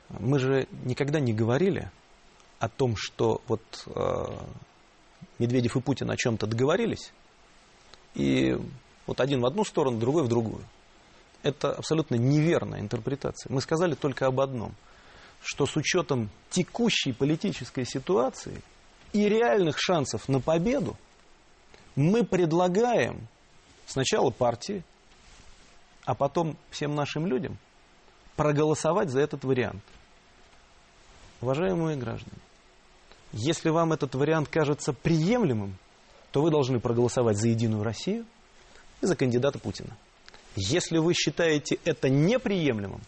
Мы 0.09 0.39
же 0.39 0.67
никогда 0.85 1.19
не 1.19 1.33
говорили 1.33 1.91
о 2.57 2.67
том, 2.67 2.95
что 2.97 3.43
вот 3.47 3.61
э, 3.85 4.01
Медведев 5.37 5.75
и 5.75 5.81
Путин 5.81 6.09
о 6.09 6.17
чем-то 6.17 6.47
договорились, 6.47 7.13
и 8.15 8.57
вот 9.05 9.19
один 9.19 9.41
в 9.41 9.45
одну 9.45 9.63
сторону, 9.63 9.99
другой 9.99 10.23
в 10.23 10.27
другую. 10.27 10.63
Это 11.41 11.73
абсолютно 11.73 12.15
неверная 12.15 12.79
интерпретация. 12.79 13.51
Мы 13.51 13.61
сказали 13.61 13.95
только 13.95 14.27
об 14.27 14.39
одном, 14.39 14.73
что 15.41 15.65
с 15.65 15.75
учетом 15.75 16.29
текущей 16.49 17.11
политической 17.11 17.85
ситуации 17.85 18.61
и 19.11 19.27
реальных 19.27 19.77
шансов 19.77 20.29
на 20.29 20.39
победу, 20.39 20.97
мы 21.95 22.23
предлагаем 22.23 23.27
сначала 23.85 24.31
партии, 24.31 24.83
а 26.05 26.15
потом 26.15 26.57
всем 26.71 26.95
нашим 26.95 27.27
людям 27.27 27.57
проголосовать 28.35 29.09
за 29.09 29.19
этот 29.19 29.43
вариант. 29.43 29.83
Уважаемые 31.41 31.97
граждане, 31.97 32.37
если 33.33 33.69
вам 33.69 33.91
этот 33.93 34.15
вариант 34.15 34.47
кажется 34.47 34.93
приемлемым, 34.93 35.77
то 36.31 36.41
вы 36.41 36.49
должны 36.49 36.79
проголосовать 36.79 37.37
за 37.37 37.49
Единую 37.49 37.83
Россию 37.83 38.25
и 39.03 39.05
за 39.05 39.15
кандидата 39.15 39.59
Путина. 39.59 39.95
Если 40.55 40.97
вы 40.97 41.13
считаете 41.13 41.79
это 41.83 42.09
неприемлемым, 42.09 43.01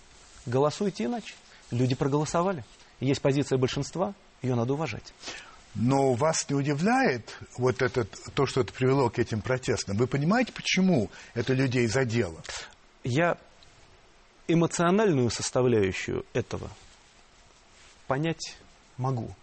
голосуйте 0.45 1.05
иначе. 1.05 1.33
Люди 1.71 1.95
проголосовали. 1.95 2.63
Есть 2.99 3.21
позиция 3.21 3.57
большинства, 3.57 4.13
ее 4.41 4.55
надо 4.55 4.73
уважать. 4.73 5.13
Но 5.73 6.13
вас 6.13 6.49
не 6.49 6.55
удивляет 6.55 7.37
вот 7.57 7.81
это, 7.81 8.05
то, 8.33 8.45
что 8.45 8.61
это 8.61 8.71
привело 8.71 9.09
к 9.09 9.19
этим 9.19 9.41
протестам? 9.41 9.97
Вы 9.97 10.07
понимаете, 10.07 10.53
почему 10.53 11.09
это 11.33 11.53
людей 11.53 11.87
задело? 11.87 12.41
Я 13.03 13.37
эмоциональную 14.47 15.29
составляющую 15.29 16.25
этого 16.33 16.69
понять 18.07 18.57
могу. 18.97 19.35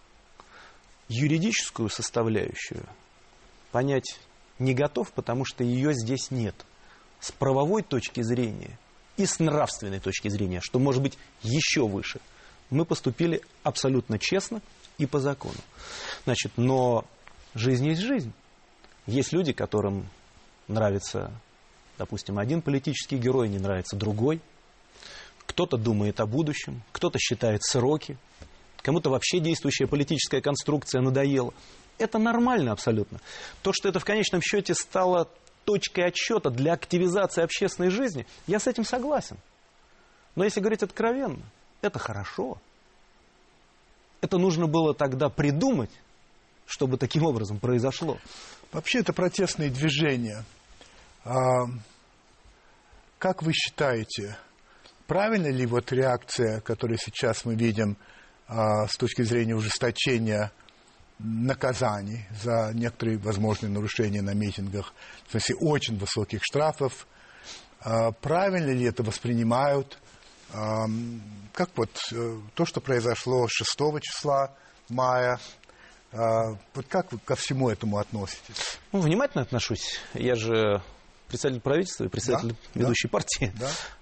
Юридическую 1.07 1.89
составляющую 1.89 2.83
понять 3.71 4.17
не 4.63 4.73
готов, 4.73 5.11
потому 5.11 5.45
что 5.45 5.63
ее 5.63 5.93
здесь 5.93 6.31
нет. 6.31 6.55
С 7.19 7.31
правовой 7.31 7.83
точки 7.83 8.21
зрения 8.21 8.77
и 9.17 9.25
с 9.25 9.39
нравственной 9.39 9.99
точки 9.99 10.29
зрения, 10.29 10.59
что 10.61 10.79
может 10.79 11.01
быть 11.01 11.17
еще 11.41 11.87
выше, 11.87 12.19
мы 12.69 12.85
поступили 12.85 13.41
абсолютно 13.61 14.17
честно 14.17 14.61
и 14.97 15.05
по 15.05 15.19
закону. 15.19 15.59
Значит, 16.25 16.53
но 16.57 17.05
жизнь 17.53 17.87
есть 17.87 18.01
жизнь. 18.01 18.33
Есть 19.05 19.33
люди, 19.33 19.53
которым 19.53 20.07
нравится, 20.67 21.31
допустим, 21.97 22.39
один 22.39 22.61
политический 22.61 23.17
герой, 23.17 23.49
не 23.49 23.59
нравится 23.59 23.95
другой. 23.95 24.41
Кто-то 25.45 25.77
думает 25.77 26.19
о 26.19 26.25
будущем, 26.25 26.81
кто-то 26.91 27.19
считает 27.19 27.63
сроки, 27.63 28.17
кому-то 28.81 29.09
вообще 29.09 29.39
действующая 29.39 29.87
политическая 29.87 30.41
конструкция 30.41 31.01
надоела. 31.01 31.53
Это 31.97 32.17
нормально 32.17 32.71
абсолютно. 32.71 33.19
То, 33.61 33.71
что 33.73 33.89
это 33.89 33.99
в 33.99 34.05
конечном 34.05 34.41
счете 34.41 34.73
стало 34.73 35.29
точкой 35.65 36.07
отсчета 36.07 36.49
для 36.49 36.73
активизации 36.73 37.43
общественной 37.43 37.89
жизни, 37.89 38.25
я 38.47 38.59
с 38.59 38.67
этим 38.67 38.83
согласен. 38.83 39.37
Но 40.35 40.43
если 40.43 40.59
говорить 40.59 40.83
откровенно, 40.83 41.43
это 41.81 41.99
хорошо. 41.99 42.57
Это 44.21 44.37
нужно 44.37 44.67
было 44.67 44.93
тогда 44.93 45.29
придумать, 45.29 45.91
чтобы 46.65 46.97
таким 46.97 47.23
образом 47.23 47.59
произошло. 47.59 48.17
Вообще 48.71 48.99
это 48.99 49.13
протестные 49.13 49.69
движения. 49.69 50.43
А, 51.23 51.65
как 53.19 53.43
вы 53.43 53.53
считаете, 53.53 54.37
правильно 55.07 55.51
ли 55.51 55.65
вот 55.65 55.91
реакция, 55.91 56.61
которую 56.61 56.97
сейчас 56.97 57.45
мы 57.45 57.55
видим 57.55 57.97
а, 58.47 58.87
с 58.87 58.97
точки 58.97 59.21
зрения 59.21 59.55
ужесточения 59.55 60.51
наказаний 61.23 62.25
за 62.43 62.71
некоторые 62.73 63.17
возможные 63.17 63.71
нарушения 63.71 64.21
на 64.21 64.33
митингах, 64.33 64.93
в 65.27 65.31
смысле 65.31 65.55
очень 65.61 65.97
высоких 65.97 66.41
штрафов. 66.43 67.07
А, 67.79 68.11
правильно 68.11 68.71
ли 68.71 68.83
это 68.83 69.03
воспринимают? 69.03 69.97
А, 70.53 70.85
как 71.53 71.69
вот 71.75 71.89
э, 72.11 72.39
то, 72.53 72.65
что 72.65 72.81
произошло 72.81 73.47
6 73.47 73.69
числа 74.01 74.53
мая, 74.89 75.39
а, 76.11 76.57
вот 76.73 76.85
как 76.89 77.11
вы 77.11 77.19
ко 77.19 77.35
всему 77.35 77.69
этому 77.69 77.97
относитесь? 77.97 78.79
Ну, 78.91 78.99
внимательно 78.99 79.43
отношусь. 79.43 79.99
Я 80.13 80.35
же 80.35 80.83
представитель 81.27 81.61
правительства 81.61 82.03
и 82.03 82.09
представитель 82.09 82.49
да, 82.49 82.81
ведущей 82.81 83.07
да, 83.07 83.11
партии. 83.11 83.53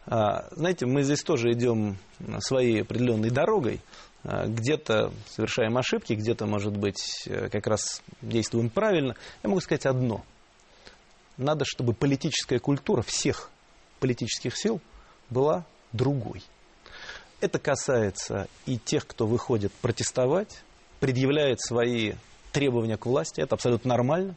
Да. 0.06 0.50
Знаете, 0.52 0.86
мы 0.86 1.04
здесь 1.04 1.24
тоже 1.24 1.52
идем 1.54 1.98
своей 2.40 2.82
определенной 2.82 3.30
дорогой. 3.30 3.80
А, 4.24 4.46
где-то 4.46 5.12
совершаем 5.28 5.78
ошибки, 5.78 6.14
где-то, 6.14 6.46
может 6.46 6.78
быть, 6.78 7.24
э, 7.26 7.50
как 7.50 7.68
раз 7.68 8.04
действуем 8.22 8.70
правильно. 8.70 9.16
Я 9.44 9.50
могу 9.50 9.62
сказать 9.62 9.86
одно. 9.86 10.24
Надо, 11.38 11.66
чтобы 11.66 11.94
политическая 11.94 12.60
культура 12.60 13.02
всех 13.02 13.50
политических 14.00 14.56
сил 14.56 14.80
была 15.30 15.66
другой. 15.92 16.44
Это 17.40 17.58
касается 17.58 18.48
и 18.68 18.78
тех, 18.78 19.08
кто 19.08 19.26
выходит 19.26 19.72
протестовать, 19.74 20.62
предъявляет 21.00 21.60
свои 21.60 22.14
требования 22.52 22.98
к 22.98 23.08
власти. 23.08 23.42
Это 23.42 23.56
абсолютно 23.56 23.90
нормально. 23.90 24.36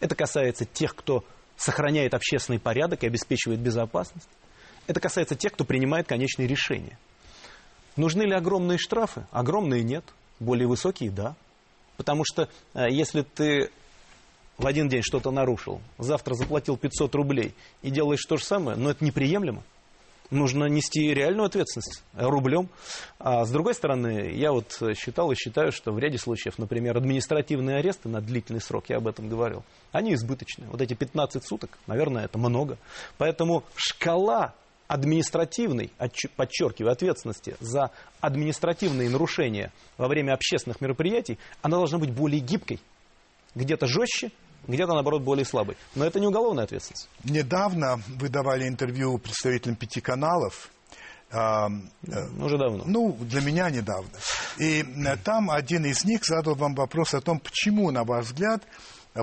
Это 0.00 0.14
касается 0.14 0.64
тех, 0.64 0.94
кто 0.94 1.24
сохраняет 1.56 2.14
общественный 2.14 2.58
порядок 2.58 3.02
и 3.02 3.06
обеспечивает 3.06 3.60
безопасность. 3.60 4.28
Это 4.86 5.00
касается 5.00 5.34
тех, 5.34 5.52
кто 5.52 5.64
принимает 5.64 6.06
конечные 6.06 6.48
решения. 6.48 6.98
Нужны 7.96 8.22
ли 8.22 8.34
огромные 8.34 8.78
штрафы? 8.78 9.26
Огромные 9.30 9.82
нет. 9.82 10.04
Более 10.38 10.68
высокие– 10.68 11.10
да. 11.12 11.34
Потому 11.96 12.24
что 12.24 12.48
э, 12.74 12.90
если 12.90 13.22
ты 13.22 13.70
в 14.58 14.66
один 14.66 14.88
день 14.88 15.02
что-то 15.02 15.30
нарушил, 15.30 15.80
завтра 15.98 16.34
заплатил 16.34 16.76
500 16.76 17.14
рублей 17.14 17.54
и 17.82 17.90
делаешь 17.90 18.24
то 18.26 18.36
же 18.36 18.44
самое, 18.44 18.76
но 18.76 18.90
это 18.90 19.04
неприемлемо. 19.04 19.62
Нужно 20.30 20.64
нести 20.64 21.14
реальную 21.14 21.46
ответственность 21.46 22.02
рублем. 22.14 22.68
А 23.20 23.44
с 23.44 23.50
другой 23.50 23.74
стороны, 23.74 24.32
я 24.34 24.50
вот 24.50 24.76
считал 24.96 25.30
и 25.30 25.36
считаю, 25.36 25.70
что 25.70 25.92
в 25.92 25.98
ряде 26.00 26.18
случаев, 26.18 26.58
например, 26.58 26.96
административные 26.96 27.76
аресты 27.76 28.08
на 28.08 28.20
длительный 28.20 28.60
срок, 28.60 28.86
я 28.88 28.96
об 28.96 29.06
этом 29.06 29.28
говорил, 29.28 29.62
они 29.92 30.14
избыточны. 30.14 30.66
Вот 30.66 30.80
эти 30.80 30.94
15 30.94 31.46
суток, 31.46 31.78
наверное, 31.86 32.24
это 32.24 32.38
много. 32.38 32.76
Поэтому 33.18 33.62
шкала 33.76 34.54
административной, 34.88 35.92
подчеркиваю, 36.36 36.92
ответственности 36.92 37.56
за 37.60 37.90
административные 38.20 39.10
нарушения 39.10 39.72
во 39.98 40.08
время 40.08 40.32
общественных 40.34 40.80
мероприятий, 40.80 41.38
она 41.62 41.76
должна 41.76 41.98
быть 41.98 42.12
более 42.12 42.40
гибкой. 42.40 42.80
Где-то 43.54 43.86
жестче, 43.86 44.30
где-то, 44.66 44.92
наоборот, 44.94 45.22
более 45.22 45.44
слабой. 45.44 45.76
Но 45.94 46.04
это 46.04 46.20
не 46.20 46.26
уголовная 46.26 46.64
ответственность. 46.64 47.08
Недавно 47.24 48.00
вы 48.08 48.28
давали 48.28 48.68
интервью 48.68 49.18
представителям 49.18 49.76
пяти 49.76 50.00
каналов. 50.00 50.70
Э, 51.30 51.68
Уже 52.38 52.58
давно. 52.58 52.84
Ну, 52.86 53.16
для 53.20 53.40
меня 53.40 53.70
недавно. 53.70 54.10
И 54.58 54.82
э, 54.82 55.16
там 55.24 55.50
один 55.50 55.84
из 55.84 56.04
них 56.04 56.24
задал 56.24 56.54
вам 56.54 56.74
вопрос 56.74 57.14
о 57.14 57.20
том, 57.20 57.38
почему, 57.40 57.90
на 57.90 58.04
ваш 58.04 58.26
взгляд, 58.26 58.62
а 58.62 58.68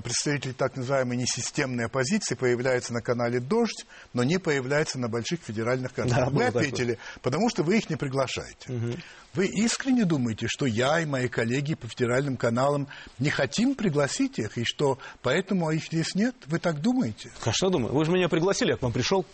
представители 0.02 0.54
так 0.54 0.76
называемой 0.76 1.18
несистемной 1.18 1.86
оппозиции 1.86 2.36
появляются 2.36 2.94
на 2.94 3.02
канале 3.02 3.40
«Дождь», 3.40 3.86
но 4.14 4.24
не 4.24 4.40
появляются 4.40 5.00
на 5.00 5.08
больших 5.08 5.42
федеральных 5.42 5.94
каналах. 5.94 6.30
Да, 6.30 6.36
вы 6.36 6.46
ответили, 6.46 6.94
такое. 6.94 7.20
потому 7.22 7.50
что 7.50 7.64
вы 7.64 7.78
их 7.78 7.90
не 7.90 7.96
приглашаете. 7.96 8.72
Угу. 8.72 8.98
Вы 9.36 9.48
искренне 9.48 10.06
думаете, 10.06 10.48
что 10.48 10.66
я 10.66 11.00
и 11.00 11.06
мои 11.06 11.28
коллеги 11.28 11.74
по 11.74 11.88
федеральным 11.88 12.38
каналам 12.38 12.88
не 13.18 13.30
хотим 13.30 13.76
пригласить 13.76 14.38
их, 14.38 14.58
и 14.58 14.64
что 14.64 15.00
поэтому 15.22 15.72
их 15.72 15.86
здесь 15.86 16.14
нет? 16.14 16.36
Вы 16.46 16.60
так 16.60 16.82
думаете? 16.82 17.32
Конечно, 17.42 17.70
думаю. 17.70 17.94
Вы 17.94 18.06
же 18.06 18.12
меня 18.12 18.30
пригласили, 18.30 18.72
я 18.72 18.78
к 18.78 18.82
вам 18.82 18.92
пришел. 18.92 19.26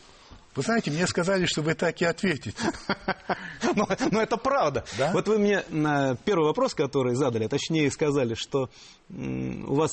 Вы 0.55 0.64
знаете, 0.64 0.89
мне 0.89 1.05
сказали, 1.05 1.45
что 1.45 1.62
вы 1.62 1.76
так 1.76 2.01
и 2.01 2.05
ответите. 2.05 2.57
но, 3.76 3.88
но 4.12 4.22
это 4.22 4.38
правда. 4.38 4.84
Да? 4.97 5.12
Вот 5.14 5.28
вы 5.28 5.38
мне 5.38 5.64
на 5.70 6.16
первый 6.16 6.45
вопрос, 6.45 6.74
который 6.74 7.16
задали, 7.16 7.47
точнее 7.47 7.91
сказали, 7.91 8.34
что 8.34 8.70
у 9.10 9.76
вас 9.76 9.91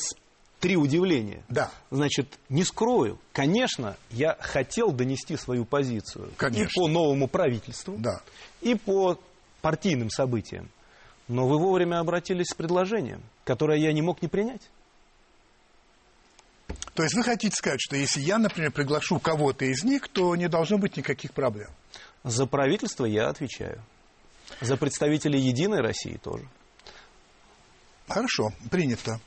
три 0.61 0.77
удивления. 0.77 1.43
Да. 1.49 1.71
Значит, 1.91 2.39
не 2.49 2.65
скрою, 2.65 3.19
конечно, 3.33 3.97
я 4.11 4.37
хотел 4.41 4.93
донести 4.93 5.37
свою 5.37 5.65
позицию 5.65 6.31
конечно. 6.37 6.63
и 6.65 6.75
по 6.75 6.89
новому 6.89 7.29
правительству, 7.29 7.97
да. 7.99 8.21
и 8.61 8.75
по 8.75 9.21
партийным 9.61 10.11
событиям. 10.11 10.71
Но 11.29 11.49
вы 11.49 11.59
вовремя 11.59 11.99
обратились 11.99 12.47
с 12.49 12.55
предложением, 12.55 13.23
которое 13.45 13.79
я 13.79 13.93
не 13.93 14.03
мог 14.03 14.23
не 14.23 14.29
принять. 14.29 14.63
То 16.95 17.03
есть 17.03 17.15
вы 17.15 17.23
хотите 17.23 17.55
сказать, 17.55 17.81
что 17.81 17.97
если 17.97 18.21
я, 18.21 18.39
например, 18.39 18.73
приглашу 18.73 19.19
кого-то 19.19 19.65
из 19.65 19.85
них, 19.85 20.09
то 20.09 20.35
не 20.35 20.49
должно 20.49 20.79
быть 20.79 20.97
никаких 20.97 21.33
проблем? 21.33 21.69
За 22.25 22.47
правительство 22.47 23.05
я 23.05 23.29
отвечаю. 23.29 23.83
За 24.61 24.77
представителей 24.77 25.41
Единой 25.41 25.81
России 25.81 26.17
тоже. 26.17 26.49
Хорошо, 28.09 28.53
принято. 28.71 29.21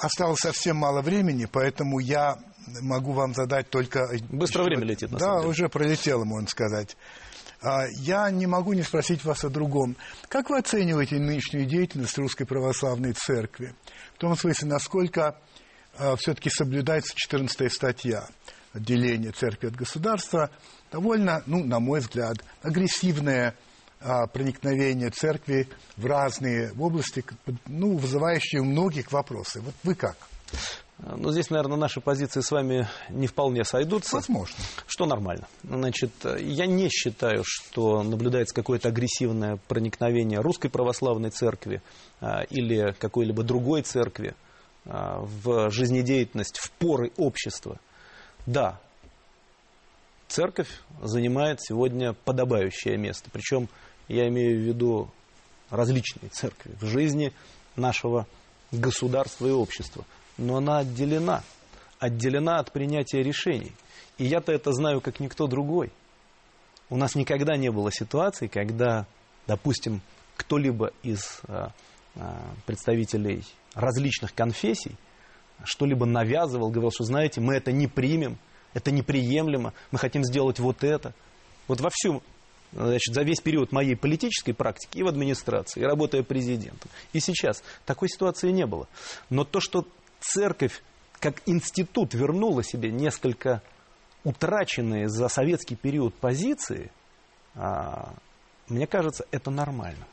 Осталось 0.00 0.40
совсем 0.40 0.76
мало 0.76 1.00
времени, 1.00 1.46
поэтому 1.46 1.98
я 1.98 2.36
могу 2.80 3.12
вам 3.12 3.34
задать 3.34 3.70
только... 3.70 4.08
Быстро 4.28 4.64
время 4.64 4.84
летит, 4.84 5.10
на 5.10 5.18
Да, 5.18 5.40
уже 5.40 5.68
пролетело, 5.68 6.24
можно 6.24 6.48
сказать. 6.48 6.96
А, 7.62 7.86
я 8.00 8.30
не 8.30 8.46
могу 8.46 8.74
не 8.74 8.82
спросить 8.82 9.24
вас 9.24 9.44
о 9.44 9.48
другом. 9.48 9.96
Как 10.28 10.50
вы 10.50 10.58
оцениваете 10.58 11.16
нынешнюю 11.16 11.66
деятельность 11.66 12.18
Русской 12.18 12.44
Православной 12.44 13.12
Церкви? 13.12 13.74
В 14.14 14.18
том 14.18 14.36
смысле, 14.36 14.68
насколько 14.68 15.38
а, 15.98 16.16
все-таки 16.16 16.50
соблюдается 16.50 17.12
14 17.14 17.72
статья 17.72 18.28
отделения 18.74 19.32
церкви 19.32 19.68
от 19.68 19.76
государства, 19.76 20.50
довольно, 20.92 21.42
ну, 21.46 21.64
на 21.64 21.80
мой 21.80 22.00
взгляд, 22.00 22.36
агрессивное 22.62 23.50
а, 23.50 23.65
проникновение 24.32 25.10
церкви 25.10 25.68
в 25.96 26.06
разные 26.06 26.72
области, 26.78 27.24
ну, 27.66 27.96
вызывающие 27.96 28.60
у 28.60 28.64
многих 28.64 29.12
вопросы. 29.12 29.60
Вот 29.60 29.74
вы 29.82 29.94
как? 29.94 30.16
Ну, 30.98 31.30
здесь, 31.30 31.50
наверное, 31.50 31.76
наши 31.76 32.00
позиции 32.00 32.40
с 32.40 32.50
вами 32.50 32.88
не 33.10 33.26
вполне 33.26 33.64
сойдутся. 33.64 34.16
Возможно. 34.16 34.56
Что 34.86 35.04
нормально. 35.04 35.46
Значит, 35.62 36.12
я 36.24 36.66
не 36.66 36.88
считаю, 36.88 37.42
что 37.44 38.02
наблюдается 38.02 38.54
какое-то 38.54 38.88
агрессивное 38.88 39.58
проникновение 39.68 40.40
русской 40.40 40.70
православной 40.70 41.30
церкви 41.30 41.82
а, 42.20 42.44
или 42.48 42.94
какой-либо 42.98 43.42
другой 43.42 43.82
церкви 43.82 44.34
а, 44.86 45.20
в 45.20 45.70
жизнедеятельность, 45.70 46.58
в 46.58 46.70
поры 46.72 47.12
общества. 47.18 47.78
Да, 48.46 48.80
церковь 50.28 50.68
занимает 51.02 51.60
сегодня 51.60 52.12
подобающее 52.12 52.96
место. 52.96 53.30
Причем 53.32 53.68
я 54.08 54.28
имею 54.28 54.58
в 54.58 54.62
виду 54.62 55.10
различные 55.70 56.30
церкви 56.30 56.72
в 56.80 56.86
жизни 56.86 57.32
нашего 57.76 58.26
государства 58.72 59.46
и 59.46 59.50
общества– 59.50 60.04
но 60.38 60.56
она 60.56 60.78
отделена. 60.78 61.42
Отделена 61.98 62.58
от 62.58 62.72
принятия 62.72 63.22
решений. 63.22 63.72
И 64.18 64.24
я-то 64.24 64.52
это 64.52 64.72
знаю, 64.72 65.00
как 65.00 65.20
никто 65.20 65.46
другой. 65.46 65.92
У 66.88 66.96
нас 66.96 67.14
никогда 67.14 67.56
не 67.56 67.70
было 67.70 67.90
ситуации, 67.90 68.46
когда, 68.46 69.06
допустим, 69.46 70.02
кто-либо 70.36 70.92
из 71.02 71.40
а, 71.48 71.72
а, 72.14 72.54
представителей 72.66 73.44
различных 73.74 74.34
конфессий 74.34 74.94
что-либо 75.64 76.04
навязывал, 76.04 76.70
говорил, 76.70 76.90
что, 76.90 77.04
знаете, 77.04 77.40
мы 77.40 77.54
это 77.54 77.72
не 77.72 77.86
примем, 77.86 78.38
это 78.76 78.90
неприемлемо, 78.90 79.72
мы 79.90 79.98
хотим 79.98 80.22
сделать 80.22 80.58
вот 80.58 80.84
это. 80.84 81.14
Вот 81.66 81.80
во 81.80 81.88
всем, 81.90 82.20
значит, 82.72 83.14
за 83.14 83.22
весь 83.22 83.40
период 83.40 83.72
моей 83.72 83.96
политической 83.96 84.52
практики 84.52 84.98
и 84.98 85.02
в 85.02 85.08
администрации, 85.08 85.80
и 85.80 85.84
работая 85.84 86.22
президентом. 86.22 86.90
И 87.14 87.20
сейчас 87.20 87.62
такой 87.86 88.10
ситуации 88.10 88.50
не 88.50 88.66
было. 88.66 88.86
Но 89.30 89.44
то, 89.44 89.60
что 89.60 89.88
церковь 90.20 90.82
как 91.20 91.40
институт 91.46 92.12
вернула 92.12 92.62
себе 92.62 92.90
несколько 92.90 93.62
утраченные 94.24 95.08
за 95.08 95.28
советский 95.28 95.74
период 95.74 96.14
позиции, 96.14 96.92
а, 97.54 98.12
мне 98.68 98.86
кажется, 98.86 99.24
это 99.30 99.50
нормально. 99.50 100.06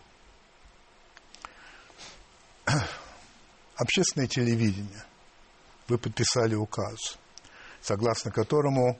Общественное 3.76 4.28
телевидение. 4.28 5.03
Вы 5.89 5.97
подписали 5.97 6.55
указ, 6.55 7.18
согласно 7.84 8.31
которому 8.31 8.97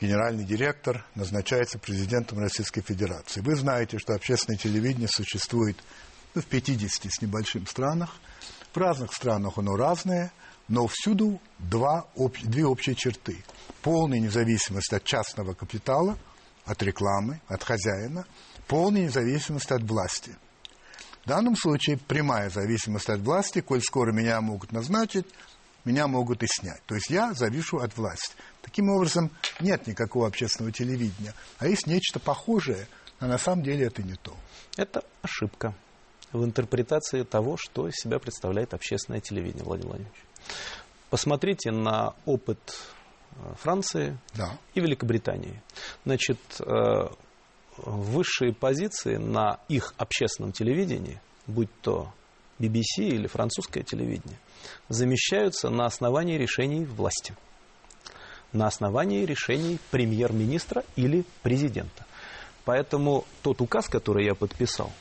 генеральный 0.00 0.44
директор 0.44 1.06
назначается 1.14 1.78
президентом 1.78 2.40
Российской 2.40 2.82
Федерации. 2.82 3.40
Вы 3.40 3.56
знаете, 3.56 3.98
что 3.98 4.14
общественное 4.14 4.58
телевидение 4.58 5.08
существует 5.08 5.76
ну, 6.34 6.42
в 6.42 6.46
50 6.46 7.10
с 7.10 7.22
небольшим 7.22 7.66
странах– 7.66 8.10
в 8.72 8.76
разных 8.78 9.12
странах 9.12 9.58
оно 9.58 9.76
разное, 9.76 10.32
но 10.66 10.86
всюду 10.86 11.40
два, 11.58 12.06
две 12.42 12.64
общие 12.64 12.94
черты. 12.94 13.44
Полная 13.82 14.18
независимость 14.18 14.92
от 14.94 15.04
частного 15.04 15.52
капитала, 15.52 16.16
от 16.64 16.82
рекламы, 16.82 17.42
от 17.48 17.62
хозяина, 17.62 18.24
полная 18.68 19.02
независимость 19.02 19.70
от 19.70 19.82
власти. 19.82 20.34
В 21.24 21.28
данном 21.28 21.54
случае 21.54 21.98
прямая 21.98 22.48
зависимость 22.48 23.10
от 23.10 23.20
власти, 23.20 23.60
коль 23.60 23.82
скоро 23.82 24.10
меня 24.12 24.40
могут 24.40 24.72
назначить, 24.72 25.26
меня 25.84 26.06
могут 26.06 26.42
и 26.42 26.46
снять. 26.46 26.82
То 26.86 26.94
есть 26.94 27.10
я 27.10 27.32
завишу 27.34 27.78
от 27.78 27.96
власти. 27.96 28.34
Таким 28.62 28.88
образом, 28.90 29.30
нет 29.60 29.86
никакого 29.86 30.26
общественного 30.26 30.72
телевидения. 30.72 31.34
А 31.58 31.66
есть 31.66 31.86
нечто 31.86 32.20
похожее, 32.20 32.86
а 33.18 33.26
на 33.26 33.38
самом 33.38 33.62
деле 33.62 33.86
это 33.86 34.02
не 34.02 34.14
то. 34.14 34.34
Это 34.76 35.04
ошибка 35.22 35.74
в 36.32 36.44
интерпретации 36.44 37.24
того, 37.24 37.56
что 37.56 37.88
из 37.88 37.94
себя 37.94 38.18
представляет 38.18 38.74
общественное 38.74 39.20
телевидение, 39.20 39.64
Владимир 39.64 39.90
Владимирович. 39.90 40.24
Посмотрите 41.10 41.70
на 41.70 42.14
опыт 42.24 42.58
э, 43.36 43.54
Франции 43.60 44.18
да. 44.34 44.58
и 44.74 44.80
Великобритании. 44.80 45.62
Значит, 46.04 46.38
э, 46.60 47.08
высшие 47.76 48.54
позиции 48.54 49.16
на 49.16 49.60
их 49.68 49.94
общественном 49.98 50.52
телевидении, 50.52 51.20
будь 51.46 51.70
то 51.80 52.12
BBC 52.62 53.08
или 53.08 53.26
французское 53.26 53.82
телевидение, 53.82 54.38
замещаются 54.88 55.68
на 55.70 55.86
основании 55.86 56.38
решений 56.38 56.84
власти, 56.84 57.34
на 58.52 58.66
основании 58.66 59.24
решений 59.24 59.78
премьер-министра 59.90 60.84
или 60.96 61.24
президента. 61.42 62.06
Поэтому 62.64 63.24
тот 63.42 63.60
указ, 63.60 63.88
который 63.88 64.24
я 64.24 64.34
подписал, 64.34 64.92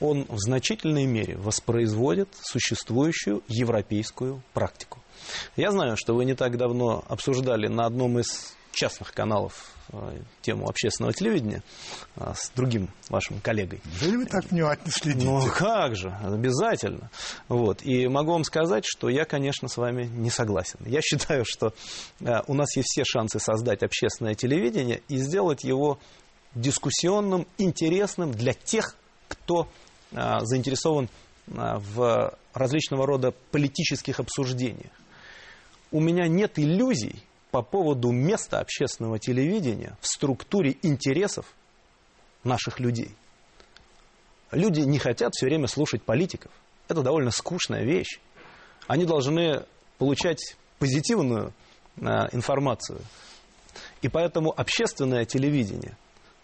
он 0.00 0.26
в 0.28 0.38
значительной 0.38 1.06
мере 1.06 1.36
воспроизводит 1.36 2.28
существующую 2.40 3.42
европейскую 3.48 4.42
практику. 4.52 5.02
Я 5.56 5.72
знаю, 5.72 5.96
что 5.96 6.14
вы 6.14 6.24
не 6.24 6.34
так 6.34 6.56
давно 6.56 7.04
обсуждали 7.08 7.66
на 7.66 7.86
одном 7.86 8.18
из 8.18 8.56
частных 8.78 9.12
каналов 9.12 9.74
э, 9.92 10.20
тему 10.40 10.68
общественного 10.68 11.12
телевидения 11.12 11.64
э, 12.16 12.32
с 12.34 12.50
другим 12.54 12.88
вашим 13.08 13.40
коллегой. 13.40 13.80
Неужели 13.84 14.16
вы 14.16 14.26
так 14.26 14.44
внимательно 14.44 14.92
следите? 14.92 15.26
Ну 15.26 15.44
как 15.52 15.96
же, 15.96 16.16
обязательно. 16.22 17.10
Вот. 17.48 17.82
И 17.82 18.06
могу 18.06 18.32
вам 18.32 18.44
сказать, 18.44 18.84
что 18.86 19.08
я, 19.08 19.24
конечно, 19.24 19.66
с 19.68 19.76
вами 19.76 20.04
не 20.04 20.30
согласен. 20.30 20.78
Я 20.86 21.00
считаю, 21.02 21.44
что 21.44 21.74
э, 22.20 22.40
у 22.46 22.54
нас 22.54 22.76
есть 22.76 22.88
все 22.88 23.02
шансы 23.04 23.40
создать 23.40 23.82
общественное 23.82 24.36
телевидение 24.36 25.02
и 25.08 25.16
сделать 25.18 25.64
его 25.64 25.98
дискуссионным, 26.54 27.46
интересным 27.58 28.32
для 28.32 28.54
тех, 28.54 28.94
кто 29.28 29.68
заинтересован 30.10 31.10
в 31.46 32.34
различного 32.54 33.06
рода 33.06 33.34
политических 33.50 34.20
обсуждениях. 34.20 34.90
У 35.90 36.00
меня 36.00 36.26
нет 36.28 36.58
иллюзий 36.58 37.22
по 37.50 37.62
поводу 37.62 38.10
места 38.10 38.60
общественного 38.60 39.18
телевидения 39.18 39.96
в 40.00 40.06
структуре 40.06 40.76
интересов 40.82 41.46
наших 42.44 42.80
людей. 42.80 43.14
Люди 44.50 44.80
не 44.80 44.98
хотят 44.98 45.34
все 45.34 45.46
время 45.46 45.66
слушать 45.66 46.02
политиков. 46.02 46.50
Это 46.88 47.02
довольно 47.02 47.30
скучная 47.30 47.84
вещь. 47.84 48.20
Они 48.86 49.04
должны 49.04 49.64
получать 49.98 50.56
позитивную 50.78 51.52
а, 52.00 52.28
информацию. 52.32 53.00
И 54.00 54.08
поэтому 54.08 54.52
общественное 54.58 55.24
телевидение, 55.24 55.96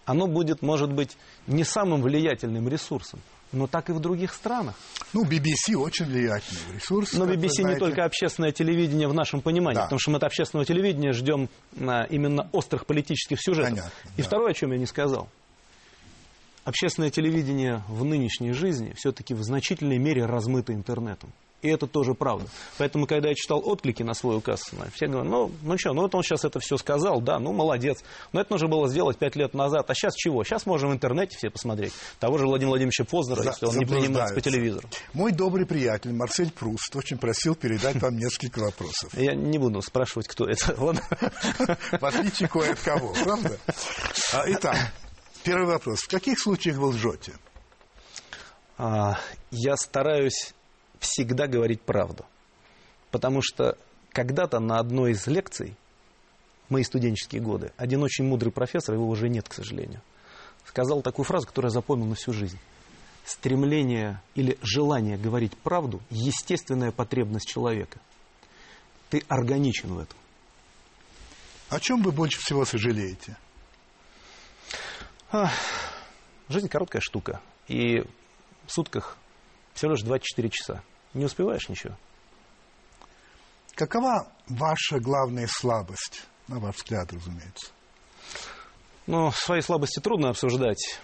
оно 0.04 0.26
будет, 0.26 0.60
может 0.60 0.92
быть, 0.92 1.16
не 1.46 1.64
самым 1.64 2.02
влиятельным 2.02 2.68
ресурсом 2.68 3.20
но 3.54 3.66
так 3.66 3.90
и 3.90 3.92
в 3.92 4.00
других 4.00 4.34
странах. 4.34 4.74
Ну, 5.12 5.24
BBC 5.24 5.74
очень 5.76 6.06
влиятельный 6.06 6.74
ресурс. 6.74 7.12
Но 7.14 7.26
BBC 7.26 7.62
не 7.64 7.76
только 7.76 8.04
общественное 8.04 8.52
телевидение 8.52 9.08
в 9.08 9.14
нашем 9.14 9.40
понимании, 9.40 9.76
да. 9.76 9.84
потому 9.84 9.98
что 9.98 10.10
мы 10.10 10.16
от 10.16 10.24
общественного 10.24 10.66
телевидения 10.66 11.12
ждем 11.12 11.48
а, 11.80 12.04
именно 12.04 12.48
острых 12.52 12.86
политических 12.86 13.38
сюжетов. 13.40 13.70
Понятно, 13.70 13.90
и 14.16 14.22
да. 14.22 14.26
второе, 14.26 14.50
о 14.50 14.54
чем 14.54 14.72
я 14.72 14.78
не 14.78 14.86
сказал. 14.86 15.28
Общественное 16.64 17.10
телевидение 17.10 17.82
в 17.88 18.04
нынешней 18.04 18.52
жизни 18.52 18.94
все-таки 18.96 19.34
в 19.34 19.42
значительной 19.42 19.98
мере 19.98 20.24
размыто 20.24 20.72
интернетом. 20.72 21.30
И 21.64 21.68
это 21.70 21.86
тоже 21.86 22.12
правда. 22.12 22.46
Поэтому, 22.76 23.06
когда 23.06 23.30
я 23.30 23.34
читал 23.34 23.58
отклики 23.64 24.02
на 24.02 24.12
свой 24.12 24.36
указ, 24.36 24.70
все 24.92 25.06
говорят, 25.06 25.30
ну, 25.30 25.50
ну 25.62 25.78
что, 25.78 25.94
ну 25.94 26.02
вот 26.02 26.14
он 26.14 26.22
сейчас 26.22 26.44
это 26.44 26.60
все 26.60 26.76
сказал, 26.76 27.22
да, 27.22 27.38
ну 27.38 27.54
молодец. 27.54 28.04
Но 28.34 28.42
это 28.42 28.52
нужно 28.52 28.68
было 28.68 28.86
сделать 28.86 29.16
пять 29.16 29.34
лет 29.34 29.54
назад. 29.54 29.88
А 29.88 29.94
сейчас 29.94 30.14
чего? 30.14 30.44
Сейчас 30.44 30.66
можем 30.66 30.90
в 30.90 30.92
интернете 30.92 31.38
все 31.38 31.48
посмотреть. 31.48 31.94
Того 32.20 32.36
же 32.36 32.44
Владимира 32.44 32.72
Владимировича 32.72 33.04
Познера, 33.04 33.42
За, 33.42 33.48
если 33.48 33.64
он 33.64 33.78
не 33.78 33.86
принимается 33.86 34.34
по 34.34 34.42
телевизору. 34.42 34.86
Мой 35.14 35.32
добрый 35.32 35.64
приятель 35.64 36.12
Марсель 36.12 36.52
Пруст 36.52 36.94
очень 36.96 37.16
просил 37.16 37.54
передать 37.54 37.96
вам 37.96 38.18
несколько 38.18 38.58
вопросов. 38.58 39.14
Я 39.14 39.34
не 39.34 39.56
буду 39.56 39.80
спрашивать, 39.80 40.28
кто 40.28 40.44
это. 40.44 40.74
В 40.76 42.04
отличие 42.04 42.46
кое 42.50 42.72
от 42.72 42.80
кого, 42.80 43.14
правда? 43.24 43.58
А, 44.34 44.44
итак, 44.48 44.92
первый 45.42 45.66
вопрос. 45.66 46.00
В 46.00 46.08
каких 46.08 46.38
случаях 46.38 46.76
вы 46.76 46.88
лжете? 46.88 47.32
А, 48.76 49.18
я 49.50 49.78
стараюсь 49.78 50.52
всегда 51.00 51.46
говорить 51.46 51.82
правду. 51.82 52.24
Потому 53.10 53.40
что 53.42 53.76
когда-то 54.12 54.60
на 54.60 54.78
одной 54.78 55.12
из 55.12 55.26
лекций, 55.26 55.76
мои 56.68 56.82
студенческие 56.82 57.42
годы, 57.42 57.72
один 57.76 58.02
очень 58.02 58.24
мудрый 58.24 58.52
профессор, 58.52 58.94
его 58.94 59.08
уже 59.08 59.28
нет, 59.28 59.48
к 59.48 59.54
сожалению, 59.54 60.02
сказал 60.64 61.02
такую 61.02 61.24
фразу, 61.24 61.46
которую 61.46 61.70
я 61.70 61.74
запомнил 61.74 62.06
на 62.06 62.14
всю 62.14 62.32
жизнь. 62.32 62.58
стремление 63.24 64.20
или 64.34 64.58
желание 64.62 65.16
говорить 65.16 65.56
правду– 65.56 66.02
естественная 66.10 66.92
потребность 66.92 67.48
человека. 67.48 67.98
Ты 69.10 69.24
органичен 69.28 69.94
в 69.94 69.98
этом. 69.98 70.18
О 71.70 71.80
чем 71.80 72.02
вы 72.02 72.12
больше 72.12 72.38
всего 72.40 72.64
сожалеете? 72.64 73.36
Ах, 75.32 75.52
жизнь 76.48 76.68
короткая 76.68 77.00
штука. 77.00 77.40
И 77.66 78.00
в 78.66 78.72
сутках 78.72 79.16
всего 79.74 79.92
лишь 79.92 80.02
24 80.02 80.50
часа. 80.50 80.82
Не 81.12 81.26
успеваешь 81.26 81.68
ничего. 81.68 81.96
Какова 83.74 84.28
ваша 84.48 85.00
главная 85.00 85.48
слабость, 85.48 86.26
на 86.48 86.60
ваш 86.60 86.76
взгляд, 86.76 87.12
разумеется? 87.12 87.72
Ну, 89.06 89.30
свои 89.32 89.60
слабости 89.60 90.00
трудно 90.00 90.30
обсуждать. 90.30 91.00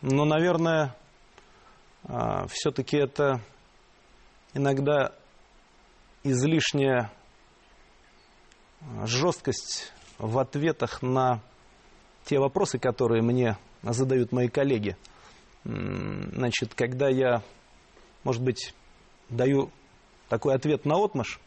Но, 0.00 0.24
наверное, 0.24 0.96
а, 2.04 2.46
все-таки 2.46 2.96
это 2.96 3.40
иногда 4.54 5.12
излишняя 6.22 7.12
а, 8.80 9.06
жесткость 9.06 9.92
в 10.18 10.38
ответах 10.38 11.02
на 11.02 11.42
те 12.24 12.38
вопросы, 12.38 12.78
которые 12.78 13.22
мне 13.22 13.58
задают 13.82 14.32
мои 14.32 14.48
коллеги. 14.48 14.96
Значит, 15.64 16.74
когда 16.74 17.08
я, 17.08 17.42
может 18.24 18.42
быть, 18.42 18.74
даю 19.28 19.70
такой 20.28 20.54
ответ 20.54 20.84
на 20.84 20.96
отмаш, 20.96 21.40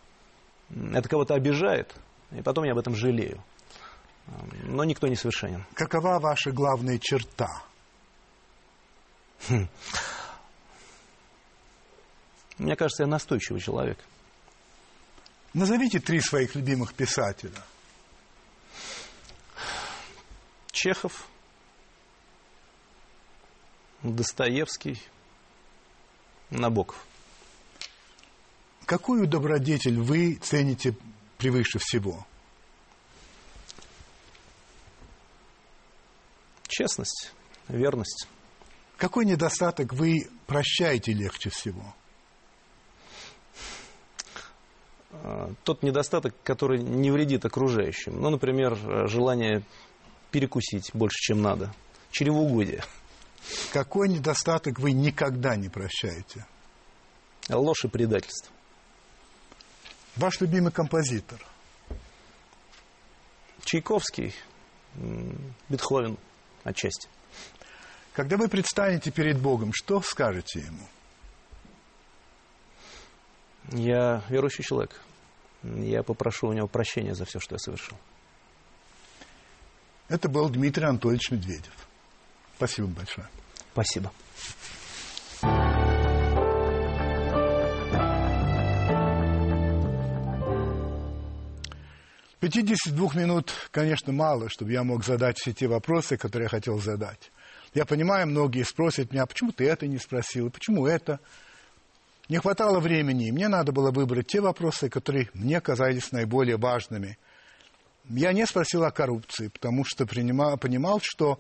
это 0.70 1.08
кого-то 1.08 1.34
обижает, 1.36 1.96
и 2.32 2.42
потом 2.42 2.64
я 2.66 2.72
об 2.74 2.78
этом 2.78 2.96
жалею. 2.96 3.44
Но 4.64 4.84
никто 4.84 5.08
не 5.08 5.16
совершенен. 5.16 5.66
Какова 5.76 6.20
ваша 6.20 6.52
главная 6.52 6.98
черта? 6.98 7.64
Хм. 9.48 9.68
Мне 12.58 12.76
кажется, 12.76 13.04
я 13.04 13.08
настойчивый 13.08 13.62
человек. 13.62 14.00
Назовите 15.54 16.00
три 16.00 16.20
своих 16.20 16.56
любимых 16.56 16.94
писателя. 16.94 17.62
Чехов, 20.72 21.28
Достоевский, 24.02 25.02
Набоков. 26.50 27.06
Какую 28.86 29.28
добродетель 29.28 30.00
вы 30.00 30.36
цените 30.36 30.96
превыше 31.38 31.80
всего? 31.80 32.26
Честность, 36.68 37.32
верность. 37.68 38.28
Какой 38.98 39.26
недостаток 39.26 39.94
вы 39.94 40.30
прощаете 40.46 41.14
легче 41.14 41.50
всего? 41.50 41.96
А, 45.12 45.52
тот 45.64 45.84
недостаток, 45.84 46.36
который 46.44 46.82
не 46.82 47.12
вредит 47.12 47.46
окружающим. 47.46 48.22
Ну, 48.22 48.30
например, 48.30 48.78
желание 49.08 49.64
перекусить 50.32 50.92
больше, 50.94 51.18
чем 51.18 51.42
надо. 51.42 51.74
Чревоугодие. 52.12 52.84
Какой 53.72 54.10
недостаток 54.10 54.80
вы 54.80 54.92
никогда 54.92 55.56
не 55.56 55.70
прощаете? 55.70 56.46
Ложь 57.50 57.86
и 57.86 57.88
предательство. 57.88 58.54
Ваш 60.16 60.40
любимый 60.42 60.72
композитор? 60.72 61.46
Чайковский, 63.64 64.34
Бетховен 65.70 66.18
отчасти. 66.64 67.10
Когда 68.14 68.38
вы 68.38 68.48
предстанете 68.48 69.12
перед 69.12 69.40
Богом, 69.40 69.72
что 69.74 70.02
скажете 70.02 70.60
Ему? 70.62 70.88
Я 73.72 74.24
верующий 74.30 74.64
человек. 74.64 75.02
Я 75.64 76.04
попрошу 76.04 76.48
у 76.48 76.54
него 76.54 76.68
прощения 76.68 77.16
за 77.16 77.26
все, 77.26 77.40
что 77.40 77.56
я 77.56 77.60
совершил. 77.60 77.98
Это 80.08 80.30
был 80.30 80.48
Дмитрий 80.50 80.86
Анатольевич 80.86 81.32
Медведев. 81.32 81.85
Спасибо 82.56 82.88
большое. 82.88 83.28
Спасибо. 83.74 84.12
52 92.46 93.14
минут, 93.16 93.52
конечно, 93.72 94.14
мало, 94.14 94.50
чтобы 94.50 94.72
я 94.72 94.84
мог 94.84 95.04
задать 95.04 95.40
все 95.40 95.52
те 95.52 95.68
вопросы, 95.68 96.16
которые 96.16 96.46
я 96.46 96.50
хотел 96.50 96.80
задать. 96.80 97.32
Я 97.74 97.86
понимаю, 97.86 98.28
многие 98.28 98.64
спросят 98.64 99.12
меня, 99.12 99.26
почему 99.26 99.52
ты 99.52 99.68
это 99.68 99.88
не 99.88 99.98
спросил, 99.98 100.52
почему 100.52 100.86
это. 100.86 101.20
Не 102.30 102.38
хватало 102.38 102.80
времени, 102.80 103.30
и 103.30 103.32
мне 103.32 103.48
надо 103.48 103.72
было 103.72 103.90
выбрать 103.90 104.28
те 104.28 104.42
вопросы, 104.42 104.90
которые 104.90 105.30
мне 105.34 105.60
казались 105.60 106.12
наиболее 106.12 106.58
важными. 106.58 107.18
Я 108.10 108.32
не 108.32 108.46
спросил 108.46 108.84
о 108.84 108.92
коррупции, 108.92 109.48
потому 109.48 109.84
что 109.84 110.06
принимал, 110.06 110.56
понимал, 110.58 111.00
что 111.02 111.40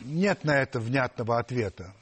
нет 0.00 0.44
на 0.44 0.58
это 0.58 0.80
внятного 0.80 1.38
ответа, 1.38 1.94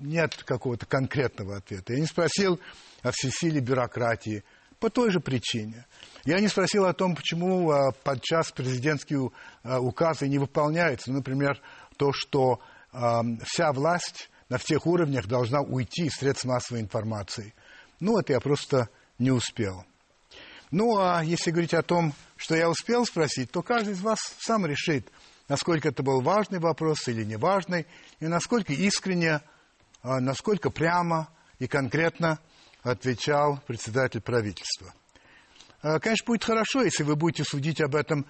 нет 0.00 0.42
какого-то 0.44 0.86
конкретного 0.86 1.56
ответа. 1.56 1.94
Я 1.94 2.00
не 2.00 2.06
спросил 2.06 2.60
о 3.02 3.10
всесилии 3.12 3.60
бюрократии 3.60 4.44
по 4.78 4.90
той 4.90 5.10
же 5.10 5.20
причине– 5.20 5.86
я 6.24 6.40
не 6.40 6.48
спросил 6.48 6.86
о 6.86 6.94
том, 6.94 7.14
почему 7.14 7.70
а, 7.70 7.92
подчас 7.92 8.50
президентские 8.50 9.30
а, 9.62 9.78
указы 9.78 10.26
не 10.26 10.38
выполняются. 10.38 11.12
Например, 11.12 11.60
то, 11.98 12.12
что 12.14 12.60
а, 12.92 13.22
вся 13.44 13.72
власть 13.72 14.30
на 14.48 14.56
всех 14.56 14.86
уровнях 14.86 15.26
должна 15.26 15.60
уйти 15.60 16.06
из 16.06 16.14
средств 16.14 16.46
массовой 16.46 16.80
информации. 16.80 17.52
Ну, 18.00 18.18
это 18.18 18.32
я 18.32 18.40
просто 18.40 18.88
не 19.18 19.30
успел. 19.30 19.84
Ну, 20.70 20.98
а 20.98 21.22
если 21.22 21.50
говорить 21.50 21.74
о 21.74 21.82
том, 21.82 22.14
что 22.36 22.56
я 22.56 22.70
успел 22.70 23.04
спросить, 23.04 23.50
то 23.50 23.62
каждый 23.62 23.92
из 23.92 24.00
вас 24.00 24.18
сам 24.40 24.64
решит, 24.64 25.06
насколько 25.48 25.88
это 25.88 26.02
был 26.02 26.20
важный 26.20 26.58
вопрос 26.58 27.08
или 27.08 27.24
неважный, 27.24 27.86
и 28.20 28.26
насколько 28.26 28.72
искренне, 28.72 29.40
насколько 30.02 30.70
прямо 30.70 31.28
и 31.58 31.66
конкретно 31.66 32.38
отвечал 32.82 33.60
председатель 33.66 34.20
правительства. 34.20 34.92
Э, 35.82 35.98
конечно, 35.98 36.26
будет 36.26 36.44
хорошо, 36.44 36.82
если 36.82 37.02
вы 37.02 37.16
будете 37.16 37.44
судить 37.44 37.80
об 37.80 37.94
этом, 37.94 38.26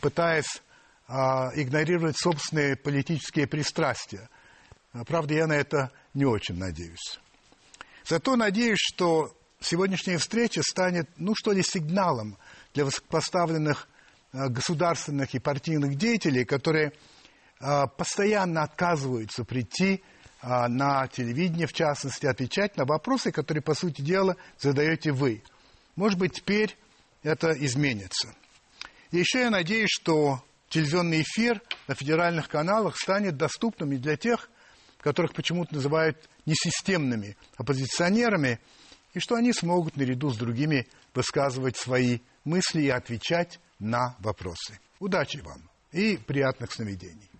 пытаясь 0.00 0.62
а, 1.06 1.50
игнорировать 1.54 2.18
собственные 2.18 2.76
политические 2.76 3.46
пристрастия. 3.46 4.28
Правда, 5.06 5.34
я 5.34 5.46
на 5.46 5.54
это 5.54 5.90
не 6.12 6.24
очень 6.24 6.56
надеюсь. 6.56 7.18
Зато 8.04 8.36
надеюсь, 8.36 8.78
что 8.78 9.34
сегодняшняя 9.60 10.18
встреча 10.18 10.62
станет, 10.62 11.08
ну 11.16 11.34
что 11.34 11.52
ли, 11.52 11.62
сигналом 11.62 12.36
для 12.74 12.84
высокопоставленных 12.84 13.88
государственных 14.34 15.34
и 15.34 15.38
партийных 15.38 15.96
деятелей, 15.96 16.44
которые 16.44 16.92
постоянно 17.96 18.62
отказываются 18.62 19.44
прийти 19.44 20.02
на 20.42 21.06
телевидение, 21.06 21.66
в 21.66 21.72
частности, 21.72 22.26
отвечать 22.26 22.76
на 22.76 22.84
вопросы, 22.84 23.30
которые, 23.30 23.62
по 23.62 23.74
сути 23.74 24.02
дела, 24.02 24.36
задаете 24.58 25.12
вы– 25.12 25.42
может 25.96 26.18
быть, 26.18 26.34
теперь 26.34 26.76
это 27.22 27.52
изменится. 27.52 28.34
И 29.10 29.18
еще 29.18 29.40
я 29.40 29.50
надеюсь, 29.50 29.90
что 29.90 30.42
телевизионный 30.68 31.22
эфир 31.22 31.62
на 31.86 31.94
федеральных 31.94 32.48
каналах 32.48 32.96
станет 32.96 33.36
доступным 33.36 33.92
и 33.92 33.96
для 33.96 34.16
тех, 34.16 34.50
которых 34.98 35.34
почему-то 35.34 35.74
называют 35.74 36.28
несистемными 36.46 37.36
оппозиционерами, 37.56 38.58
и 39.12 39.20
что 39.20 39.36
они 39.36 39.52
смогут 39.52 39.96
наряду 39.96 40.30
с 40.30 40.36
другими 40.36 40.88
высказывать 41.14 41.76
свои 41.76 42.18
мысли 42.42 42.82
и 42.82 42.88
отвечать 42.88 43.60
на 43.78 44.16
вопросы. 44.20 44.78
Удачи 44.98 45.38
вам 45.38 45.70
и 45.92 46.16
приятных 46.16 46.72
сновидений. 46.72 47.30